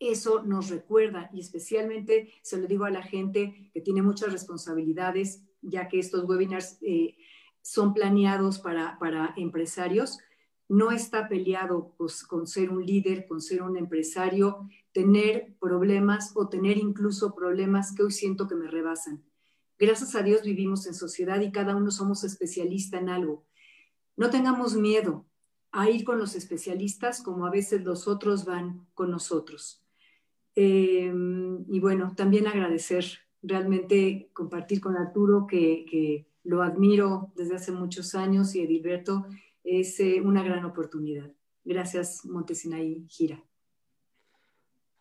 Eso 0.00 0.42
nos 0.42 0.68
recuerda 0.68 1.30
y 1.32 1.40
especialmente 1.40 2.32
se 2.42 2.58
lo 2.58 2.66
digo 2.66 2.84
a 2.84 2.90
la 2.90 3.02
gente 3.02 3.70
que 3.72 3.80
tiene 3.80 4.02
muchas 4.02 4.32
responsabilidades, 4.32 5.42
ya 5.62 5.88
que 5.88 5.98
estos 5.98 6.24
webinars 6.24 6.78
eh, 6.82 7.16
son 7.66 7.94
planeados 7.94 8.60
para, 8.60 8.96
para 9.00 9.34
empresarios, 9.36 10.20
no 10.68 10.92
está 10.92 11.28
peleado 11.28 11.94
pues, 11.98 12.22
con 12.22 12.46
ser 12.46 12.70
un 12.70 12.86
líder, 12.86 13.26
con 13.26 13.40
ser 13.40 13.62
un 13.62 13.76
empresario, 13.76 14.68
tener 14.92 15.56
problemas 15.60 16.32
o 16.36 16.48
tener 16.48 16.78
incluso 16.78 17.34
problemas 17.34 17.92
que 17.92 18.04
hoy 18.04 18.12
siento 18.12 18.46
que 18.46 18.54
me 18.54 18.68
rebasan. 18.68 19.24
Gracias 19.78 20.14
a 20.14 20.22
Dios 20.22 20.42
vivimos 20.42 20.86
en 20.86 20.94
sociedad 20.94 21.40
y 21.40 21.50
cada 21.50 21.74
uno 21.74 21.90
somos 21.90 22.22
especialista 22.22 22.98
en 22.98 23.08
algo. 23.08 23.44
No 24.16 24.30
tengamos 24.30 24.76
miedo 24.76 25.26
a 25.72 25.90
ir 25.90 26.04
con 26.04 26.18
los 26.18 26.36
especialistas 26.36 27.20
como 27.20 27.46
a 27.46 27.50
veces 27.50 27.82
los 27.82 28.06
otros 28.06 28.44
van 28.44 28.86
con 28.94 29.10
nosotros. 29.10 29.84
Em, 30.54 31.64
y 31.68 31.80
bueno, 31.80 32.14
también 32.16 32.46
agradecer, 32.46 33.04
realmente 33.42 34.30
compartir 34.32 34.80
con 34.80 34.96
Arturo, 34.96 35.46
que, 35.46 35.84
que 35.90 36.26
lo 36.46 36.62
admiro 36.62 37.32
desde 37.36 37.56
hace 37.56 37.72
muchos 37.72 38.14
años, 38.14 38.54
y 38.54 38.62
Edilberto, 38.62 39.26
es 39.64 39.98
eh, 40.00 40.20
una 40.22 40.42
gran 40.42 40.64
oportunidad. 40.64 41.30
Gracias, 41.64 42.24
Montesinaí 42.24 43.04
Gira. 43.08 43.42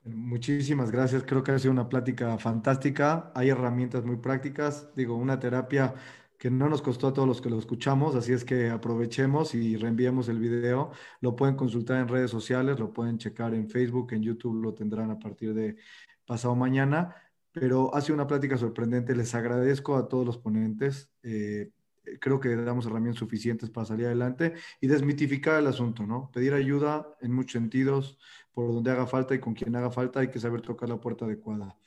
Muchísimas 0.03 0.91
gracias. 0.91 1.23
Creo 1.23 1.43
que 1.43 1.51
ha 1.51 1.59
sido 1.59 1.71
una 1.71 1.89
plática 1.89 2.37
fantástica. 2.37 3.31
Hay 3.35 3.49
herramientas 3.49 4.03
muy 4.05 4.17
prácticas. 4.17 4.89
Digo, 4.95 5.15
una 5.15 5.39
terapia 5.39 5.95
que 6.37 6.51
no 6.51 6.69
nos 6.69 6.81
costó 6.81 7.07
a 7.07 7.13
todos 7.13 7.27
los 7.27 7.41
que 7.41 7.49
lo 7.49 7.57
escuchamos, 7.57 8.13
así 8.15 8.33
es 8.33 8.43
que 8.43 8.69
aprovechemos 8.69 9.55
y 9.55 9.77
reenviemos 9.77 10.27
el 10.29 10.39
video. 10.39 10.91
Lo 11.21 11.35
pueden 11.35 11.55
consultar 11.55 11.99
en 12.01 12.07
redes 12.07 12.29
sociales, 12.29 12.79
lo 12.79 12.93
pueden 12.93 13.17
checar 13.17 13.53
en 13.53 13.69
Facebook, 13.69 14.13
en 14.13 14.21
YouTube 14.21 14.61
lo 14.61 14.73
tendrán 14.73 15.11
a 15.11 15.19
partir 15.19 15.53
de 15.53 15.77
pasado 16.25 16.55
mañana. 16.55 17.15
Pero 17.55 17.95
ha 17.95 18.01
sido 18.01 18.15
una 18.15 18.27
plática 18.27 18.57
sorprendente. 18.57 19.15
Les 19.15 19.33
agradezco 19.33 19.95
a 19.95 20.07
todos 20.07 20.25
los 20.25 20.37
ponentes. 20.37 21.09
Eh, 21.23 21.71
creo 22.19 22.39
que 22.39 22.55
damos 22.55 22.85
herramientas 22.85 23.19
suficientes 23.19 23.69
para 23.69 23.85
salir 23.85 24.05
adelante 24.05 24.53
y 24.79 24.87
desmitificar 24.87 25.59
el 25.59 25.67
asunto, 25.67 26.05
¿no? 26.05 26.29
Pedir 26.31 26.53
ayuda 26.53 27.07
en 27.21 27.31
muchos 27.31 27.53
sentidos, 27.53 28.17
por 28.53 28.73
donde 28.73 28.91
haga 28.91 29.07
falta 29.07 29.33
y 29.35 29.39
con 29.39 29.53
quien 29.53 29.75
haga 29.75 29.91
falta, 29.91 30.19
hay 30.19 30.29
que 30.29 30.39
saber 30.39 30.61
tocar 30.61 30.89
la 30.89 30.99
puerta 30.99 31.25
adecuada. 31.25 31.77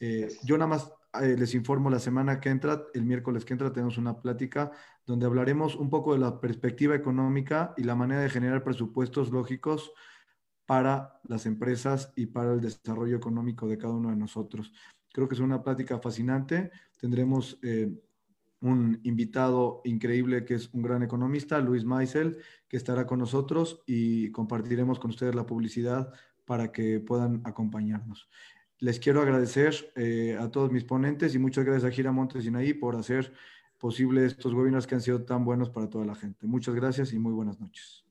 Eh, 0.00 0.28
yo 0.44 0.58
nada 0.58 0.68
más 0.68 0.92
eh, 1.20 1.36
les 1.38 1.54
informo 1.54 1.90
la 1.90 1.98
semana 1.98 2.40
que 2.40 2.48
entra, 2.48 2.84
el 2.94 3.04
miércoles 3.04 3.44
que 3.44 3.52
entra, 3.52 3.72
tenemos 3.72 3.98
una 3.98 4.20
plática 4.20 4.72
donde 5.06 5.26
hablaremos 5.26 5.76
un 5.76 5.90
poco 5.90 6.12
de 6.12 6.18
la 6.18 6.40
perspectiva 6.40 6.94
económica 6.94 7.74
y 7.76 7.84
la 7.84 7.94
manera 7.94 8.22
de 8.22 8.30
generar 8.30 8.64
presupuestos 8.64 9.30
lógicos 9.30 9.92
para 10.66 11.20
las 11.24 11.46
empresas 11.46 12.12
y 12.16 12.26
para 12.26 12.54
el 12.54 12.60
desarrollo 12.60 13.16
económico 13.16 13.68
de 13.68 13.78
cada 13.78 13.94
uno 13.94 14.10
de 14.10 14.16
nosotros. 14.16 14.72
Creo 15.12 15.28
que 15.28 15.34
es 15.34 15.40
una 15.40 15.62
plática 15.62 15.98
fascinante. 15.98 16.70
Tendremos 16.98 17.58
eh, 17.62 17.90
un 18.60 19.00
invitado 19.02 19.82
increíble 19.84 20.44
que 20.44 20.54
es 20.54 20.72
un 20.72 20.82
gran 20.82 21.02
economista, 21.02 21.60
Luis 21.60 21.84
Maisel, 21.84 22.38
que 22.68 22.76
estará 22.76 23.06
con 23.06 23.18
nosotros 23.18 23.82
y 23.86 24.30
compartiremos 24.30 24.98
con 24.98 25.10
ustedes 25.10 25.34
la 25.34 25.46
publicidad 25.46 26.12
para 26.44 26.72
que 26.72 27.00
puedan 27.00 27.42
acompañarnos. 27.44 28.28
Les 28.78 28.98
quiero 28.98 29.20
agradecer 29.20 29.92
eh, 29.94 30.36
a 30.40 30.50
todos 30.50 30.72
mis 30.72 30.84
ponentes 30.84 31.34
y 31.34 31.38
muchas 31.38 31.64
gracias 31.64 31.84
a 31.84 31.94
Gira 31.94 32.12
Montes 32.12 32.44
y 32.44 32.74
por 32.74 32.96
hacer 32.96 33.32
posible 33.78 34.24
estos 34.26 34.54
webinars 34.54 34.86
que 34.86 34.94
han 34.94 35.00
sido 35.00 35.24
tan 35.24 35.44
buenos 35.44 35.70
para 35.70 35.90
toda 35.90 36.04
la 36.04 36.14
gente. 36.14 36.46
Muchas 36.46 36.74
gracias 36.74 37.12
y 37.12 37.18
muy 37.18 37.32
buenas 37.32 37.60
noches. 37.60 38.01